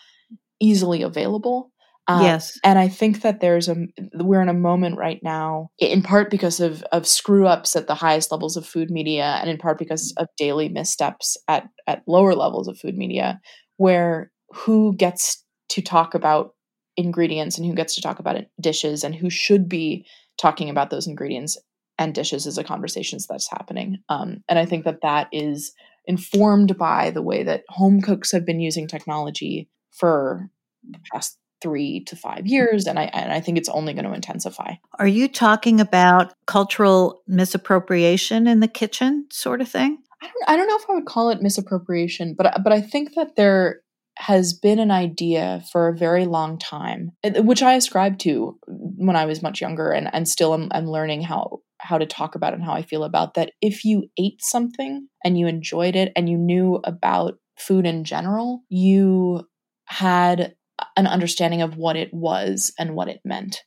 easily 0.59 1.01
available. 1.01 1.71
Um, 2.07 2.23
yes. 2.23 2.59
And 2.65 2.77
I 2.77 2.89
think 2.89 3.21
that 3.21 3.39
there's 3.39 3.69
a 3.69 3.77
we're 4.15 4.41
in 4.41 4.49
a 4.49 4.53
moment 4.53 4.97
right 4.97 5.21
now, 5.23 5.69
in 5.79 6.01
part 6.01 6.29
because 6.29 6.59
of 6.59 6.83
of 6.91 7.07
screw 7.07 7.47
ups 7.47 7.75
at 7.77 7.87
the 7.87 7.95
highest 7.95 8.31
levels 8.31 8.57
of 8.57 8.65
food 8.65 8.91
media, 8.91 9.37
and 9.39 9.49
in 9.49 9.57
part 9.57 9.77
because 9.77 10.13
of 10.17 10.27
daily 10.37 10.67
missteps 10.67 11.37
at 11.47 11.69
at 11.87 12.03
lower 12.05 12.35
levels 12.35 12.67
of 12.67 12.77
food 12.77 12.97
media, 12.97 13.39
where 13.77 14.31
who 14.49 14.93
gets 14.97 15.43
to 15.69 15.81
talk 15.81 16.13
about 16.13 16.55
ingredients 16.97 17.57
and 17.57 17.65
who 17.65 17.73
gets 17.73 17.95
to 17.95 18.01
talk 18.01 18.19
about 18.19 18.37
dishes 18.59 19.03
and 19.03 19.15
who 19.15 19.29
should 19.29 19.69
be 19.69 20.05
talking 20.37 20.69
about 20.69 20.89
those 20.89 21.07
ingredients 21.07 21.57
and 22.03 22.13
dishes 22.13 22.45
is 22.45 22.57
a 22.57 22.63
conversation 22.63 23.19
that's 23.27 23.49
happening. 23.49 23.97
Um, 24.09 24.43
and 24.47 24.59
I 24.59 24.65
think 24.65 24.85
that 24.85 25.01
that 25.01 25.27
is 25.31 25.73
informed 26.05 26.77
by 26.77 27.11
the 27.11 27.21
way 27.21 27.43
that 27.43 27.63
home 27.69 28.01
cooks 28.01 28.31
have 28.31 28.45
been 28.45 28.59
using 28.59 28.87
technology 28.87 29.69
for 29.91 30.49
the 30.89 30.99
past 31.11 31.37
three 31.61 32.03
to 32.03 32.15
five 32.15 32.45
years, 32.45 32.85
and 32.85 32.99
I 32.99 33.03
and 33.05 33.31
I 33.31 33.39
think 33.39 33.57
it's 33.57 33.69
only 33.69 33.93
going 33.93 34.05
to 34.05 34.13
intensify. 34.13 34.73
Are 34.99 35.07
you 35.07 35.27
talking 35.27 35.79
about 35.79 36.33
cultural 36.45 37.21
misappropriation 37.25 38.47
in 38.47 38.59
the 38.59 38.67
kitchen, 38.67 39.27
sort 39.31 39.61
of 39.61 39.69
thing? 39.69 39.97
I 40.21 40.25
don't, 40.25 40.49
I 40.49 40.57
don't 40.57 40.67
know 40.67 40.75
if 40.75 40.89
I 40.89 40.93
would 40.93 41.05
call 41.05 41.29
it 41.29 41.41
misappropriation, 41.41 42.35
but 42.37 42.61
but 42.63 42.73
I 42.73 42.81
think 42.81 43.15
that 43.15 43.35
there 43.37 43.81
has 44.17 44.53
been 44.53 44.77
an 44.77 44.91
idea 44.91 45.63
for 45.71 45.87
a 45.87 45.97
very 45.97 46.25
long 46.25 46.59
time, 46.59 47.11
which 47.37 47.63
I 47.63 47.73
ascribed 47.73 48.19
to 48.21 48.59
when 48.67 49.15
I 49.15 49.25
was 49.25 49.41
much 49.41 49.61
younger, 49.61 49.91
and 49.91 50.13
and 50.13 50.27
still 50.27 50.53
am, 50.53 50.67
I'm 50.71 50.87
learning 50.87 51.23
how 51.23 51.61
how 51.83 51.97
to 51.97 52.05
talk 52.05 52.35
about 52.35 52.53
and 52.53 52.63
how 52.63 52.73
I 52.73 52.81
feel 52.81 53.03
about 53.03 53.33
that. 53.33 53.51
If 53.61 53.83
you 53.83 54.05
ate 54.17 54.41
something 54.41 55.07
and 55.23 55.37
you 55.37 55.47
enjoyed 55.47 55.95
it 55.95 56.11
and 56.15 56.29
you 56.29 56.37
knew 56.37 56.79
about 56.83 57.35
food 57.57 57.85
in 57.85 58.03
general, 58.03 58.61
you 58.69 59.47
had 59.85 60.55
an 60.95 61.07
understanding 61.07 61.61
of 61.61 61.77
what 61.77 61.95
it 61.95 62.13
was 62.13 62.73
and 62.79 62.95
what 62.95 63.09
it 63.09 63.19
meant. 63.25 63.61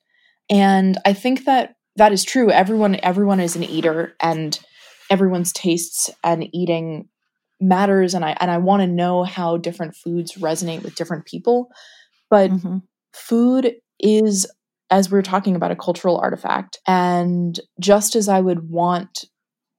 And 0.51 0.99
I 1.05 1.13
think 1.13 1.45
that 1.45 1.75
that 1.97 2.13
is 2.13 2.25
true. 2.25 2.51
Everyone 2.51 2.99
everyone 3.03 3.41
is 3.41 3.57
an 3.57 3.65
eater 3.65 4.15
and 4.21 4.59
everyone's 5.11 5.53
tastes 5.53 6.11
and 6.25 6.49
eating 6.55 7.09
matters 7.61 8.15
and 8.15 8.25
I 8.25 8.37
and 8.41 8.51
I 8.51 8.59
want 8.59 8.83
to 8.83 8.87
know 8.87 9.25
how 9.25 9.57
different 9.57 9.97
foods 9.97 10.35
resonate 10.35 10.83
with 10.83 10.95
different 10.95 11.27
people. 11.27 11.69
But 12.31 12.51
mm-hmm. 12.51 12.79
food 13.13 13.75
is 14.01 14.47
as 14.91 15.11
we 15.11 15.17
we're 15.17 15.23
talking 15.23 15.57
about 15.57 15.71
a 15.71 15.77
cultural 15.77 16.19
artifact. 16.19 16.79
And 16.87 17.59
just 17.81 18.15
as 18.15 18.29
I 18.29 18.41
would 18.41 18.71
want 18.71 19.25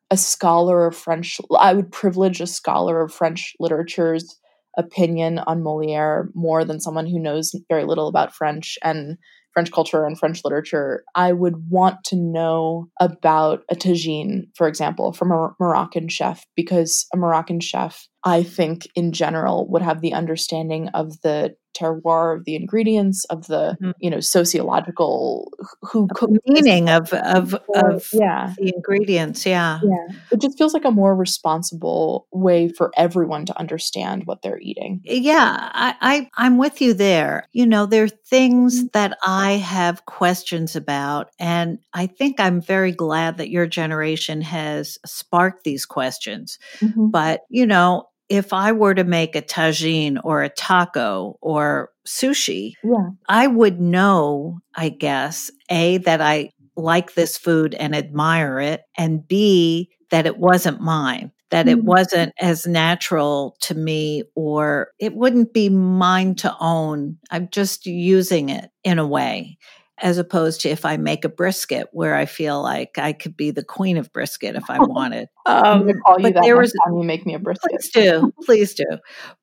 a 0.09 0.17
scholar 0.17 0.87
of 0.87 0.95
French 0.95 1.39
I 1.57 1.73
would 1.73 1.91
privilege 1.91 2.39
a 2.39 2.47
scholar 2.47 3.01
of 3.01 3.13
French 3.13 3.53
literature's 3.59 4.39
opinion 4.77 5.39
on 5.39 5.63
Moliere 5.63 6.29
more 6.33 6.63
than 6.63 6.79
someone 6.79 7.07
who 7.07 7.19
knows 7.19 7.53
very 7.67 7.83
little 7.83 8.07
about 8.07 8.33
French 8.33 8.77
and 8.83 9.17
French 9.57 9.71
culture 9.71 10.05
and 10.05 10.19
French 10.19 10.41
literature, 10.45 11.03
I 11.15 11.33
would 11.33 11.55
want 11.71 12.03
to 12.05 12.15
know 12.15 12.89
about 12.99 13.63
a 13.71 13.75
tagine, 13.75 14.43
for 14.55 14.67
example, 14.67 15.13
from 15.13 15.31
a 15.31 15.49
Moroccan 15.59 16.09
chef, 16.09 16.45
because 16.55 17.07
a 17.11 17.17
Moroccan 17.17 17.59
chef, 17.59 18.07
I 18.23 18.43
think 18.43 18.87
in 18.93 19.13
general, 19.13 19.67
would 19.69 19.81
have 19.81 20.01
the 20.01 20.13
understanding 20.13 20.89
of 20.89 21.19
the 21.21 21.55
terroir 21.77 22.35
of 22.37 22.45
the 22.45 22.55
ingredients 22.55 23.25
of 23.25 23.47
the 23.47 23.77
mm-hmm. 23.81 23.91
you 23.99 24.09
know 24.09 24.19
sociological 24.19 25.51
who 25.81 26.07
meaning 26.45 26.89
of 26.89 27.13
of 27.13 27.53
of 27.75 28.09
yeah 28.13 28.53
the 28.57 28.73
ingredients 28.75 29.45
yeah 29.45 29.79
yeah 29.83 30.15
it 30.31 30.41
just 30.41 30.57
feels 30.57 30.73
like 30.73 30.85
a 30.85 30.91
more 30.91 31.15
responsible 31.15 32.27
way 32.31 32.69
for 32.69 32.91
everyone 32.97 33.45
to 33.45 33.57
understand 33.59 34.23
what 34.25 34.41
they're 34.41 34.59
eating 34.59 35.01
yeah 35.03 35.69
i, 35.73 35.95
I 36.01 36.29
i'm 36.37 36.57
with 36.57 36.81
you 36.81 36.93
there 36.93 37.47
you 37.51 37.65
know 37.65 37.85
there 37.85 38.05
are 38.05 38.09
things 38.09 38.79
mm-hmm. 38.79 38.87
that 38.93 39.17
i 39.25 39.53
have 39.53 40.05
questions 40.05 40.75
about 40.75 41.29
and 41.39 41.79
i 41.93 42.07
think 42.07 42.39
i'm 42.39 42.61
very 42.61 42.91
glad 42.91 43.37
that 43.37 43.49
your 43.49 43.67
generation 43.67 44.41
has 44.41 44.97
sparked 45.05 45.63
these 45.63 45.85
questions 45.85 46.57
mm-hmm. 46.79 47.07
but 47.07 47.41
you 47.49 47.65
know 47.65 48.07
if 48.29 48.53
I 48.53 48.71
were 48.71 48.93
to 48.93 49.03
make 49.03 49.35
a 49.35 49.41
tagine 49.41 50.17
or 50.23 50.43
a 50.43 50.49
taco 50.49 51.37
or 51.41 51.91
sushi, 52.05 52.73
yeah. 52.83 53.09
I 53.27 53.47
would 53.47 53.79
know, 53.79 54.59
I 54.75 54.89
guess, 54.89 55.51
A, 55.69 55.97
that 55.99 56.21
I 56.21 56.51
like 56.75 57.13
this 57.13 57.37
food 57.37 57.73
and 57.73 57.95
admire 57.95 58.59
it, 58.59 58.81
and 58.97 59.27
B, 59.27 59.89
that 60.11 60.25
it 60.25 60.37
wasn't 60.37 60.81
mine, 60.81 61.31
that 61.49 61.65
mm-hmm. 61.65 61.79
it 61.79 61.83
wasn't 61.83 62.33
as 62.39 62.67
natural 62.67 63.55
to 63.61 63.75
me, 63.75 64.23
or 64.35 64.91
it 64.99 65.15
wouldn't 65.15 65.53
be 65.53 65.69
mine 65.69 66.35
to 66.35 66.55
own. 66.59 67.17
I'm 67.31 67.49
just 67.49 67.85
using 67.85 68.49
it 68.49 68.69
in 68.83 68.99
a 68.99 69.07
way 69.07 69.57
as 69.99 70.17
opposed 70.17 70.61
to 70.61 70.69
if 70.69 70.85
I 70.85 70.97
make 70.97 71.25
a 71.25 71.29
brisket 71.29 71.87
where 71.91 72.15
I 72.15 72.25
feel 72.25 72.61
like 72.61 72.97
I 72.97 73.13
could 73.13 73.35
be 73.35 73.51
the 73.51 73.63
queen 73.63 73.97
of 73.97 74.11
brisket 74.13 74.55
if 74.55 74.69
I 74.69 74.79
wanted. 74.83 75.29
um, 75.45 75.91
call 76.05 76.19
you 76.19 76.31
that 76.31 76.43
there 76.43 76.57
was 76.57 76.73
time 76.85 76.97
you 76.97 77.03
make 77.03 77.25
me 77.25 77.33
a 77.33 77.39
brisket. 77.39 77.71
Please 77.71 77.89
do, 77.91 78.33
please 78.45 78.73
do. 78.73 78.85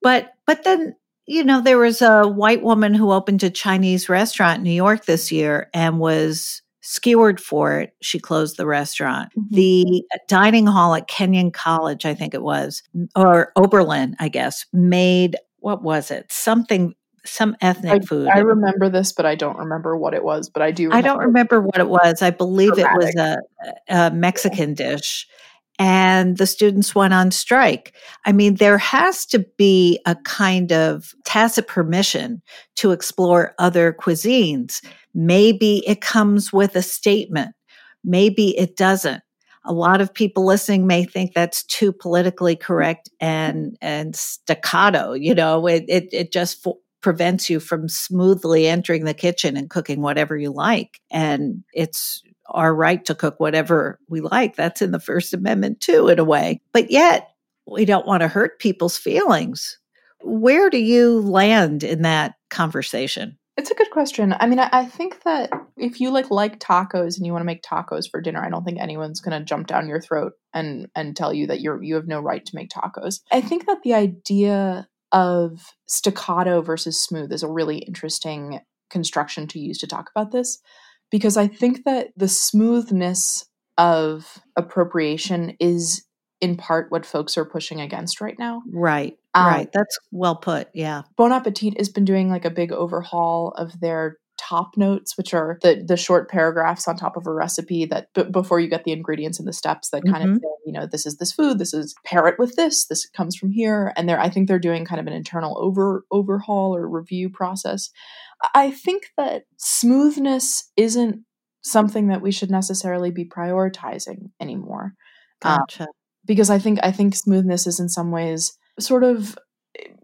But 0.03 0.33
but 0.47 0.65
then 0.65 0.95
you 1.27 1.43
know 1.43 1.61
there 1.61 1.79
was 1.79 2.03
a 2.03 2.29
white 2.29 2.63
woman 2.63 2.95
who 2.95 3.13
opened 3.13 3.43
a 3.43 3.51
Chinese 3.51 4.09
restaurant 4.09 4.59
in 4.59 4.65
New 4.65 4.71
York 4.71 5.07
this 5.07 5.33
year 5.33 5.69
and 5.75 5.99
was 5.99 6.63
skewered 6.83 7.41
for 7.41 7.81
it. 7.81 7.95
She 8.03 8.19
closed 8.19 8.59
the 8.59 8.67
restaurant. 8.67 9.33
Mm-hmm. 9.37 9.55
The 9.55 10.05
dining 10.29 10.67
hall 10.67 10.95
at 10.95 11.09
Kenyon 11.09 11.51
College, 11.51 12.05
I 12.05 12.13
think 12.13 12.35
it 12.35 12.43
was, 12.43 12.83
or 13.17 13.53
Oberlin, 13.57 14.15
I 14.19 14.29
guess, 14.29 14.67
made 14.73 15.37
what 15.61 15.83
was 15.83 16.11
it? 16.11 16.31
Something 16.31 16.95
some 17.25 17.57
ethnic 17.61 18.03
I, 18.03 18.07
food. 18.07 18.29
I 18.29 18.39
remember 18.39 18.89
this, 18.89 19.13
but 19.13 19.27
I 19.27 19.35
don't 19.35 19.57
remember 19.57 19.97
what 19.97 20.15
it 20.15 20.25
was. 20.25 20.49
But 20.49 20.63
I 20.63 20.71
do. 20.71 20.93
I 20.93 21.01
don't 21.01 21.19
remember 21.19 21.61
what 21.61 21.79
it 21.79 21.89
was. 21.89 22.23
I 22.23 22.31
believe 22.31 22.75
Dramatic. 22.75 23.15
it 23.15 23.17
was 23.17 23.17
a, 23.17 23.39
a 23.89 24.11
Mexican 24.11 24.75
dish, 24.75 25.27
and 25.79 26.37
the 26.37 26.47
students 26.47 26.95
went 26.95 27.15
on 27.15 27.31
strike. 27.31 27.95
I 28.25 28.33
mean, 28.33 28.57
there 28.57 28.79
has 28.79 29.27
to 29.27 29.41
be 29.57 30.01
a 30.07 30.15
kind 30.17 30.73
of 30.73 31.15
tacit 31.25 31.67
permission 31.67 32.43
to 32.77 32.93
explore 32.93 33.55
other 33.59 33.93
cuisines. 33.93 34.85
Maybe 35.15 35.83
it 35.87 36.01
comes 36.01 36.53
with 36.53 36.77
a 36.77 36.83
statement. 36.83 37.55
Maybe 38.05 38.57
it 38.59 38.77
doesn't 38.77 39.23
a 39.65 39.73
lot 39.73 40.01
of 40.01 40.13
people 40.13 40.45
listening 40.45 40.87
may 40.87 41.05
think 41.05 41.33
that's 41.33 41.63
too 41.65 41.93
politically 41.93 42.55
correct 42.55 43.09
and 43.21 43.77
and 43.81 44.15
staccato 44.15 45.13
you 45.13 45.35
know 45.35 45.67
it 45.67 45.85
it, 45.89 46.09
it 46.13 46.33
just 46.33 46.63
for, 46.63 46.77
prevents 47.05 47.51
you 47.51 47.61
from 47.61 47.87
smoothly 47.87 48.67
entering 48.67 49.05
the 49.05 49.13
kitchen 49.13 49.59
and 49.59 49.69
cooking 49.69 50.01
whatever 50.01 50.39
you 50.39 50.51
like. 50.51 51.03
And 51.11 51.63
it's 51.75 52.23
our 52.47 52.75
right 52.75 53.05
to 53.05 53.15
cook 53.15 53.39
whatever 53.39 54.01
we 54.09 54.23
like. 54.23 54.57
That's 54.57 54.81
in 54.81 54.91
the 54.91 54.99
First 54.99 55.35
Amendment, 55.35 55.83
too, 55.83 56.09
in 56.09 56.19
a 56.19 56.25
way. 56.25 56.63
But 56.73 56.91
yet, 56.91 57.29
we 57.67 57.85
don't 57.85 58.07
want 58.07 58.23
to 58.23 58.29
hurt 58.29 58.59
people's 58.59 58.97
feelings. 58.97 59.79
Where 60.23 60.71
do 60.71 60.79
you 60.79 61.21
land 61.21 61.85
in 61.85 62.01
that 62.03 62.37
conversation? 62.49 63.37
It's 63.59 63.71
a 63.71 63.75
good 63.75 63.91
question. 63.91 64.35
I 64.41 64.47
mean, 64.47 64.59
I, 64.59 64.71
I, 64.73 64.87
think 64.87 65.25
that 65.25 65.51
if 65.77 66.01
you 66.01 66.11
like 66.11 66.31
like 66.31 66.59
tacos 66.59 67.19
and 67.19 67.27
you 67.27 67.33
want 67.33 67.43
to 67.43 67.47
make 67.47 67.63
tacos 67.63 68.11
for 68.11 68.23
dinner, 68.23 68.43
I 68.43 68.49
don't 68.49 68.65
think 68.65 68.81
anyone's 68.81 69.21
going 69.21 69.39
to 69.39 69.45
jump 69.45 69.67
down 69.67 69.89
your 69.89 70.01
throat 70.01 70.33
and 70.55 70.89
and 70.97 71.15
tell 71.15 71.35
you 71.35 71.47
that 71.49 71.61
you're 71.61 71.81
you 71.83 71.97
have 71.97 72.09
no 72.09 72.21
right 72.21 72.45
to 72.45 72.57
make 72.57 72.71
tacos. 72.71 73.21
I 73.31 73.43
think 73.43 73.67
that 73.67 73.83
the 73.85 73.95
idea 73.95 74.89
of 75.15 75.73
staccato 75.87 76.61
versus 76.61 77.01
smooth 77.01 77.33
is 77.33 77.43
a 77.43 77.49
really 77.49 77.79
interesting 77.79 78.61
construction 78.91 79.47
to 79.47 79.59
use 79.59 79.79
to 79.79 79.87
talk 79.87 80.11
about 80.15 80.33
this 80.33 80.59
because 81.11 81.37
I 81.37 81.47
think 81.47 81.85
that 81.85 82.09
the 82.17 82.29
smoothness 82.29 83.47
of 83.79 84.43
appropriation 84.57 85.57
is 85.61 86.05
in 86.41 86.57
part 86.57 86.91
what 86.91 87.07
folks 87.07 87.39
are 87.39 87.45
pushing 87.45 87.81
against 87.81 88.21
right 88.21 88.39
now. 88.39 88.63
Right. 88.71 89.17
Um, 89.35 89.47
right. 89.47 89.73
That's 89.73 89.97
well 90.11 90.37
put. 90.37 90.69
Yeah. 90.75 91.03
Bon 91.17 91.33
Appetit 91.33 91.79
has 91.79 91.89
been 91.89 92.05
doing 92.05 92.29
like 92.29 92.45
a 92.45 92.51
big 92.51 92.73
overhaul 92.73 93.53
of 93.57 93.79
their 93.81 94.19
top 94.49 94.77
notes, 94.77 95.17
which 95.17 95.33
are 95.35 95.59
the 95.63 95.83
the 95.87 95.97
short 95.97 96.31
paragraphs 96.31 96.87
on 96.87 96.97
top 96.97 97.17
of 97.17 97.27
a 97.27 97.33
recipe 97.33 97.85
that 97.87 98.09
b- 98.15 98.25
before 98.25 98.61
you 98.61 98.69
get 98.69 98.85
the 98.85 98.93
ingredients 98.93 99.39
and 99.39 99.49
the 99.49 99.53
steps 99.53 99.91
that 99.91 100.05
kind 100.05 100.25
mm-hmm. 100.25 100.33
of 100.35 100.41
say, 100.43 100.49
you 100.67 100.73
know, 100.73 100.87
this 100.87 101.07
is 101.07 101.17
this 101.17 101.33
food, 101.33 101.59
this 101.59 101.75
is 101.75 101.95
pair 102.05 102.27
it 102.27 102.39
with 102.39 102.57
this, 102.57 102.87
this 102.87 103.07
comes 103.11 103.37
from 103.37 103.51
here, 103.51 103.93
and 103.97 104.09
they're 104.09 104.21
I 104.21 104.29
think 104.29 104.49
they're 104.49 104.59
doing 104.59 104.85
kind 104.85 105.01
of 105.01 105.07
an 105.07 105.13
internal 105.13 105.57
over 105.59 106.05
overhaul 106.11 106.77
or 106.77 106.89
review 106.89 107.31
process. 107.31 107.91
I 108.55 108.71
think 108.71 109.11
that 109.17 109.45
smoothness 109.57 110.71
isn't 110.77 111.25
something 111.63 112.09
that 112.09 112.21
we 112.21 112.31
should 112.31 112.51
necessarily 112.51 113.11
be 113.11 113.25
prioritizing 113.25 114.31
anymore. 114.41 114.95
Um, 115.43 115.59
gotcha. 115.59 115.83
Um, 115.85 115.89
because 116.27 116.51
I 116.51 116.59
think 116.59 116.79
I 116.83 116.91
think 116.91 117.15
smoothness 117.15 117.67
is 117.67 117.81
in 117.81 117.89
some 117.89 118.11
ways 118.11 118.57
sort 118.79 119.05
of 119.05 119.37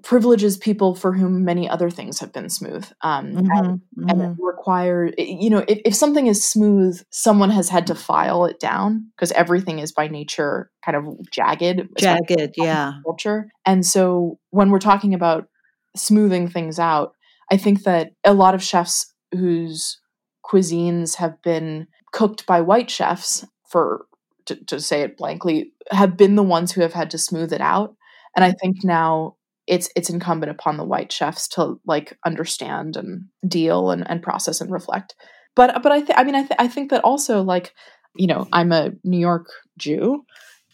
privileges 0.02 0.56
people 0.56 0.94
for 0.94 1.12
whom 1.12 1.44
many 1.44 1.68
other 1.68 1.90
things 1.90 2.18
have 2.18 2.32
been 2.32 2.48
smooth 2.48 2.86
um, 3.02 3.26
mm-hmm, 3.26 3.50
and, 3.50 3.80
mm-hmm. 3.98 4.08
and 4.08 4.36
require 4.40 5.10
you 5.18 5.50
know 5.50 5.64
if, 5.68 5.80
if 5.84 5.94
something 5.94 6.26
is 6.26 6.48
smooth 6.48 7.00
someone 7.10 7.50
has 7.50 7.68
had 7.68 7.86
to 7.86 7.94
file 7.94 8.44
it 8.44 8.58
down 8.60 9.10
because 9.16 9.32
everything 9.32 9.78
is 9.78 9.92
by 9.92 10.08
nature 10.08 10.70
kind 10.84 10.96
of 10.96 11.04
jagged 11.30 11.88
jagged 11.98 12.54
yeah. 12.56 12.94
culture 13.04 13.48
and 13.66 13.84
so 13.84 14.38
when 14.50 14.70
we're 14.70 14.78
talking 14.78 15.14
about 15.14 15.48
smoothing 15.96 16.48
things 16.48 16.78
out 16.78 17.14
i 17.50 17.56
think 17.56 17.82
that 17.82 18.12
a 18.24 18.34
lot 18.34 18.54
of 18.54 18.62
chefs 18.62 19.12
whose 19.32 19.98
cuisines 20.44 21.16
have 21.16 21.40
been 21.42 21.86
cooked 22.12 22.46
by 22.46 22.60
white 22.60 22.90
chefs 22.90 23.44
for 23.68 24.06
to, 24.46 24.56
to 24.64 24.80
say 24.80 25.02
it 25.02 25.16
blankly 25.16 25.72
have 25.90 26.16
been 26.16 26.34
the 26.34 26.42
ones 26.42 26.72
who 26.72 26.80
have 26.80 26.92
had 26.92 27.10
to 27.10 27.18
smooth 27.18 27.52
it 27.52 27.60
out. 27.60 27.94
And 28.34 28.44
i 28.44 28.52
think 28.52 28.84
now 28.84 29.36
it's 29.70 29.88
it's 29.96 30.10
incumbent 30.10 30.50
upon 30.50 30.76
the 30.76 30.84
white 30.84 31.10
chefs 31.10 31.48
to 31.48 31.80
like 31.86 32.18
understand 32.26 32.96
and 32.96 33.24
deal 33.46 33.90
and, 33.90 34.08
and 34.10 34.22
process 34.22 34.60
and 34.60 34.70
reflect. 34.70 35.14
But 35.56 35.82
but 35.82 35.92
i 35.92 36.00
think 36.00 36.18
i 36.18 36.24
mean 36.24 36.34
I, 36.34 36.42
th- 36.42 36.58
I 36.58 36.68
think 36.68 36.90
that 36.90 37.04
also 37.04 37.42
like 37.42 37.74
you 38.14 38.26
know 38.26 38.46
i'm 38.52 38.72
a 38.72 38.92
new 39.04 39.18
york 39.18 39.46
jew 39.78 40.24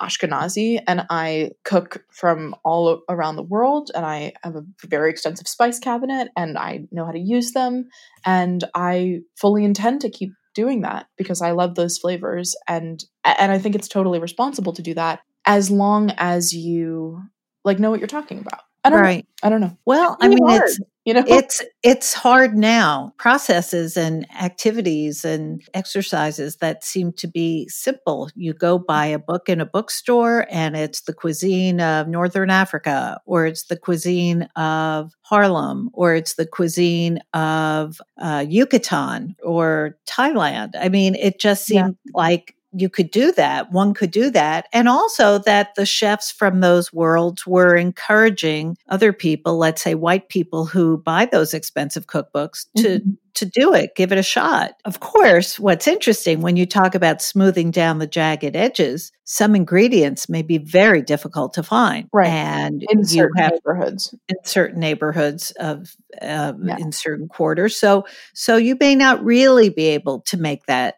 ashkenazi 0.01 0.81
and 0.87 1.07
i 1.11 1.51
cook 1.65 2.05
from 2.13 2.55
all 2.65 3.03
around 3.09 3.37
the 3.37 3.43
world 3.43 3.91
and 3.95 4.05
i 4.05 4.33
have 4.43 4.57
a 4.57 4.65
very 4.87 5.11
extensive 5.11 5.49
spice 5.49 5.79
cabinet 5.79 6.29
and 6.37 6.59
i 6.59 6.81
know 6.93 7.05
how 7.07 7.13
to 7.13 7.19
use 7.19 7.53
them 7.53 7.89
and 8.25 8.65
i 8.75 9.21
fully 9.41 9.65
intend 9.65 10.03
to 10.03 10.11
keep 10.11 10.31
doing 10.55 10.83
that 10.83 11.07
because 11.17 11.41
i 11.41 11.51
love 11.51 11.75
those 11.75 11.99
flavors 11.99 12.55
and 12.69 13.05
and 13.25 13.51
i 13.53 13.59
think 13.59 13.75
it's 13.75 13.89
totally 13.89 14.19
responsible 14.19 14.73
to 14.73 14.83
do 14.83 14.95
that 14.95 15.21
as 15.47 15.71
long 15.71 16.11
as 16.19 16.53
you 16.53 17.23
like 17.65 17.79
know 17.79 17.91
what 17.91 18.01
you're 18.01 18.07
talking 18.07 18.39
about 18.39 18.66
I 18.87 18.91
don't 18.91 19.01
right. 19.01 19.25
know. 19.25 19.47
I 19.47 19.51
don't 19.51 19.61
know. 19.61 19.77
Well, 19.85 20.17
I 20.21 20.29
mean, 20.29 20.47
hard, 20.47 20.63
it's 20.65 20.81
you 21.05 21.15
know, 21.15 21.23
it's 21.27 21.63
it's 21.85 22.15
hard 22.15 22.57
now. 22.57 23.13
Processes 23.17 23.97
and 23.97 24.27
activities 24.41 25.25
and 25.25 25.63
exercises 25.73 26.57
that 26.57 26.83
seem 26.83 27.13
to 27.13 27.29
be 27.29 27.69
simple. 27.69 28.29
You 28.35 28.55
go 28.55 28.77
buy 28.77 29.07
a 29.07 29.19
book 29.19 29.49
in 29.49 29.61
a 29.61 29.67
bookstore, 29.67 30.49
and 30.51 30.77
it's 30.77 31.03
the 31.03 31.15
cuisine 31.15 31.81
of 31.81 32.09
Northern 32.09 32.51
Africa, 32.51 33.21
or 33.25 33.47
it's 33.47 33.67
the 33.67 33.77
cuisine 33.77 34.49
of 34.57 35.13
Harlem, 35.23 35.91
or 35.93 36.17
it's 36.17 36.35
the 36.35 36.47
cuisine 36.47 37.21
of 37.35 38.01
uh, 38.21 38.45
Yucatan 38.49 39.37
or 39.45 39.97
Thailand. 40.09 40.71
I 40.77 40.89
mean, 40.89 41.15
it 41.15 41.39
just 41.39 41.67
seemed 41.67 41.97
yeah. 42.05 42.13
like 42.15 42.56
you 42.77 42.89
could 42.89 43.11
do 43.11 43.33
that. 43.33 43.73
One 43.73 43.95
could 43.95 44.11
do 44.11 44.31
that. 44.31 44.69
And 44.73 44.89
also 44.89 45.39
that 45.39 45.75
the 45.75 45.87
chefs 45.87 46.31
from 46.31 46.61
those 46.61 46.93
worlds 46.93 47.47
were 47.47 47.75
encouraging 47.75 48.77
other 48.89 49.13
people, 49.13 49.57
let's 49.57 49.83
say 49.83 49.95
white 49.95 50.29
people 50.29 50.67
who 50.67 50.99
buy 50.99 51.25
those 51.25 51.55
expensive 51.55 52.07
cookbooks 52.07 52.67
to 52.77 53.01
mm-hmm. 53.01 53.11
to 53.35 53.47
do 53.47 53.73
it, 53.75 53.95
give 53.97 54.13
it 54.13 54.19
a 54.19 54.23
shot. 54.23 54.75
Of 54.85 55.01
course, 55.01 55.59
what's 55.59 55.89
interesting 55.89 56.43
when 56.43 56.57
you 56.57 56.67
talk 56.67 56.95
about 56.95 57.23
smoothing 57.23 57.71
down 57.71 57.99
the 57.99 58.07
jagged 58.07 58.57
edges, 58.57 59.11
some 59.25 59.55
ingredients 59.55 60.29
may 60.29 60.43
be 60.43 60.59
very 60.59 61.03
difficult 61.03 61.55
to 61.55 61.63
find. 61.63 62.09
Right. 62.13 62.29
And 62.29 62.85
in 62.91 63.05
certain 63.05 63.43
have, 63.43 63.53
neighborhoods. 63.53 64.15
In 64.29 64.37
certain 64.45 64.81
neighborhoods 64.81 65.51
of 65.53 65.97
um, 66.21 66.69
yeah. 66.69 66.77
in 66.79 66.93
certain 66.93 67.29
quarters. 67.29 67.77
So 67.77 68.07
so 68.35 68.57
you 68.57 68.77
may 68.79 68.95
not 68.95 69.25
really 69.25 69.71
be 69.71 69.87
able 69.87 70.21
to 70.23 70.37
make 70.37 70.67
that 70.67 70.97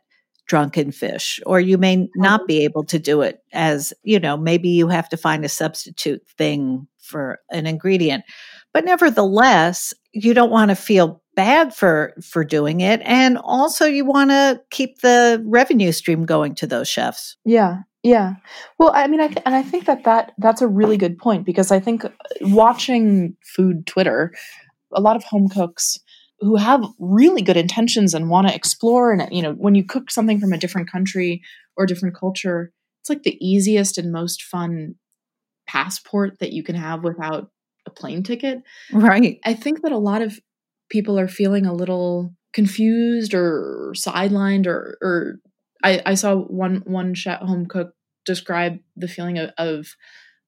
drunken 0.48 0.90
fish, 0.90 1.38
or 1.46 1.60
you 1.60 1.78
may 1.78 2.08
not 2.16 2.40
mm-hmm. 2.40 2.46
be 2.46 2.64
able 2.64 2.84
to 2.84 2.98
do 2.98 3.22
it 3.22 3.40
as, 3.52 3.92
you 4.02 4.18
know, 4.18 4.36
maybe 4.36 4.68
you 4.68 4.88
have 4.88 5.08
to 5.10 5.16
find 5.16 5.44
a 5.44 5.48
substitute 5.48 6.26
thing 6.36 6.88
for 6.98 7.38
an 7.50 7.66
ingredient. 7.66 8.24
But 8.72 8.84
nevertheless, 8.84 9.94
you 10.12 10.34
don't 10.34 10.50
want 10.50 10.70
to 10.70 10.74
feel 10.74 11.22
bad 11.36 11.72
for 11.72 12.14
for 12.20 12.42
doing 12.42 12.80
it 12.80 13.00
and 13.04 13.38
also 13.38 13.86
you 13.86 14.04
want 14.04 14.28
to 14.30 14.60
keep 14.70 15.02
the 15.02 15.40
revenue 15.46 15.92
stream 15.92 16.26
going 16.26 16.52
to 16.52 16.66
those 16.66 16.88
chefs. 16.88 17.36
Yeah. 17.44 17.82
Yeah. 18.02 18.34
Well, 18.78 18.90
I 18.92 19.06
mean 19.06 19.20
I 19.20 19.28
th- 19.28 19.42
and 19.46 19.54
I 19.54 19.62
think 19.62 19.84
that 19.84 20.02
that 20.02 20.32
that's 20.38 20.62
a 20.62 20.66
really 20.66 20.96
good 20.96 21.16
point 21.16 21.46
because 21.46 21.70
I 21.70 21.78
think 21.78 22.04
uh, 22.04 22.08
watching 22.40 23.36
food 23.44 23.86
Twitter 23.86 24.34
a 24.92 25.00
lot 25.00 25.14
of 25.14 25.22
home 25.22 25.48
cooks 25.48 25.98
who 26.40 26.56
have 26.56 26.84
really 26.98 27.42
good 27.42 27.56
intentions 27.56 28.14
and 28.14 28.30
want 28.30 28.48
to 28.48 28.54
explore 28.54 29.12
and 29.12 29.28
you 29.32 29.42
know 29.42 29.52
when 29.54 29.74
you 29.74 29.84
cook 29.84 30.10
something 30.10 30.38
from 30.38 30.52
a 30.52 30.58
different 30.58 30.90
country 30.90 31.42
or 31.76 31.86
different 31.86 32.16
culture 32.16 32.72
it's 33.00 33.08
like 33.08 33.22
the 33.22 33.38
easiest 33.44 33.98
and 33.98 34.12
most 34.12 34.42
fun 34.42 34.94
passport 35.66 36.38
that 36.40 36.52
you 36.52 36.64
can 36.64 36.74
have 36.74 37.04
without 37.04 37.50
a 37.86 37.90
plane 37.90 38.22
ticket. 38.22 38.62
Right. 38.92 39.38
I 39.44 39.54
think 39.54 39.82
that 39.82 39.92
a 39.92 39.98
lot 39.98 40.22
of 40.22 40.38
people 40.90 41.18
are 41.18 41.28
feeling 41.28 41.66
a 41.66 41.74
little 41.74 42.34
confused 42.52 43.34
or 43.34 43.92
sidelined 43.94 44.66
or 44.66 44.96
or 45.02 45.34
i, 45.84 46.00
I 46.06 46.14
saw 46.14 46.34
one 46.34 46.82
one 46.86 47.12
chef 47.12 47.40
home 47.40 47.66
cook 47.66 47.92
describe 48.24 48.78
the 48.96 49.06
feeling 49.06 49.36
of, 49.36 49.50
of 49.58 49.86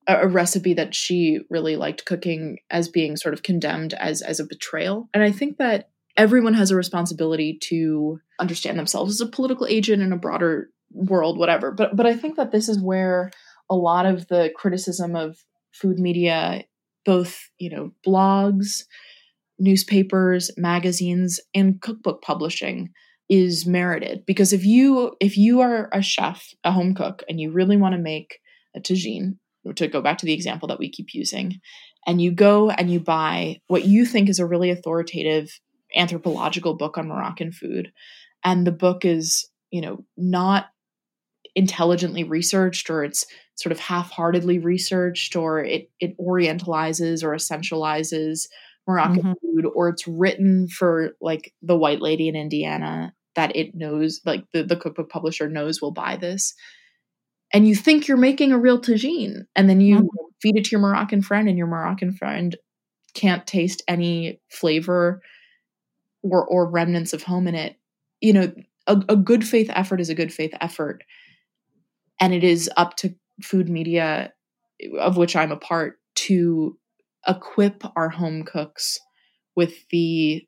a, 0.07 0.27
recipe 0.27 0.73
that 0.73 0.95
she 0.95 1.39
really 1.49 1.75
liked 1.75 2.05
cooking 2.05 2.57
as 2.69 2.87
being 2.87 3.15
sort 3.17 3.33
of 3.33 3.43
condemned 3.43 3.93
as 3.93 4.21
as 4.21 4.39
a 4.39 4.45
betrayal. 4.45 5.09
And 5.13 5.23
I 5.23 5.31
think 5.31 5.57
that 5.57 5.89
everyone 6.17 6.53
has 6.53 6.71
a 6.71 6.75
responsibility 6.75 7.57
to 7.63 8.19
understand 8.39 8.77
themselves 8.77 9.13
as 9.13 9.21
a 9.21 9.31
political 9.31 9.67
agent 9.67 10.01
in 10.01 10.11
a 10.11 10.17
broader 10.17 10.69
world 10.91 11.37
whatever. 11.37 11.71
But 11.71 11.95
but 11.95 12.05
I 12.05 12.15
think 12.15 12.35
that 12.35 12.51
this 12.51 12.67
is 12.69 12.79
where 12.79 13.31
a 13.69 13.75
lot 13.75 14.05
of 14.05 14.27
the 14.27 14.51
criticism 14.55 15.15
of 15.15 15.37
food 15.71 15.99
media 15.99 16.65
both, 17.05 17.49
you 17.57 17.69
know, 17.69 17.91
blogs, 18.05 18.83
newspapers, 19.57 20.51
magazines 20.57 21.39
and 21.53 21.81
cookbook 21.81 22.21
publishing 22.21 22.89
is 23.29 23.65
merited 23.65 24.25
because 24.25 24.51
if 24.51 24.65
you 24.65 25.15
if 25.21 25.37
you 25.37 25.61
are 25.61 25.89
a 25.93 26.01
chef, 26.01 26.49
a 26.65 26.71
home 26.71 26.93
cook 26.93 27.23
and 27.29 27.39
you 27.39 27.51
really 27.51 27.77
want 27.77 27.95
to 27.95 28.01
make 28.01 28.39
a 28.75 28.79
tagine 28.79 29.37
to 29.75 29.87
go 29.87 30.01
back 30.01 30.17
to 30.19 30.25
the 30.25 30.33
example 30.33 30.67
that 30.67 30.79
we 30.79 30.89
keep 30.89 31.13
using, 31.13 31.59
and 32.05 32.21
you 32.21 32.31
go 32.31 32.69
and 32.69 32.91
you 32.91 32.99
buy 32.99 33.59
what 33.67 33.85
you 33.85 34.05
think 34.05 34.29
is 34.29 34.39
a 34.39 34.45
really 34.45 34.71
authoritative 34.71 35.59
anthropological 35.95 36.75
book 36.75 36.97
on 36.97 37.07
Moroccan 37.07 37.51
food, 37.51 37.91
and 38.43 38.65
the 38.65 38.71
book 38.71 39.05
is, 39.05 39.49
you 39.69 39.81
know, 39.81 40.03
not 40.17 40.67
intelligently 41.55 42.23
researched 42.23 42.89
or 42.89 43.03
it's 43.03 43.25
sort 43.55 43.71
of 43.71 43.79
half-heartedly 43.79 44.59
researched 44.59 45.35
or 45.35 45.59
it 45.59 45.89
it 45.99 46.17
orientalizes 46.17 47.23
or 47.23 47.35
essentializes 47.35 48.47
Moroccan 48.87 49.23
mm-hmm. 49.23 49.33
food 49.41 49.65
or 49.75 49.89
it's 49.89 50.07
written 50.07 50.67
for 50.67 51.11
like 51.21 51.53
the 51.61 51.77
white 51.77 52.01
lady 52.01 52.27
in 52.27 52.35
Indiana 52.35 53.13
that 53.35 53.55
it 53.55 53.75
knows 53.75 54.21
like 54.25 54.45
the, 54.53 54.63
the 54.63 54.75
cookbook 54.75 55.09
publisher 55.09 55.49
knows 55.49 55.81
will 55.81 55.91
buy 55.91 56.15
this 56.15 56.53
and 57.53 57.67
you 57.67 57.75
think 57.75 58.07
you're 58.07 58.17
making 58.17 58.51
a 58.51 58.57
real 58.57 58.79
tagine 58.79 59.45
and 59.55 59.69
then 59.69 59.81
you 59.81 59.97
mm-hmm. 59.97 60.25
feed 60.41 60.55
it 60.55 60.65
to 60.65 60.71
your 60.71 60.79
Moroccan 60.79 61.21
friend 61.21 61.49
and 61.49 61.57
your 61.57 61.67
Moroccan 61.67 62.13
friend 62.13 62.55
can't 63.13 63.45
taste 63.45 63.83
any 63.87 64.39
flavor 64.49 65.21
or 66.23 66.45
or 66.45 66.69
remnants 66.69 67.13
of 67.13 67.23
home 67.23 67.47
in 67.47 67.55
it. 67.55 67.77
You 68.21 68.33
know 68.33 68.53
a, 68.87 69.01
a 69.09 69.15
good 69.15 69.45
faith 69.45 69.69
effort 69.73 70.01
is 70.01 70.09
a 70.09 70.15
good 70.15 70.33
faith 70.33 70.53
effort. 70.61 71.03
And 72.19 72.33
it 72.33 72.43
is 72.43 72.69
up 72.77 72.95
to 72.97 73.15
food 73.41 73.69
media 73.69 74.33
of 74.99 75.17
which 75.17 75.35
I'm 75.35 75.51
a 75.51 75.57
part 75.57 75.99
to 76.15 76.77
equip 77.27 77.83
our 77.95 78.09
home 78.09 78.43
cooks 78.43 78.99
with 79.55 79.87
the 79.89 80.47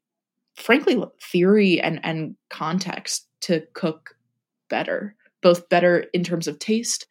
frankly 0.55 1.01
theory 1.21 1.81
and 1.81 1.99
and 2.03 2.35
context 2.49 3.27
to 3.41 3.63
cook 3.73 4.15
better 4.69 5.15
both 5.43 5.69
better 5.69 6.05
in 6.13 6.23
terms 6.23 6.47
of 6.47 6.57
taste 6.57 7.05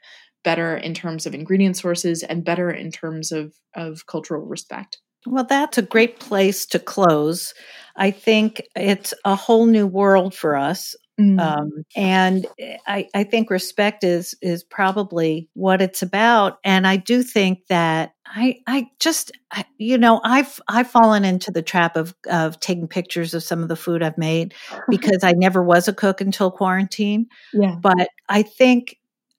better 0.44 0.76
in 0.76 0.94
terms 0.94 1.26
of 1.26 1.34
ingredient 1.34 1.76
sources 1.76 2.22
and 2.22 2.44
better 2.44 2.70
in 2.70 2.90
terms 2.90 3.32
of 3.32 3.54
of 3.74 4.06
cultural 4.06 4.42
respect. 4.42 4.98
Well 5.26 5.44
that's 5.44 5.78
a 5.78 5.82
great 5.82 6.18
place 6.18 6.66
to 6.66 6.78
close. 6.78 7.54
I 7.96 8.10
think 8.10 8.62
it's 8.74 9.14
a 9.24 9.36
whole 9.36 9.66
new 9.66 9.86
world 9.86 10.34
for 10.34 10.56
us 10.56 10.96
Mm. 11.20 11.40
Um, 11.40 11.70
and 11.94 12.46
I, 12.86 13.06
I 13.14 13.24
think 13.24 13.50
respect 13.50 14.02
is 14.02 14.34
is 14.40 14.64
probably 14.64 15.50
what 15.52 15.82
it's 15.82 16.02
about. 16.02 16.58
And 16.64 16.86
I 16.86 16.96
do 16.96 17.22
think 17.22 17.66
that 17.68 18.14
I 18.26 18.56
I 18.66 18.88
just 18.98 19.30
I, 19.50 19.64
you 19.76 19.98
know 19.98 20.20
I've 20.24 20.58
I've 20.68 20.90
fallen 20.90 21.24
into 21.24 21.50
the 21.50 21.62
trap 21.62 21.96
of 21.96 22.14
of 22.30 22.58
taking 22.60 22.88
pictures 22.88 23.34
of 23.34 23.42
some 23.42 23.62
of 23.62 23.68
the 23.68 23.76
food 23.76 24.02
I've 24.02 24.16
made 24.16 24.54
because 24.88 25.22
I 25.22 25.32
never 25.32 25.62
was 25.62 25.86
a 25.86 25.92
cook 25.92 26.20
until 26.22 26.50
quarantine. 26.50 27.26
Yeah. 27.52 27.76
But 27.80 28.08
I 28.28 28.42
think 28.42 28.96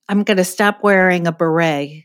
I'm 0.07 0.23
going 0.23 0.37
to 0.37 0.43
stop 0.43 0.83
wearing 0.83 1.25
a 1.25 1.31
beret 1.31 2.03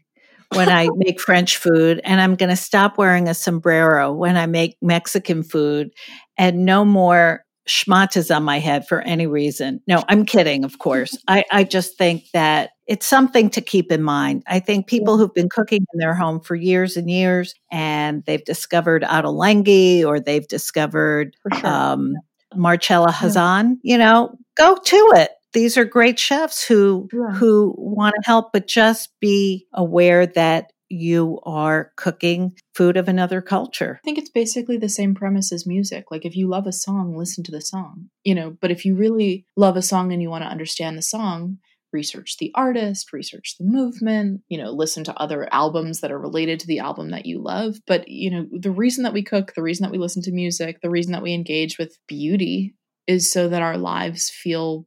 when 0.55 0.71
I 0.71 0.89
make 0.97 1.21
French 1.21 1.59
food, 1.59 2.01
and 2.05 2.21
I'm 2.21 2.37
going 2.37 2.49
to 2.49 2.57
stop 2.57 2.97
wearing 2.97 3.29
a 3.29 3.35
sombrero 3.35 4.13
when 4.13 4.37
I 4.39 4.47
make 4.47 4.79
Mexican 4.81 5.43
food, 5.43 5.91
and 6.39 6.65
no 6.65 6.87
more 6.87 7.45
schmatas 7.69 8.35
on 8.35 8.43
my 8.43 8.59
head 8.59 8.87
for 8.87 9.01
any 9.03 9.27
reason. 9.27 9.81
No, 9.87 10.03
I'm 10.09 10.25
kidding, 10.25 10.65
of 10.65 10.79
course. 10.79 11.17
I, 11.29 11.45
I 11.51 11.65
just 11.65 11.97
think 11.97 12.25
that 12.33 12.71
it's 12.87 13.07
something 13.07 13.51
to 13.51 13.61
keep 13.61 13.93
in 13.93 14.03
mind. 14.03 14.43
I 14.47 14.61
think 14.61 14.87
people 14.87 15.19
who've 15.19 15.35
been 15.35 15.51
cooking 15.51 15.85
in 15.93 15.99
their 15.99 16.15
home 16.15 16.41
for 16.41 16.55
years 16.55 16.97
and 16.97 17.11
years 17.11 17.55
and 17.71 18.25
they've 18.27 18.45
discovered 18.45 19.03
Ottolenghi 19.03 20.05
or 20.05 20.19
they've 20.19 20.49
discovered 20.49 21.37
sure. 21.55 21.67
um, 21.67 22.15
Marcella 22.55 23.13
Hazan, 23.13 23.77
yeah. 23.83 23.93
you 23.93 23.99
know, 23.99 24.35
go 24.57 24.77
to 24.77 25.13
it. 25.17 25.31
These 25.53 25.77
are 25.77 25.85
great 25.85 26.19
chefs 26.19 26.63
who 26.65 27.09
yeah. 27.13 27.33
who 27.33 27.75
want 27.79 28.15
to 28.17 28.23
help, 28.25 28.53
but 28.53 28.67
just 28.67 29.11
be 29.21 29.67
aware 29.75 30.27
that 30.27 30.73
you 30.89 31.41
are 31.45 31.93
cooking 31.97 32.57
food 32.75 32.97
of 32.97 33.09
another 33.09 33.41
culture. 33.41 34.01
I 34.03 34.05
think 34.05 34.19
it's 34.19 34.31
basically 34.31 34.79
the 34.79 34.89
same 34.89 35.15
premise 35.15 35.53
as 35.53 35.67
music. 35.67 36.07
Like 36.11 36.25
if 36.25 36.37
you 36.37 36.49
love 36.49 36.67
a 36.67 36.73
song, 36.73 37.17
listen 37.17 37.45
to 37.45 37.53
the 37.53 37.61
song, 37.61 38.09
you 38.25 38.35
know, 38.35 38.57
but 38.61 38.71
if 38.71 38.85
you 38.85 38.95
really 38.95 39.47
love 39.57 39.77
a 39.77 39.83
song 39.83 40.13
and 40.13 40.23
you 40.23 40.31
want 40.31 40.45
to 40.45 40.51
understand 40.51 40.97
the 40.97 41.03
song, 41.03 41.59
research 41.93 42.37
the 42.39 42.53
artist, 42.55 43.13
research 43.13 43.57
the 43.59 43.65
movement, 43.65 44.43
you 44.49 44.59
know, 44.59 44.71
listen 44.71 45.05
to 45.05 45.21
other 45.21 45.49
albums 45.53 46.01
that 46.01 46.13
are 46.13 46.19
related 46.19 46.61
to 46.61 46.67
the 46.67 46.79
album 46.79 47.11
that 47.11 47.27
you 47.27 47.43
love. 47.43 47.77
But, 47.87 48.09
you 48.09 48.31
know, 48.31 48.47
the 48.53 48.71
reason 48.71 49.05
that 49.05 49.15
we 49.15 49.23
cook, 49.23 49.55
the 49.55 49.63
reason 49.63 49.85
that 49.85 49.93
we 49.93 49.99
listen 49.99 50.23
to 50.23 50.33
music, 50.33 50.81
the 50.83 50.91
reason 50.91 51.13
that 51.13 51.23
we 51.23 51.33
engage 51.33 51.79
with 51.79 51.99
beauty 52.07 52.75
is 53.07 53.31
so 53.33 53.49
that 53.49 53.63
our 53.63 53.79
lives 53.79 54.31
feel 54.31 54.87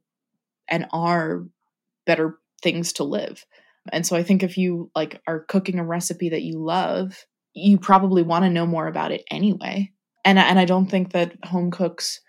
and 0.68 0.86
are 0.92 1.44
better 2.06 2.38
things 2.62 2.92
to 2.94 3.04
live. 3.04 3.44
And 3.90 4.06
so 4.06 4.16
I 4.16 4.22
think 4.22 4.42
if 4.42 4.56
you 4.56 4.90
like 4.94 5.20
are 5.26 5.44
cooking 5.44 5.78
a 5.78 5.84
recipe 5.84 6.28
that 6.30 6.42
you 6.42 6.58
love, 6.58 7.24
you 7.54 7.78
probably 7.78 8.22
want 8.22 8.44
to 8.44 8.50
know 8.50 8.66
more 8.66 8.86
about 8.86 9.12
it 9.12 9.24
anyway. 9.30 9.90
And 10.24 10.38
and 10.38 10.58
I 10.58 10.64
don't 10.64 10.86
think 10.86 11.12
that 11.12 11.34
home 11.44 11.70
cooks 11.70 12.20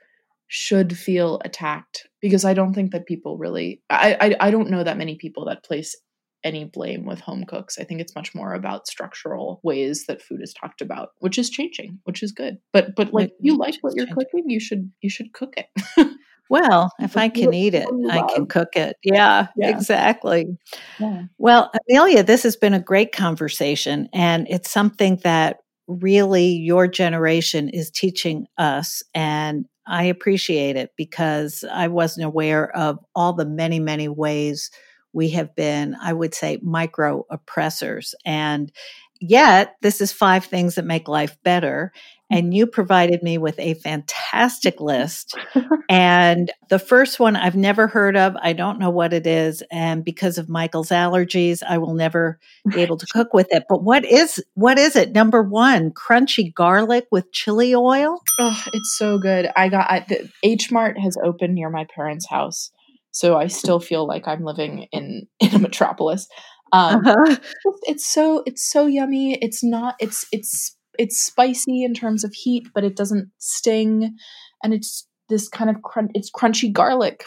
should 0.47 0.97
feel 0.97 1.41
attacked 1.45 2.07
because 2.21 2.45
I 2.45 2.53
don't 2.53 2.73
think 2.73 2.91
that 2.91 3.07
people 3.07 3.37
really 3.37 3.81
I, 3.89 4.17
I 4.19 4.47
I 4.47 4.51
don't 4.51 4.69
know 4.69 4.83
that 4.83 4.97
many 4.97 5.15
people 5.15 5.45
that 5.45 5.63
place 5.63 5.95
any 6.43 6.65
blame 6.65 7.05
with 7.05 7.21
home 7.21 7.45
cooks. 7.45 7.79
I 7.79 7.83
think 7.83 8.01
it's 8.01 8.15
much 8.15 8.35
more 8.35 8.53
about 8.53 8.87
structural 8.87 9.61
ways 9.63 10.05
that 10.07 10.21
food 10.21 10.41
is 10.41 10.53
talked 10.53 10.81
about, 10.81 11.09
which 11.19 11.37
is 11.37 11.49
changing, 11.49 11.99
which 12.03 12.21
is 12.21 12.31
good. 12.31 12.57
But 12.71 12.95
but 12.95 13.13
like 13.13 13.31
you 13.39 13.57
like 13.57 13.75
what 13.81 13.93
you're 13.95 14.07
cooking, 14.07 14.49
you 14.49 14.59
should 14.59 14.91
you 15.01 15.09
should 15.09 15.33
cook 15.33 15.53
it. 15.57 15.67
Well, 16.49 16.91
if 16.99 17.17
I 17.17 17.29
can 17.29 17.53
eat 17.53 17.73
it, 17.73 17.87
I 18.09 18.21
can 18.33 18.45
cook 18.45 18.75
it. 18.75 18.97
Yeah, 19.03 19.47
yeah. 19.55 19.69
exactly. 19.69 20.57
Yeah. 20.99 21.23
Well, 21.37 21.71
Amelia, 21.89 22.23
this 22.23 22.43
has 22.43 22.55
been 22.55 22.73
a 22.73 22.79
great 22.79 23.11
conversation, 23.11 24.09
and 24.13 24.47
it's 24.49 24.69
something 24.69 25.19
that 25.23 25.57
really 25.87 26.47
your 26.47 26.87
generation 26.87 27.69
is 27.69 27.89
teaching 27.89 28.45
us. 28.57 29.03
And 29.13 29.65
I 29.87 30.03
appreciate 30.03 30.75
it 30.75 30.91
because 30.97 31.63
I 31.69 31.87
wasn't 31.87 32.25
aware 32.25 32.69
of 32.75 32.99
all 33.15 33.33
the 33.33 33.45
many, 33.45 33.79
many 33.79 34.07
ways 34.07 34.71
we 35.11 35.29
have 35.29 35.55
been, 35.55 35.95
I 36.01 36.13
would 36.13 36.33
say, 36.33 36.59
micro 36.61 37.25
oppressors. 37.29 38.15
And 38.25 38.71
yet, 39.19 39.75
this 39.81 40.01
is 40.01 40.11
five 40.11 40.45
things 40.45 40.75
that 40.75 40.85
make 40.85 41.07
life 41.07 41.37
better 41.43 41.91
and 42.33 42.51
you 42.51 42.65
provided 42.65 43.21
me 43.21 43.37
with 43.37 43.59
a 43.59 43.75
fantastic 43.75 44.81
list. 44.81 45.37
and 45.89 46.51
the 46.69 46.79
first 46.79 47.19
one 47.19 47.35
I've 47.35 47.55
never 47.55 47.85
heard 47.85 48.17
of. 48.17 48.35
I 48.41 48.53
don't 48.53 48.79
know 48.79 48.89
what 48.89 49.13
it 49.13 49.27
is. 49.27 49.61
And 49.71 50.03
because 50.03 50.39
of 50.39 50.49
Michael's 50.49 50.89
allergies, 50.89 51.61
I 51.61 51.77
will 51.77 51.93
never 51.93 52.39
be 52.73 52.81
able 52.81 52.97
to 52.97 53.05
cook 53.13 53.35
with 53.35 53.45
it. 53.51 53.65
But 53.69 53.83
what 53.83 54.03
is 54.03 54.43
what 54.55 54.79
is 54.79 54.95
it? 54.95 55.11
Number 55.11 55.43
one, 55.43 55.91
crunchy 55.91 56.51
garlic 56.51 57.05
with 57.11 57.31
chili 57.33 57.75
oil. 57.75 58.19
Oh, 58.39 58.63
it's 58.73 58.95
so 58.97 59.19
good. 59.19 59.51
I 59.55 59.69
got 59.69 59.91
I, 59.91 59.99
the 59.99 60.27
H 60.41 60.71
Mart 60.71 60.97
has 60.97 61.15
opened 61.23 61.53
near 61.53 61.69
my 61.69 61.85
parents' 61.95 62.27
house. 62.27 62.71
So 63.11 63.37
I 63.37 63.45
still 63.45 63.79
feel 63.79 64.07
like 64.07 64.27
I'm 64.27 64.43
living 64.43 64.87
in 64.91 65.27
in 65.39 65.53
a 65.53 65.59
metropolis. 65.59 66.27
Um, 66.71 67.05
uh-huh. 67.05 67.37
It's 67.83 68.11
so 68.11 68.41
it's 68.47 68.67
so 68.67 68.87
yummy. 68.87 69.37
It's 69.39 69.63
not. 69.63 69.93
It's 69.99 70.25
it's 70.31 70.75
it's 70.97 71.21
spicy 71.21 71.83
in 71.83 71.93
terms 71.93 72.23
of 72.23 72.33
heat, 72.33 72.67
but 72.73 72.83
it 72.83 72.95
doesn't 72.95 73.29
sting, 73.37 74.15
and 74.63 74.73
it's 74.73 75.07
this 75.29 75.47
kind 75.47 75.69
of 75.69 75.81
crun- 75.81 76.11
it's 76.13 76.31
crunchy 76.31 76.71
garlic 76.71 77.25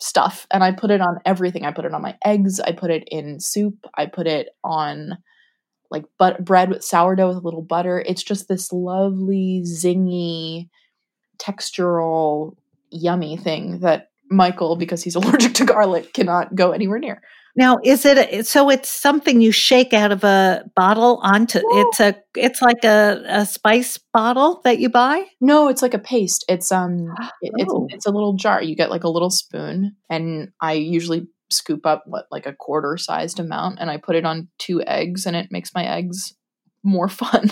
stuff, 0.00 0.46
and 0.52 0.62
I 0.62 0.72
put 0.72 0.90
it 0.90 1.00
on 1.00 1.18
everything. 1.24 1.64
I 1.64 1.72
put 1.72 1.84
it 1.84 1.94
on 1.94 2.02
my 2.02 2.16
eggs. 2.24 2.60
I 2.60 2.72
put 2.72 2.90
it 2.90 3.04
in 3.10 3.40
soup. 3.40 3.86
I 3.96 4.06
put 4.06 4.26
it 4.26 4.48
on 4.62 5.18
like 5.90 6.04
but 6.18 6.44
bread 6.44 6.70
with 6.70 6.84
sourdough 6.84 7.28
with 7.28 7.36
a 7.36 7.40
little 7.40 7.62
butter. 7.62 8.02
It's 8.06 8.22
just 8.22 8.48
this 8.48 8.72
lovely 8.72 9.62
zingy, 9.64 10.68
textural, 11.38 12.56
yummy 12.90 13.36
thing 13.36 13.80
that 13.80 14.10
Michael, 14.30 14.76
because 14.76 15.02
he's 15.02 15.14
allergic 15.16 15.54
to 15.54 15.64
garlic, 15.64 16.12
cannot 16.12 16.54
go 16.54 16.72
anywhere 16.72 16.98
near. 16.98 17.22
Now, 17.56 17.78
is 17.82 18.04
it 18.04 18.18
a, 18.18 18.44
so? 18.44 18.68
It's 18.68 18.90
something 18.90 19.40
you 19.40 19.50
shake 19.50 19.94
out 19.94 20.12
of 20.12 20.24
a 20.24 20.64
bottle 20.76 21.20
onto. 21.22 21.60
It's 21.62 22.00
a. 22.00 22.14
It's 22.34 22.60
like 22.60 22.84
a, 22.84 23.22
a 23.26 23.46
spice 23.46 23.98
bottle 24.12 24.60
that 24.64 24.78
you 24.78 24.90
buy. 24.90 25.24
No, 25.40 25.68
it's 25.68 25.80
like 25.80 25.94
a 25.94 25.98
paste. 25.98 26.44
It's 26.48 26.70
um. 26.70 27.14
It, 27.42 27.52
oh. 27.68 27.86
It's 27.86 27.94
it's 27.94 28.06
a 28.06 28.10
little 28.10 28.34
jar. 28.34 28.62
You 28.62 28.76
get 28.76 28.90
like 28.90 29.04
a 29.04 29.08
little 29.08 29.30
spoon, 29.30 29.96
and 30.10 30.50
I 30.60 30.74
usually 30.74 31.28
scoop 31.50 31.86
up 31.86 32.04
what 32.06 32.26
like 32.30 32.44
a 32.46 32.52
quarter 32.52 32.98
sized 32.98 33.40
amount, 33.40 33.78
and 33.80 33.90
I 33.90 33.96
put 33.96 34.16
it 34.16 34.26
on 34.26 34.48
two 34.58 34.82
eggs, 34.86 35.24
and 35.24 35.34
it 35.34 35.48
makes 35.50 35.74
my 35.74 35.84
eggs 35.84 36.34
more 36.82 37.08
fun. 37.08 37.50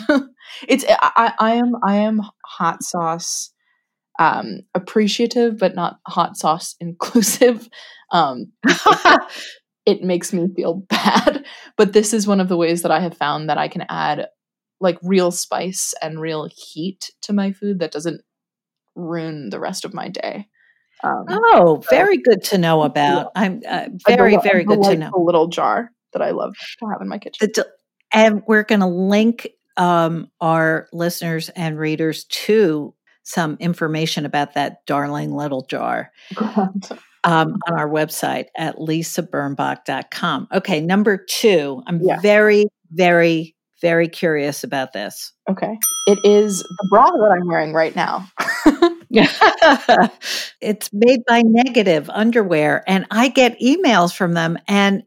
it's 0.69 0.85
I, 0.88 1.33
I 1.38 1.55
am 1.55 1.77
I 1.83 1.97
am 1.97 2.21
hot 2.45 2.83
sauce 2.83 3.51
um 4.21 4.61
appreciative 4.77 5.59
but 5.59 5.75
not 5.75 5.99
hot 6.07 6.37
sauce 6.37 6.77
inclusive 6.79 7.69
um 8.12 8.53
it 9.87 10.03
makes 10.03 10.33
me 10.33 10.49
feel 10.55 10.75
bad. 10.88 11.44
But 11.77 11.92
this 11.92 12.12
is 12.12 12.27
one 12.27 12.40
of 12.40 12.49
the 12.49 12.57
ways 12.57 12.83
that 12.83 12.90
I 12.90 13.01
have 13.01 13.16
found 13.16 13.49
that 13.49 13.59
I 13.59 13.68
can 13.68 13.85
add 13.88 14.29
like 14.81 14.99
real 15.03 15.31
spice 15.31 15.94
and 16.03 16.20
real 16.20 16.49
heat 16.55 17.11
to 17.23 17.33
my 17.33 17.53
food 17.53 17.79
that 17.79 17.92
doesn't 17.92 18.20
ruin 18.94 19.51
the 19.51 19.61
rest 19.61 19.85
of 19.85 19.94
my 19.94 20.09
day. 20.09 20.49
Um, 21.03 21.25
oh, 21.29 21.83
very 21.90 22.18
good 22.18 22.42
to 22.44 22.59
know 22.59 22.83
about. 22.85 23.33
Yeah. 23.35 23.42
I'm 23.42 23.62
uh, 23.68 23.88
very, 24.07 24.37
very 24.38 24.64
good 24.64 24.83
to 24.83 24.97
know. 24.97 25.11
A 25.14 25.20
little 25.20 25.49
jar 25.49 25.90
that 26.12 26.23
I 26.23 26.31
love 26.31 26.55
to 26.79 26.87
have 26.88 27.01
in 27.01 27.09
my 27.09 27.18
kitchen. 27.18 27.51
and 28.12 28.42
we're 28.47 28.62
going 28.62 28.81
to 28.81 28.87
link 28.87 29.49
um, 29.77 30.31
our 30.40 30.88
listeners 30.92 31.49
and 31.51 31.79
readers 31.79 32.25
to 32.25 32.94
some 33.25 33.57
information 33.59 34.27
about 34.27 34.55
that 34.55 34.85
darling 34.87 35.33
little 35.33 35.64
jar 35.66 36.12
um, 37.25 37.57
on 37.67 37.79
our 37.79 37.89
website 37.89 38.47
at 38.57 38.77
lisabirnbach.com. 38.77 40.49
Okay, 40.53 40.81
number 40.81 41.17
two, 41.17 41.83
I'm 41.87 42.01
yeah. 42.03 42.21
very, 42.21 42.67
very, 42.91 43.57
very 43.81 44.09
curious 44.09 44.65
about 44.65 44.93
this. 44.93 45.33
Okay. 45.49 45.79
It 46.07 46.19
is 46.25 46.59
the 46.63 46.87
bra 46.91 47.05
that 47.05 47.37
I'm 47.39 47.49
wearing 47.49 47.73
right 47.73 47.97
now. 47.97 48.29
it's 50.61 50.91
made 50.93 51.21
by 51.27 51.43
Negative 51.45 52.09
Underwear, 52.11 52.85
and 52.87 53.07
I 53.11 53.29
get 53.29 53.61
emails 53.61 54.15
from 54.15 54.35
them. 54.35 54.59
And 54.69 55.03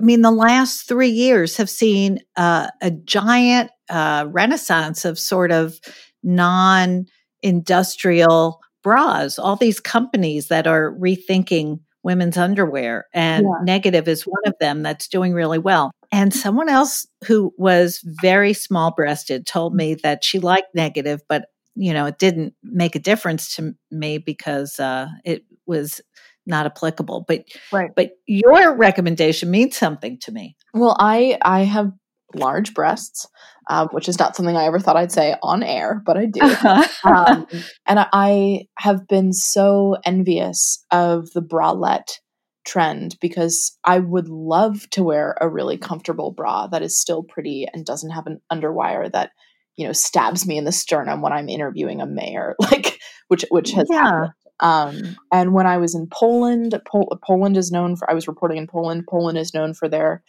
I 0.00 0.04
mean, 0.04 0.22
the 0.22 0.30
last 0.30 0.86
three 0.86 1.10
years 1.10 1.56
have 1.56 1.70
seen 1.70 2.20
uh, 2.36 2.68
a 2.80 2.90
giant 2.90 3.70
uh, 3.90 4.26
renaissance 4.28 5.04
of 5.04 5.18
sort 5.18 5.50
of 5.50 5.78
non 6.22 7.06
industrial 7.42 8.60
bras, 8.88 9.38
all 9.38 9.54
these 9.54 9.80
companies 9.80 10.48
that 10.48 10.66
are 10.66 10.94
rethinking 10.94 11.78
women's 12.02 12.38
underwear, 12.38 13.06
and 13.12 13.44
yeah. 13.44 13.64
Negative 13.64 14.08
is 14.08 14.22
one 14.22 14.40
of 14.46 14.54
them 14.60 14.82
that's 14.82 15.08
doing 15.08 15.34
really 15.34 15.58
well. 15.58 15.90
And 16.10 16.32
someone 16.32 16.70
else 16.70 17.06
who 17.26 17.52
was 17.58 18.00
very 18.02 18.54
small 18.54 18.94
breasted 18.94 19.46
told 19.46 19.74
me 19.74 19.92
that 19.96 20.24
she 20.24 20.38
liked 20.38 20.74
Negative, 20.74 21.20
but 21.28 21.48
you 21.74 21.92
know, 21.92 22.06
it 22.06 22.18
didn't 22.18 22.54
make 22.62 22.96
a 22.96 22.98
difference 22.98 23.56
to 23.56 23.74
me 23.90 24.16
because 24.16 24.80
uh, 24.80 25.08
it 25.22 25.44
was 25.66 26.00
not 26.46 26.64
applicable. 26.64 27.26
But 27.28 27.44
Right. 27.70 27.90
but 27.94 28.12
your 28.26 28.74
recommendation 28.74 29.50
means 29.50 29.76
something 29.76 30.18
to 30.20 30.32
me. 30.32 30.56
Well, 30.72 30.96
I 30.98 31.36
I 31.42 31.64
have 31.64 31.92
large 32.34 32.74
breasts, 32.74 33.26
um, 33.70 33.88
which 33.92 34.08
is 34.08 34.18
not 34.18 34.36
something 34.36 34.56
I 34.56 34.64
ever 34.64 34.78
thought 34.78 34.96
I'd 34.96 35.12
say 35.12 35.34
on 35.42 35.62
air, 35.62 36.02
but 36.04 36.16
I 36.16 36.26
do. 36.26 36.40
um, 37.04 37.46
and 37.86 37.98
I, 38.00 38.06
I 38.12 38.60
have 38.78 39.06
been 39.08 39.32
so 39.32 39.96
envious 40.04 40.84
of 40.90 41.30
the 41.32 41.42
bralette 41.42 42.18
trend 42.66 43.16
because 43.20 43.76
I 43.84 43.98
would 43.98 44.28
love 44.28 44.88
to 44.90 45.02
wear 45.02 45.36
a 45.40 45.48
really 45.48 45.78
comfortable 45.78 46.32
bra 46.32 46.66
that 46.66 46.82
is 46.82 47.00
still 47.00 47.22
pretty 47.22 47.66
and 47.72 47.86
doesn't 47.86 48.10
have 48.10 48.26
an 48.26 48.40
underwire 48.52 49.10
that 49.10 49.30
you 49.76 49.86
know 49.86 49.92
stabs 49.92 50.46
me 50.46 50.58
in 50.58 50.64
the 50.64 50.72
sternum 50.72 51.22
when 51.22 51.32
I'm 51.32 51.48
interviewing 51.48 52.00
a 52.00 52.06
mayor, 52.06 52.56
like 52.60 52.98
which 53.28 53.44
which 53.50 53.72
has 53.72 53.88
Yeah. 53.90 54.02
happened. 54.02 54.32
Um, 54.60 55.16
and 55.32 55.54
when 55.54 55.66
I 55.66 55.76
was 55.78 55.94
in 55.94 56.08
Poland, 56.12 56.78
Pol- 56.84 57.16
Poland 57.24 57.56
is 57.56 57.70
known 57.70 57.96
for. 57.96 58.10
I 58.10 58.14
was 58.14 58.26
reporting 58.28 58.58
in 58.58 58.66
Poland. 58.66 59.04
Poland 59.08 59.38
is 59.38 59.54
known 59.54 59.72
for 59.72 59.88
their 59.88 60.22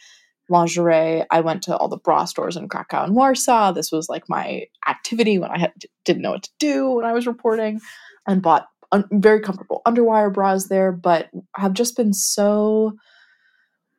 lingerie. 0.50 1.24
I 1.30 1.40
went 1.40 1.62
to 1.64 1.76
all 1.76 1.88
the 1.88 1.96
bra 1.96 2.24
stores 2.24 2.56
in 2.56 2.68
Krakow 2.68 3.04
and 3.04 3.14
Warsaw. 3.14 3.72
This 3.72 3.90
was 3.90 4.08
like 4.08 4.28
my 4.28 4.64
activity 4.88 5.38
when 5.38 5.50
I 5.50 5.58
had, 5.58 5.72
didn't 6.04 6.22
know 6.22 6.32
what 6.32 6.42
to 6.44 6.50
do 6.58 6.90
when 6.90 7.04
I 7.04 7.12
was 7.12 7.26
reporting, 7.26 7.80
and 8.26 8.42
bought 8.42 8.66
un- 8.92 9.08
very 9.12 9.40
comfortable 9.40 9.82
underwire 9.86 10.32
bras 10.32 10.68
there. 10.68 10.92
But 10.92 11.30
have 11.56 11.72
just 11.72 11.96
been 11.96 12.12
so 12.12 12.92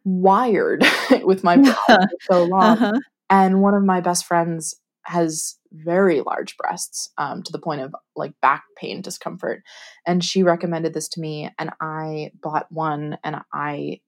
wired 0.04 0.84
with 1.24 1.44
my 1.44 1.58
bra 1.58 1.74
for 1.88 2.08
so 2.22 2.44
long. 2.44 2.78
Uh-huh. 2.78 3.00
And 3.30 3.62
one 3.62 3.74
of 3.74 3.84
my 3.84 4.02
best 4.02 4.26
friends 4.26 4.76
has 5.04 5.58
very 5.72 6.22
large 6.22 6.58
breasts 6.58 7.10
um, 7.18 7.44
to 7.44 7.52
the 7.52 7.60
point 7.60 7.82
of 7.82 7.96
like 8.16 8.34
back 8.42 8.64
pain 8.78 9.02
discomfort. 9.02 9.64
And 10.06 10.24
she 10.24 10.44
recommended 10.44 10.94
this 10.94 11.08
to 11.10 11.22
me, 11.22 11.50
and 11.58 11.72
I 11.80 12.32
bought 12.42 12.68
one. 12.70 13.18
And 13.24 13.38
I, 13.54 14.02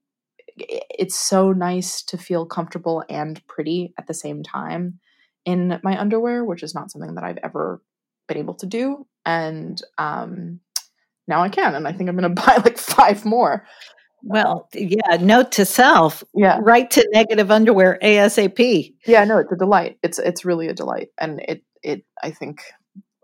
it's 0.58 1.16
so 1.16 1.52
nice 1.52 2.04
to 2.04 2.18
feel 2.18 2.46
comfortable 2.46 3.04
and 3.10 3.46
pretty 3.48 3.94
at 3.98 4.08
the 4.08 4.14
same 4.14 4.44
time 4.44 5.00
in 5.46 5.80
my 5.84 6.00
underwear, 6.00 6.44
which 6.44 6.64
is 6.64 6.74
not 6.76 6.92
something 6.92 7.16
that 7.16 7.24
I've 7.24 7.40
ever 7.44 7.82
been 8.28 8.38
able 8.38 8.54
to 8.56 8.66
do. 8.66 9.06
And 9.26 9.82
um, 9.98 10.60
now 11.28 11.42
I 11.44 11.50
can. 11.50 11.76
And 11.76 11.88
I 11.88 11.92
think 11.94 12.10
I'm 12.10 12.18
going 12.18 12.36
to 12.36 12.42
buy 12.42 12.58
like 12.58 12.78
five 12.78 13.26
more. 13.26 13.66
Well, 14.26 14.70
yeah. 14.74 15.18
Note 15.20 15.52
to 15.54 15.66
self: 15.66 16.24
Yeah. 16.34 16.58
write 16.62 16.92
to 16.92 17.06
negative 17.12 17.52
underwear 17.52 18.00
ASAP. 18.02 18.94
Yeah, 19.06 19.26
no, 19.26 19.40
it's 19.40 19.52
a 19.52 19.58
delight. 19.58 19.98
It's 20.02 20.18
it's 20.18 20.46
really 20.46 20.70
a 20.70 20.74
delight, 20.74 21.10
and 21.20 21.42
it 21.42 21.62
it 21.84 22.06
I 22.24 22.32
think 22.32 22.62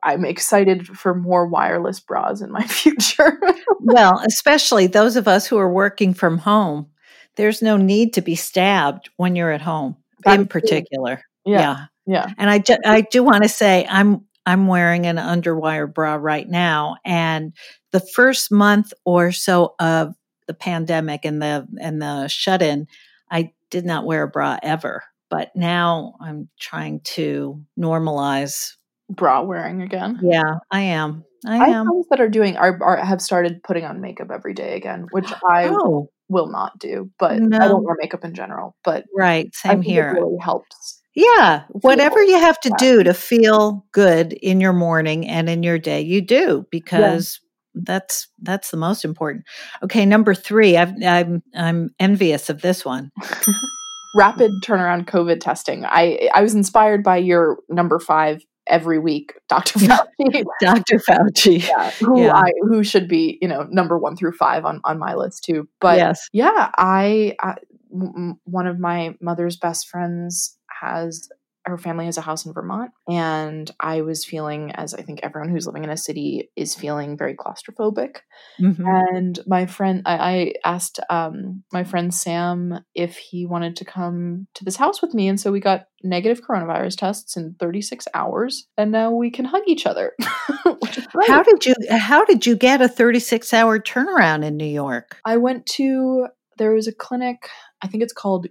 I'm 0.04 0.26
excited 0.26 0.88
for 0.88 1.16
more 1.16 1.48
wireless 1.48 2.02
bras 2.02 2.42
in 2.42 2.52
my 2.52 2.64
future. 2.68 3.40
well, 3.80 4.20
especially 4.26 4.88
those 4.88 5.16
of 5.16 5.26
us 5.26 5.48
who 5.48 5.58
are 5.58 5.72
working 5.72 6.14
from 6.14 6.38
home. 6.38 6.88
There's 7.36 7.62
no 7.62 7.78
need 7.78 8.14
to 8.14 8.22
be 8.22 8.36
stabbed 8.36 9.10
when 9.18 9.36
you're 9.36 9.52
at 9.52 9.62
home, 9.62 9.96
in 10.26 10.48
particular. 10.48 11.22
yeah, 11.46 11.86
yeah, 12.06 12.34
And 12.38 12.50
I, 12.50 12.60
ju- 12.60 12.78
I 12.86 13.02
do 13.02 13.24
want 13.24 13.44
to 13.44 13.50
say 13.50 13.86
I'm 13.90 14.26
I'm 14.46 14.68
wearing 14.68 15.06
an 15.06 15.18
underwire 15.18 15.92
bra 15.94 16.16
right 16.16 16.48
now, 16.50 16.98
and 17.06 17.54
the 17.92 18.00
first 18.00 18.52
month 18.52 18.94
or 19.06 19.32
so 19.32 19.76
of 19.80 20.16
the 20.48 20.54
pandemic 20.54 21.26
and 21.26 21.42
the 21.42 21.68
and 21.80 22.02
the 22.02 22.28
shut 22.28 22.62
in, 22.62 22.88
I 23.30 23.52
did 23.70 23.86
not 23.86 24.06
wear 24.06 24.24
a 24.24 24.28
bra 24.28 24.58
ever. 24.64 25.04
But 25.30 25.56
now 25.56 26.16
I'm 26.20 26.50
trying 26.60 27.02
to 27.02 27.64
normalize. 27.78 28.74
Bra 29.10 29.42
wearing 29.42 29.82
again. 29.82 30.20
Yeah, 30.22 30.56
I 30.72 30.82
am. 30.82 31.24
I 31.46 31.58
I 31.58 31.68
am. 31.70 31.86
friends 31.88 32.08
that 32.10 32.20
are 32.20 32.30
doing 32.30 32.58
are, 32.58 32.78
are 32.84 32.98
have 32.98 33.22
started 33.22 33.64
putting 33.64 33.86
on 33.86 34.02
makeup 34.02 34.30
every 34.34 34.54
day 34.54 34.76
again, 34.76 35.08
which 35.12 35.32
I 35.50 35.68
Oh, 35.70 36.10
will 36.28 36.48
not 36.48 36.78
do. 36.80 37.10
But 37.18 37.34
I 37.42 37.68
don't 37.68 37.84
wear 37.84 37.96
makeup 38.00 38.24
in 38.26 38.34
general. 38.34 38.76
But 38.84 39.06
right. 39.16 39.54
Same 39.56 39.82
here. 39.82 40.10
It 40.10 40.22
really 40.22 40.38
helps. 40.42 41.02
Yeah, 41.16 41.64
whatever 41.70 42.22
you 42.24 42.40
have 42.40 42.60
to 42.62 42.70
Yeah. 42.70 42.76
do 42.78 43.04
to 43.04 43.14
feel 43.14 43.86
good 43.92 44.34
in 44.34 44.62
your 44.62 44.74
morning 44.74 45.28
and 45.28 45.50
in 45.50 45.64
your 45.64 45.80
day, 45.80 46.02
you 46.02 46.22
do 46.22 46.66
because 46.72 47.40
that's 47.74 48.28
that's 48.42 48.72
the 48.72 48.78
most 48.78 49.04
important. 49.04 49.44
Okay, 49.84 50.06
number 50.06 50.34
three. 50.34 50.78
I've, 50.78 50.94
I'm 51.04 51.42
I'm 51.56 51.90
envious 52.00 52.50
of 52.50 52.62
this 52.62 52.86
one. 52.86 53.12
Rapid 54.16 54.52
turnaround 54.64 55.06
COVID 55.06 55.40
testing. 55.40 55.86
I 55.86 56.30
I 56.34 56.42
was 56.42 56.56
inspired 56.56 57.04
by 57.04 57.18
your 57.18 57.58
number 57.70 58.00
five 58.00 58.42
every 58.70 59.00
week, 59.00 59.34
Dr. 59.50 59.80
Fauci. 59.80 60.46
Dr. 60.62 61.00
Fauci. 61.00 61.68
yeah, 61.68 61.92
who 61.92 62.22
Yeah. 62.22 62.36
I 62.36 62.52
who 62.62 62.84
should 62.84 63.08
be 63.08 63.38
you 63.42 63.48
know 63.48 63.64
number 63.70 63.98
one 63.98 64.16
through 64.16 64.34
five 64.34 64.66
on 64.66 64.82
on 64.84 65.00
my 65.00 65.16
list 65.16 65.44
too. 65.44 65.68
But 65.82 65.98
yes. 65.98 66.30
yeah, 66.32 66.70
I, 66.78 67.36
I 67.42 67.56
m- 67.94 68.40
one 68.46 68.68
of 68.68 68.80
my 68.80 69.16
mother's 69.22 69.58
best 69.58 69.88
friends 69.88 70.58
has 70.82 71.28
her 71.70 71.78
family 71.78 72.06
has 72.06 72.18
a 72.18 72.22
house 72.22 72.46
in 72.46 72.54
Vermont, 72.54 72.92
and 73.08 73.70
I 73.80 74.02
was 74.02 74.26
feeling 74.26 74.72
as 74.72 74.94
I 74.94 75.02
think 75.02 75.20
everyone 75.22 75.50
who's 75.50 75.66
living 75.66 75.84
in 75.84 75.90
a 75.90 75.98
city 75.98 76.50
is 76.56 76.76
feeling 76.76 77.18
very 77.18 77.36
claustrophobic. 77.36 78.18
Mhm. 78.60 78.84
And 78.86 79.40
my 79.48 79.66
friend, 79.66 80.02
I, 80.06 80.18
I 80.18 80.54
asked 80.66 81.00
um, 81.10 81.64
my 81.72 81.84
friend 81.84 82.14
Sam 82.14 82.80
if 82.96 83.18
he 83.18 83.46
wanted 83.46 83.76
to 83.78 83.86
come 83.86 84.48
to 84.56 84.66
this 84.66 84.76
house 84.76 85.02
with 85.02 85.14
me, 85.14 85.28
and 85.28 85.40
so 85.40 85.52
we 85.52 85.60
got 85.60 85.86
negative 86.04 86.42
coronavirus 86.42 86.98
tests 86.98 87.36
in 87.38 87.56
36 87.60 88.08
hours, 88.14 88.68
and 88.78 88.92
now 88.92 89.12
we 89.12 89.32
can 89.32 89.46
hug 89.46 89.64
each 89.68 89.86
other. 89.86 90.14
which 90.80 90.98
is 90.98 91.08
great. 91.08 91.30
How 91.30 91.44
did 91.44 91.66
you 91.66 91.76
how 91.90 92.26
did 92.26 92.46
you 92.46 92.56
get 92.56 92.82
a 92.82 92.88
36 92.88 93.54
hour 93.54 93.80
turnaround 93.80 94.44
in 94.44 94.58
New 94.58 94.66
York? 94.66 95.18
I 95.26 95.38
went 95.38 95.66
to 95.78 96.28
there 96.60 96.74
was 96.74 96.88
a 96.88 96.94
clinic, 96.94 97.50
I 97.82 97.88
think 97.88 98.04
it's 98.04 98.14
called 98.14 98.46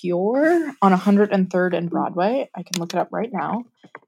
Cure 0.00 0.72
on 0.80 0.92
103rd 0.92 1.76
and 1.76 1.90
Broadway. 1.90 2.48
I 2.54 2.62
can 2.62 2.78
look 2.78 2.94
it 2.94 3.00
up 3.00 3.08
right 3.10 3.32
now. 3.32 3.64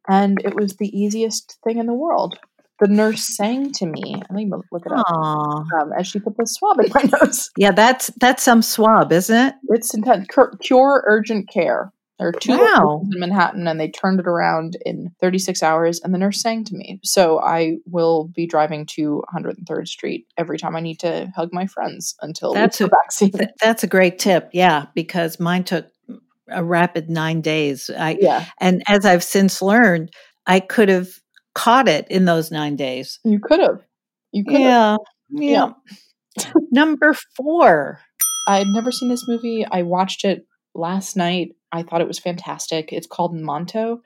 And 0.08 0.40
it 0.44 0.54
was 0.54 0.76
the 0.76 0.96
easiest 0.96 1.58
thing 1.64 1.78
in 1.78 1.86
the 1.86 1.94
world. 1.94 2.38
The 2.78 2.86
nurse 2.86 3.36
sang 3.36 3.72
to 3.72 3.86
me. 3.86 4.16
Let 4.16 4.30
me 4.30 4.50
look 4.70 4.84
it 4.84 4.92
up. 4.92 5.10
Um, 5.10 5.92
as 5.98 6.06
she 6.06 6.20
put 6.20 6.36
the 6.36 6.46
swab 6.46 6.78
in 6.78 6.92
my 6.94 7.08
nose. 7.22 7.50
Yeah, 7.56 7.72
that's 7.72 8.08
that's 8.20 8.42
some 8.42 8.60
swab, 8.60 9.10
isn't 9.12 9.34
it? 9.34 9.54
It's 9.70 9.94
intense. 9.94 10.26
Cure, 10.28 10.54
Cure 10.60 11.02
Urgent 11.06 11.48
Care. 11.48 11.90
There 12.18 12.28
are 12.28 12.32
two 12.32 12.56
Wow. 12.56 13.02
in 13.12 13.20
Manhattan, 13.20 13.68
and 13.68 13.78
they 13.78 13.90
turned 13.90 14.20
it 14.20 14.26
around 14.26 14.76
in 14.86 15.10
36 15.20 15.62
hours. 15.62 16.00
And 16.00 16.14
the 16.14 16.18
nurse 16.18 16.40
sang 16.40 16.64
to 16.64 16.74
me. 16.74 16.98
So 17.04 17.40
I 17.40 17.76
will 17.86 18.28
be 18.34 18.46
driving 18.46 18.86
to 18.96 19.22
103rd 19.34 19.86
Street 19.86 20.26
every 20.38 20.56
time 20.56 20.74
I 20.76 20.80
need 20.80 20.98
to 21.00 21.30
hug 21.36 21.50
my 21.52 21.66
friends 21.66 22.14
until 22.22 22.54
That's 22.54 22.80
we 22.80 22.86
a- 22.86 22.88
vaccine. 22.88 23.30
Th- 23.32 23.50
that's 23.60 23.82
a 23.84 23.86
great 23.86 24.18
tip. 24.18 24.48
Yeah, 24.54 24.86
because 24.94 25.38
mine 25.38 25.64
took 25.64 25.86
a 26.48 26.64
rapid 26.64 27.10
9 27.10 27.40
days. 27.42 27.90
I 27.90 28.16
yeah, 28.20 28.46
And 28.60 28.82
as 28.88 29.04
I've 29.04 29.24
since 29.24 29.60
learned, 29.60 30.10
I 30.46 30.60
could 30.60 30.88
have 30.88 31.08
caught 31.54 31.86
it 31.88 32.06
in 32.08 32.24
those 32.24 32.50
nine 32.50 32.76
days. 32.76 33.18
you 33.24 33.40
could 33.40 33.60
have. 33.60 33.80
You 34.32 34.44
could 34.44 34.60
have. 34.60 34.98
Yeah. 35.30 35.72
Yeah. 36.38 36.44
Number 36.70 37.14
four. 37.36 38.00
I 38.48 38.58
had 38.58 38.66
never 38.68 38.92
seen 38.92 39.08
this 39.08 39.26
movie. 39.26 39.66
I 39.70 39.82
watched 39.82 40.24
it 40.24 40.46
last 40.74 41.16
night. 41.16 41.48
I 41.76 41.82
thought 41.82 42.00
it 42.00 42.08
was 42.08 42.18
fantastic. 42.18 42.92
It's 42.92 43.06
called 43.06 43.34
Manto. 43.34 44.00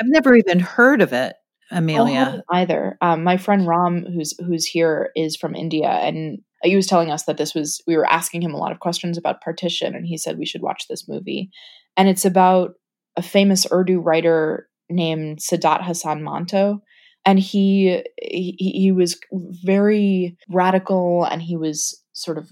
I've 0.00 0.06
never 0.08 0.34
even 0.34 0.60
heard 0.60 1.00
of 1.00 1.12
it, 1.12 1.34
Amelia. 1.70 2.24
haven't 2.24 2.44
either. 2.50 2.98
Um, 3.00 3.24
my 3.24 3.36
friend 3.36 3.66
Ram, 3.66 4.04
who's 4.04 4.34
who's 4.38 4.66
here, 4.66 5.10
is 5.16 5.36
from 5.36 5.54
India, 5.54 5.88
and 5.88 6.38
he 6.62 6.76
was 6.76 6.86
telling 6.86 7.10
us 7.10 7.24
that 7.24 7.36
this 7.36 7.54
was. 7.54 7.80
We 7.86 7.96
were 7.96 8.10
asking 8.10 8.42
him 8.42 8.54
a 8.54 8.58
lot 8.58 8.72
of 8.72 8.80
questions 8.80 9.16
about 9.16 9.40
partition, 9.40 9.94
and 9.94 10.06
he 10.06 10.18
said 10.18 10.38
we 10.38 10.46
should 10.46 10.62
watch 10.62 10.86
this 10.88 11.08
movie. 11.08 11.50
And 11.96 12.08
it's 12.08 12.24
about 12.24 12.72
a 13.16 13.22
famous 13.22 13.66
Urdu 13.70 14.00
writer 14.00 14.68
named 14.90 15.38
Saadat 15.38 15.82
Hasan 15.82 16.24
Manto, 16.24 16.82
and 17.24 17.38
he 17.38 18.02
he, 18.20 18.56
he 18.58 18.92
was 18.92 19.18
very 19.32 20.36
radical, 20.48 21.24
and 21.24 21.40
he 21.40 21.56
was 21.56 22.00
sort 22.12 22.38
of 22.38 22.50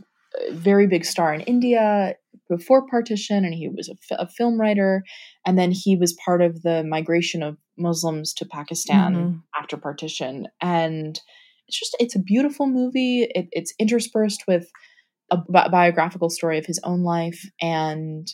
a 0.49 0.53
very 0.53 0.87
big 0.87 1.05
star 1.05 1.35
in 1.35 1.41
India 1.43 2.15
before 2.57 2.87
partition, 2.87 3.45
and 3.45 3.55
he 3.55 3.69
was 3.69 3.89
a, 3.89 3.97
a 4.25 4.29
film 4.29 4.61
writer, 4.61 5.03
and 5.47 5.59
then 5.59 5.73
he 5.73 5.97
was 5.97 6.19
part 6.25 6.41
of 6.43 6.63
the 6.63 6.85
migration 6.85 7.43
of 7.43 7.57
Muslims 7.79 8.33
to 8.35 8.45
Pakistan 8.45 9.15
Mhm. 9.15 9.43
after 9.61 9.77
partition, 9.77 10.47
and 10.61 11.21
it's 11.67 11.79
just 11.79 11.97
it's 11.99 12.17
a 12.17 12.23
beautiful 12.33 12.67
movie. 12.67 13.23
It, 13.39 13.47
it's 13.53 13.73
interspersed 13.79 14.43
with 14.47 14.67
a 15.31 15.39
bi- 15.49 15.69
biographical 15.69 16.31
story 16.31 16.59
of 16.59 16.67
his 16.67 16.81
own 16.85 17.03
life 17.03 17.41
and 17.61 18.27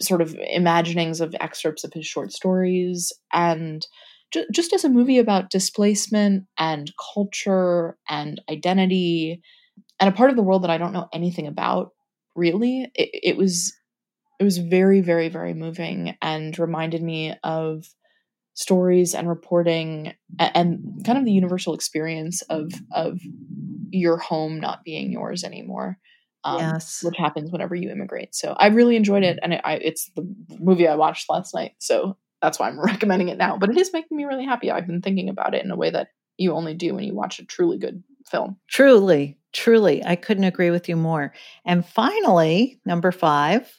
sort 0.00 0.20
of 0.22 0.34
imaginings 0.60 1.20
of 1.20 1.34
excerpts 1.40 1.82
of 1.84 1.92
his 1.94 2.06
short 2.06 2.30
stories 2.32 3.12
and 3.32 3.86
ju- 4.32 4.46
just 4.54 4.72
as 4.72 4.84
a 4.84 4.88
movie 4.98 5.18
about 5.18 5.50
displacement 5.50 6.44
and 6.58 6.92
culture 7.14 7.96
and 8.08 8.40
identity 8.50 9.40
and 9.98 10.08
a 10.08 10.16
part 10.16 10.30
of 10.30 10.36
the 10.36 10.42
world 10.42 10.62
that 10.62 10.70
I 10.70 10.78
don't 10.78 10.92
know 10.92 11.08
anything 11.12 11.46
about 11.46 11.90
really 12.38 12.90
it, 12.94 13.10
it 13.32 13.36
was 13.36 13.74
it 14.40 14.44
was 14.44 14.58
very 14.58 15.00
very 15.00 15.28
very 15.28 15.54
moving 15.54 16.16
and 16.22 16.58
reminded 16.58 17.02
me 17.02 17.34
of 17.42 17.84
stories 18.54 19.14
and 19.14 19.28
reporting 19.28 20.14
and, 20.38 20.52
and 20.56 21.04
kind 21.04 21.18
of 21.18 21.24
the 21.24 21.32
universal 21.32 21.74
experience 21.74 22.42
of 22.42 22.72
of 22.92 23.20
your 23.90 24.18
home 24.18 24.60
not 24.60 24.84
being 24.84 25.12
yours 25.12 25.44
anymore. 25.44 25.98
Um, 26.44 26.60
Yes. 26.60 27.00
which 27.02 27.16
happens 27.18 27.50
whenever 27.50 27.74
you 27.74 27.90
immigrate. 27.90 28.34
So 28.34 28.54
I 28.58 28.68
really 28.68 28.96
enjoyed 28.96 29.24
it, 29.24 29.38
and 29.42 29.54
it, 29.54 29.60
I, 29.64 29.74
it's 29.74 30.10
the 30.16 30.22
movie 30.60 30.86
I 30.86 30.94
watched 30.94 31.28
last 31.28 31.52
night. 31.52 31.72
So 31.78 32.16
that's 32.40 32.58
why 32.58 32.68
I'm 32.68 32.80
recommending 32.84 33.28
it 33.28 33.38
now. 33.38 33.58
But 33.58 33.70
it 33.70 33.76
is 33.76 33.92
making 33.92 34.16
me 34.16 34.24
really 34.24 34.44
happy. 34.46 34.70
I've 34.70 34.86
been 34.86 35.02
thinking 35.02 35.28
about 35.28 35.54
it 35.54 35.64
in 35.64 35.70
a 35.72 35.76
way 35.76 35.90
that 35.90 36.08
you 36.38 36.52
only 36.54 36.74
do 36.74 36.94
when 36.94 37.04
you 37.04 37.14
watch 37.14 37.40
a 37.40 37.44
truly 37.44 37.76
good 37.76 38.02
film. 38.30 38.56
Truly, 38.68 39.38
truly, 39.52 40.04
I 40.04 40.16
couldn't 40.16 40.44
agree 40.44 40.70
with 40.70 40.88
you 40.88 40.96
more. 40.96 41.32
And 41.64 41.84
finally, 41.84 42.80
number 42.84 43.12
five, 43.12 43.70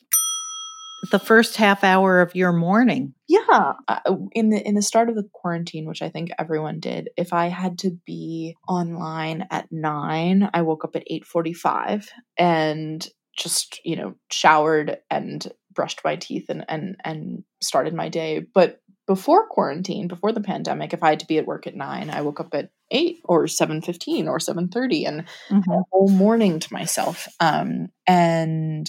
the 1.12 1.20
first 1.20 1.56
half 1.56 1.84
hour 1.84 2.22
of 2.22 2.36
your 2.36 2.52
morning. 2.52 3.14
Yeah, 3.28 3.74
uh, 3.88 4.00
in 4.34 4.50
the 4.50 4.66
in 4.68 4.76
the 4.76 4.82
start 4.82 5.10
of 5.10 5.16
the 5.16 5.28
quarantine, 5.34 5.88
which 5.88 6.02
I 6.02 6.10
think 6.10 6.32
everyone 6.38 6.80
did, 6.80 7.10
if 7.18 7.34
I 7.34 7.48
had 7.48 7.78
to 7.80 7.92
be 8.06 8.56
online 8.68 9.48
at 9.52 9.68
nine, 9.72 10.50
I 10.54 10.62
woke 10.62 10.84
up 10.84 10.96
at 10.96 11.04
eight 11.08 11.26
forty 11.26 11.54
five 11.54 12.10
and 12.38 13.08
just 13.38 13.80
you 13.86 13.96
know 13.96 14.16
showered 14.32 14.98
and 15.10 15.48
brushed 15.74 16.02
my 16.04 16.16
teeth 16.16 16.46
and 16.50 16.66
and 16.68 16.96
and 17.04 17.44
started 17.62 17.94
my 17.94 18.10
day. 18.10 18.46
But 18.54 18.82
before 19.10 19.47
quarantine, 19.47 20.07
before 20.07 20.32
the 20.32 20.39
pandemic, 20.39 20.93
if 20.93 21.01
I 21.01 21.10
had 21.10 21.22
to 21.22 21.26
be 21.26 21.39
at 21.39 21.47
work 21.47 21.66
at 21.66 21.76
nine, 21.76 22.12
I 22.12 22.22
woke 22.22 22.39
up 22.39 22.53
at 22.53 22.70
eight 22.91 23.22
or 23.26 23.47
seven 23.47 23.82
fifteen 23.82 24.28
or 24.28 24.39
seven 24.39 24.68
thirty 24.68 25.03
and 25.03 25.26
had 25.49 25.64
a 25.68 25.82
whole 25.91 26.10
morning 26.10 26.60
to 26.60 26.72
myself. 26.72 27.28
Um, 27.39 27.88
and 28.05 28.88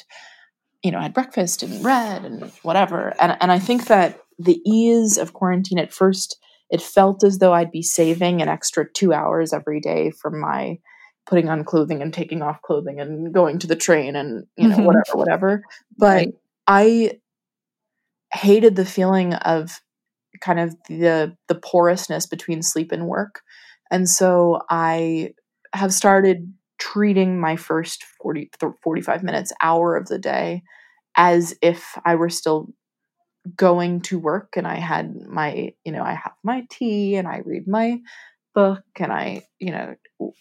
you 0.83 0.91
know, 0.91 0.99
I 0.99 1.05
had 1.05 1.15
breakfast 1.15 1.63
and 1.63 1.83
read 1.83 2.27
and 2.27 2.53
whatever. 2.63 3.15
And 3.19 3.35
and 3.41 3.51
I 3.51 3.59
think 3.59 3.87
that 3.87 4.21
the 4.39 4.61
ease 4.67 5.17
of 5.17 5.33
quarantine 5.33 5.79
at 5.79 5.91
first, 5.91 6.39
it 6.69 6.83
felt 6.83 7.25
as 7.25 7.39
though 7.39 7.55
I'd 7.55 7.71
be 7.73 7.83
saving 7.83 8.43
an 8.43 8.49
extra 8.49 8.85
two 8.93 9.15
hours 9.15 9.55
every 9.55 9.81
day 9.81 10.11
from 10.11 10.39
my 10.39 10.77
putting 11.25 11.49
on 11.49 11.65
clothing 11.65 12.03
and 12.03 12.13
taking 12.13 12.43
off 12.43 12.61
clothing 12.61 13.01
and 13.01 13.33
going 13.33 13.59
to 13.61 13.67
the 13.67 13.75
train 13.75 14.17
and 14.17 14.45
you 14.59 14.69
know 14.69 14.77
Mhm. 14.77 14.85
whatever 14.85 15.17
whatever. 15.17 15.63
But 15.97 16.15
Right. 16.15 16.35
I 16.67 17.21
hated 18.35 18.77
the 18.77 18.85
feeling 18.85 19.33
of 19.33 19.81
kind 20.41 20.61
of 20.61 20.77
the 20.89 21.37
the 21.49 21.55
porousness 21.55 22.27
between 22.27 22.63
sleep 22.63 22.93
and 22.93 23.07
work. 23.07 23.43
And 23.91 24.09
so 24.09 24.61
I 24.71 25.35
have 25.75 25.93
started 25.93 26.53
treating 26.79 27.39
my 27.41 27.57
first 27.57 28.05
40 28.23 28.51
th- 28.59 28.73
45 28.83 29.23
minutes 29.23 29.53
hour 29.61 29.97
of 29.97 30.07
the 30.09 30.19
day 30.19 30.63
as 31.17 31.55
if 31.63 31.99
I 32.05 32.15
were 32.15 32.31
still 32.31 32.69
going 33.57 34.01
to 34.03 34.19
work 34.19 34.55
and 34.57 34.67
I 34.67 34.77
had 34.77 35.17
my 35.27 35.73
you 35.85 35.93
know 35.93 36.03
I 36.03 36.15
have 36.15 36.33
my 36.43 36.67
tea 36.71 37.17
and 37.17 37.27
I 37.27 37.39
read 37.45 37.67
my 37.67 37.99
book 38.55 38.83
and 38.99 39.13
I 39.13 39.43
you 39.59 39.71
know 39.71 39.95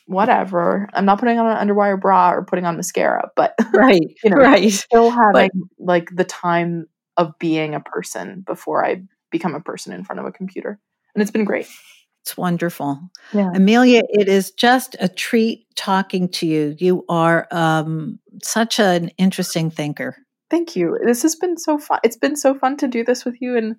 whatever 0.06 0.90
I'm 0.94 1.06
not 1.06 1.20
putting 1.20 1.40
on 1.40 1.48
an 1.48 1.68
underwire 1.68 2.00
bra 2.00 2.32
or 2.32 2.44
putting 2.44 2.66
on 2.66 2.76
mascara 2.76 3.30
but 3.36 3.56
Right. 3.74 4.02
You 4.24 4.32
know, 4.32 4.38
right. 4.38 4.72
still 4.72 5.12
having 5.12 5.52
like 5.78 6.10
the 6.14 6.26
time 6.26 6.88
of 7.18 7.34
being 7.40 7.76
a 7.76 7.80
person 7.80 8.44
before 8.46 8.86
I 8.86 9.04
become 9.32 9.56
a 9.56 9.62
person 9.62 9.94
in 9.94 10.04
front 10.04 10.20
of 10.20 10.26
a 10.26 10.32
computer 10.32 10.80
and 11.16 11.22
it's 11.22 11.32
been 11.32 11.46
great 11.46 11.68
It's 12.22 12.36
wonderful. 12.38 13.00
yeah 13.34 13.52
Amelia, 13.56 14.02
it 14.10 14.28
is 14.28 14.52
just 14.52 14.96
a 15.00 15.08
treat 15.08 15.66
talking 15.76 16.28
to 16.30 16.46
you. 16.46 16.76
You 16.78 17.06
are 17.08 17.48
um, 17.52 18.20
such 18.44 18.80
an 18.80 19.10
interesting 19.18 19.72
thinker. 19.72 20.18
Thank 20.50 20.76
you. 20.76 20.98
This 21.06 21.22
has 21.22 21.36
been 21.36 21.58
so 21.58 21.78
fun. 21.78 22.00
It's 22.04 22.18
been 22.18 22.36
so 22.36 22.54
fun 22.54 22.76
to 22.78 22.88
do 22.88 23.04
this 23.06 23.24
with 23.24 23.40
you 23.42 23.56
and 23.56 23.76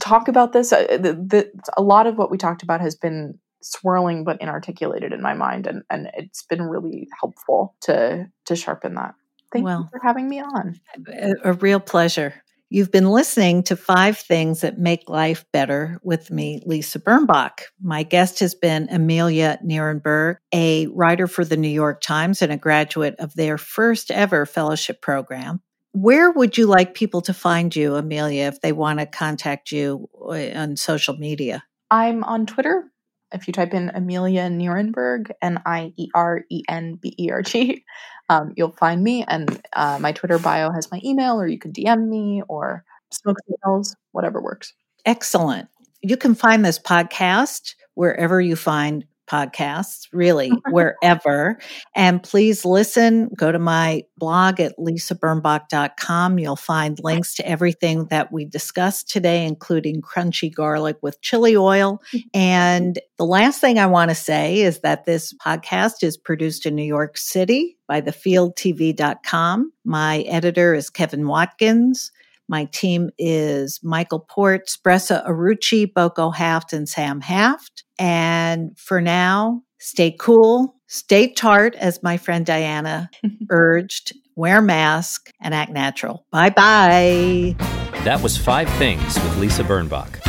talk 0.00 0.28
about 0.28 0.52
this. 0.52 0.72
Uh, 0.72 0.86
the, 1.00 1.12
the, 1.14 1.50
a 1.76 1.82
lot 1.82 2.06
of 2.06 2.18
what 2.18 2.30
we 2.30 2.36
talked 2.36 2.62
about 2.62 2.80
has 2.82 2.94
been 2.94 3.38
swirling 3.62 4.24
but 4.24 4.40
inarticulated 4.42 5.12
in 5.12 5.22
my 5.22 5.32
mind, 5.34 5.66
and, 5.66 5.82
and 5.88 6.10
it's 6.14 6.42
been 6.42 6.62
really 6.62 7.08
helpful 7.20 7.74
to 7.82 8.26
to 8.44 8.56
sharpen 8.56 8.94
that. 8.94 9.14
Thank 9.52 9.64
Well. 9.64 9.80
you 9.80 9.88
for 9.98 10.06
having 10.06 10.28
me 10.28 10.40
on. 10.40 10.78
A, 11.08 11.32
a 11.44 11.52
real 11.54 11.80
pleasure. 11.80 12.34
You've 12.70 12.90
been 12.90 13.10
listening 13.10 13.62
to 13.64 13.76
Five 13.76 14.18
Things 14.18 14.62
That 14.62 14.78
Make 14.78 15.08
Life 15.08 15.44
Better 15.52 16.00
with 16.02 16.30
me, 16.30 16.60
Lisa 16.64 16.98
Birnbach. 16.98 17.60
My 17.80 18.02
guest 18.02 18.40
has 18.40 18.54
been 18.54 18.88
Amelia 18.90 19.58
Nierenberg, 19.64 20.38
a 20.52 20.86
writer 20.88 21.26
for 21.26 21.44
the 21.44 21.56
New 21.58 21.68
York 21.68 22.00
Times 22.00 22.42
and 22.42 22.50
a 22.50 22.56
graduate 22.56 23.16
of 23.18 23.34
their 23.34 23.58
first 23.58 24.10
ever 24.10 24.46
fellowship 24.46 25.02
program. 25.02 25.60
Where 25.92 26.32
would 26.32 26.58
you 26.58 26.66
like 26.66 26.94
people 26.94 27.20
to 27.22 27.34
find 27.34 27.74
you, 27.76 27.94
Amelia, 27.94 28.46
if 28.46 28.60
they 28.60 28.72
want 28.72 28.98
to 28.98 29.06
contact 29.06 29.70
you 29.70 30.08
uh, 30.20 30.58
on 30.58 30.76
social 30.76 31.16
media? 31.16 31.62
I'm 31.90 32.24
on 32.24 32.46
Twitter. 32.46 32.90
If 33.34 33.46
you 33.46 33.52
type 33.52 33.74
in 33.74 33.90
Amelia 33.94 34.48
Nierenberg, 34.48 35.30
N 35.42 35.60
I 35.66 35.92
E 35.96 36.08
R 36.14 36.44
E 36.50 36.62
N 36.68 36.94
B 36.94 37.14
E 37.18 37.30
R 37.30 37.42
G, 37.42 37.84
um, 38.28 38.52
you'll 38.56 38.72
find 38.72 39.02
me. 39.02 39.24
And 39.26 39.60
uh, 39.74 39.98
my 40.00 40.12
Twitter 40.12 40.38
bio 40.38 40.70
has 40.70 40.90
my 40.90 41.00
email, 41.04 41.40
or 41.40 41.46
you 41.46 41.58
can 41.58 41.72
DM 41.72 42.08
me 42.08 42.42
or 42.48 42.84
smoke 43.10 43.38
signals, 43.48 43.96
whatever 44.12 44.40
works. 44.40 44.72
Excellent. 45.04 45.68
You 46.02 46.16
can 46.16 46.34
find 46.34 46.64
this 46.64 46.78
podcast 46.78 47.74
wherever 47.94 48.40
you 48.40 48.56
find 48.56 49.04
podcasts, 49.30 50.08
really, 50.12 50.50
wherever. 50.70 51.58
And 51.94 52.22
please 52.22 52.64
listen. 52.64 53.28
Go 53.36 53.52
to 53.52 53.58
my 53.58 54.02
blog 54.16 54.60
at 54.60 54.76
lisabirnbach.com. 54.78 56.38
You'll 56.38 56.56
find 56.56 56.98
links 57.02 57.34
to 57.36 57.48
everything 57.48 58.06
that 58.06 58.32
we 58.32 58.44
discussed 58.44 59.08
today, 59.08 59.46
including 59.46 60.02
crunchy 60.02 60.52
garlic 60.52 60.96
with 61.02 61.20
chili 61.20 61.56
oil. 61.56 62.00
And 62.32 62.98
the 63.16 63.24
last 63.24 63.60
thing 63.60 63.78
I 63.78 63.86
want 63.86 64.10
to 64.10 64.14
say 64.14 64.60
is 64.60 64.80
that 64.80 65.04
this 65.04 65.32
podcast 65.34 66.02
is 66.02 66.16
produced 66.16 66.66
in 66.66 66.74
New 66.74 66.84
York 66.84 67.16
City 67.16 67.76
by 67.86 68.00
thefieldtv.com. 68.00 69.72
My 69.84 70.20
editor 70.20 70.74
is 70.74 70.90
Kevin 70.90 71.28
Watkins. 71.28 72.10
My 72.48 72.66
team 72.66 73.10
is 73.18 73.80
Michael 73.82 74.20
Port, 74.20 74.68
Spressa 74.68 75.26
Arucci, 75.26 75.92
Boko 75.92 76.30
Haft, 76.30 76.72
and 76.72 76.88
Sam 76.88 77.20
Haft. 77.20 77.84
And 77.98 78.78
for 78.78 79.00
now, 79.00 79.62
stay 79.78 80.14
cool, 80.18 80.76
stay 80.86 81.32
tart, 81.32 81.74
as 81.76 82.02
my 82.02 82.16
friend 82.16 82.44
Diana 82.44 83.10
urged, 83.50 84.12
wear 84.36 84.60
mask 84.60 85.30
and 85.40 85.54
act 85.54 85.72
natural. 85.72 86.26
Bye 86.30 86.50
bye. 86.50 87.56
That 88.04 88.20
was 88.22 88.36
Five 88.36 88.68
Things 88.70 89.14
with 89.14 89.38
Lisa 89.38 89.64
Birnbach. 89.64 90.20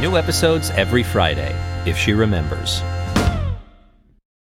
New 0.00 0.16
episodes 0.18 0.70
every 0.70 1.02
Friday, 1.02 1.54
if 1.86 1.96
she 1.96 2.12
remembers. 2.12 2.82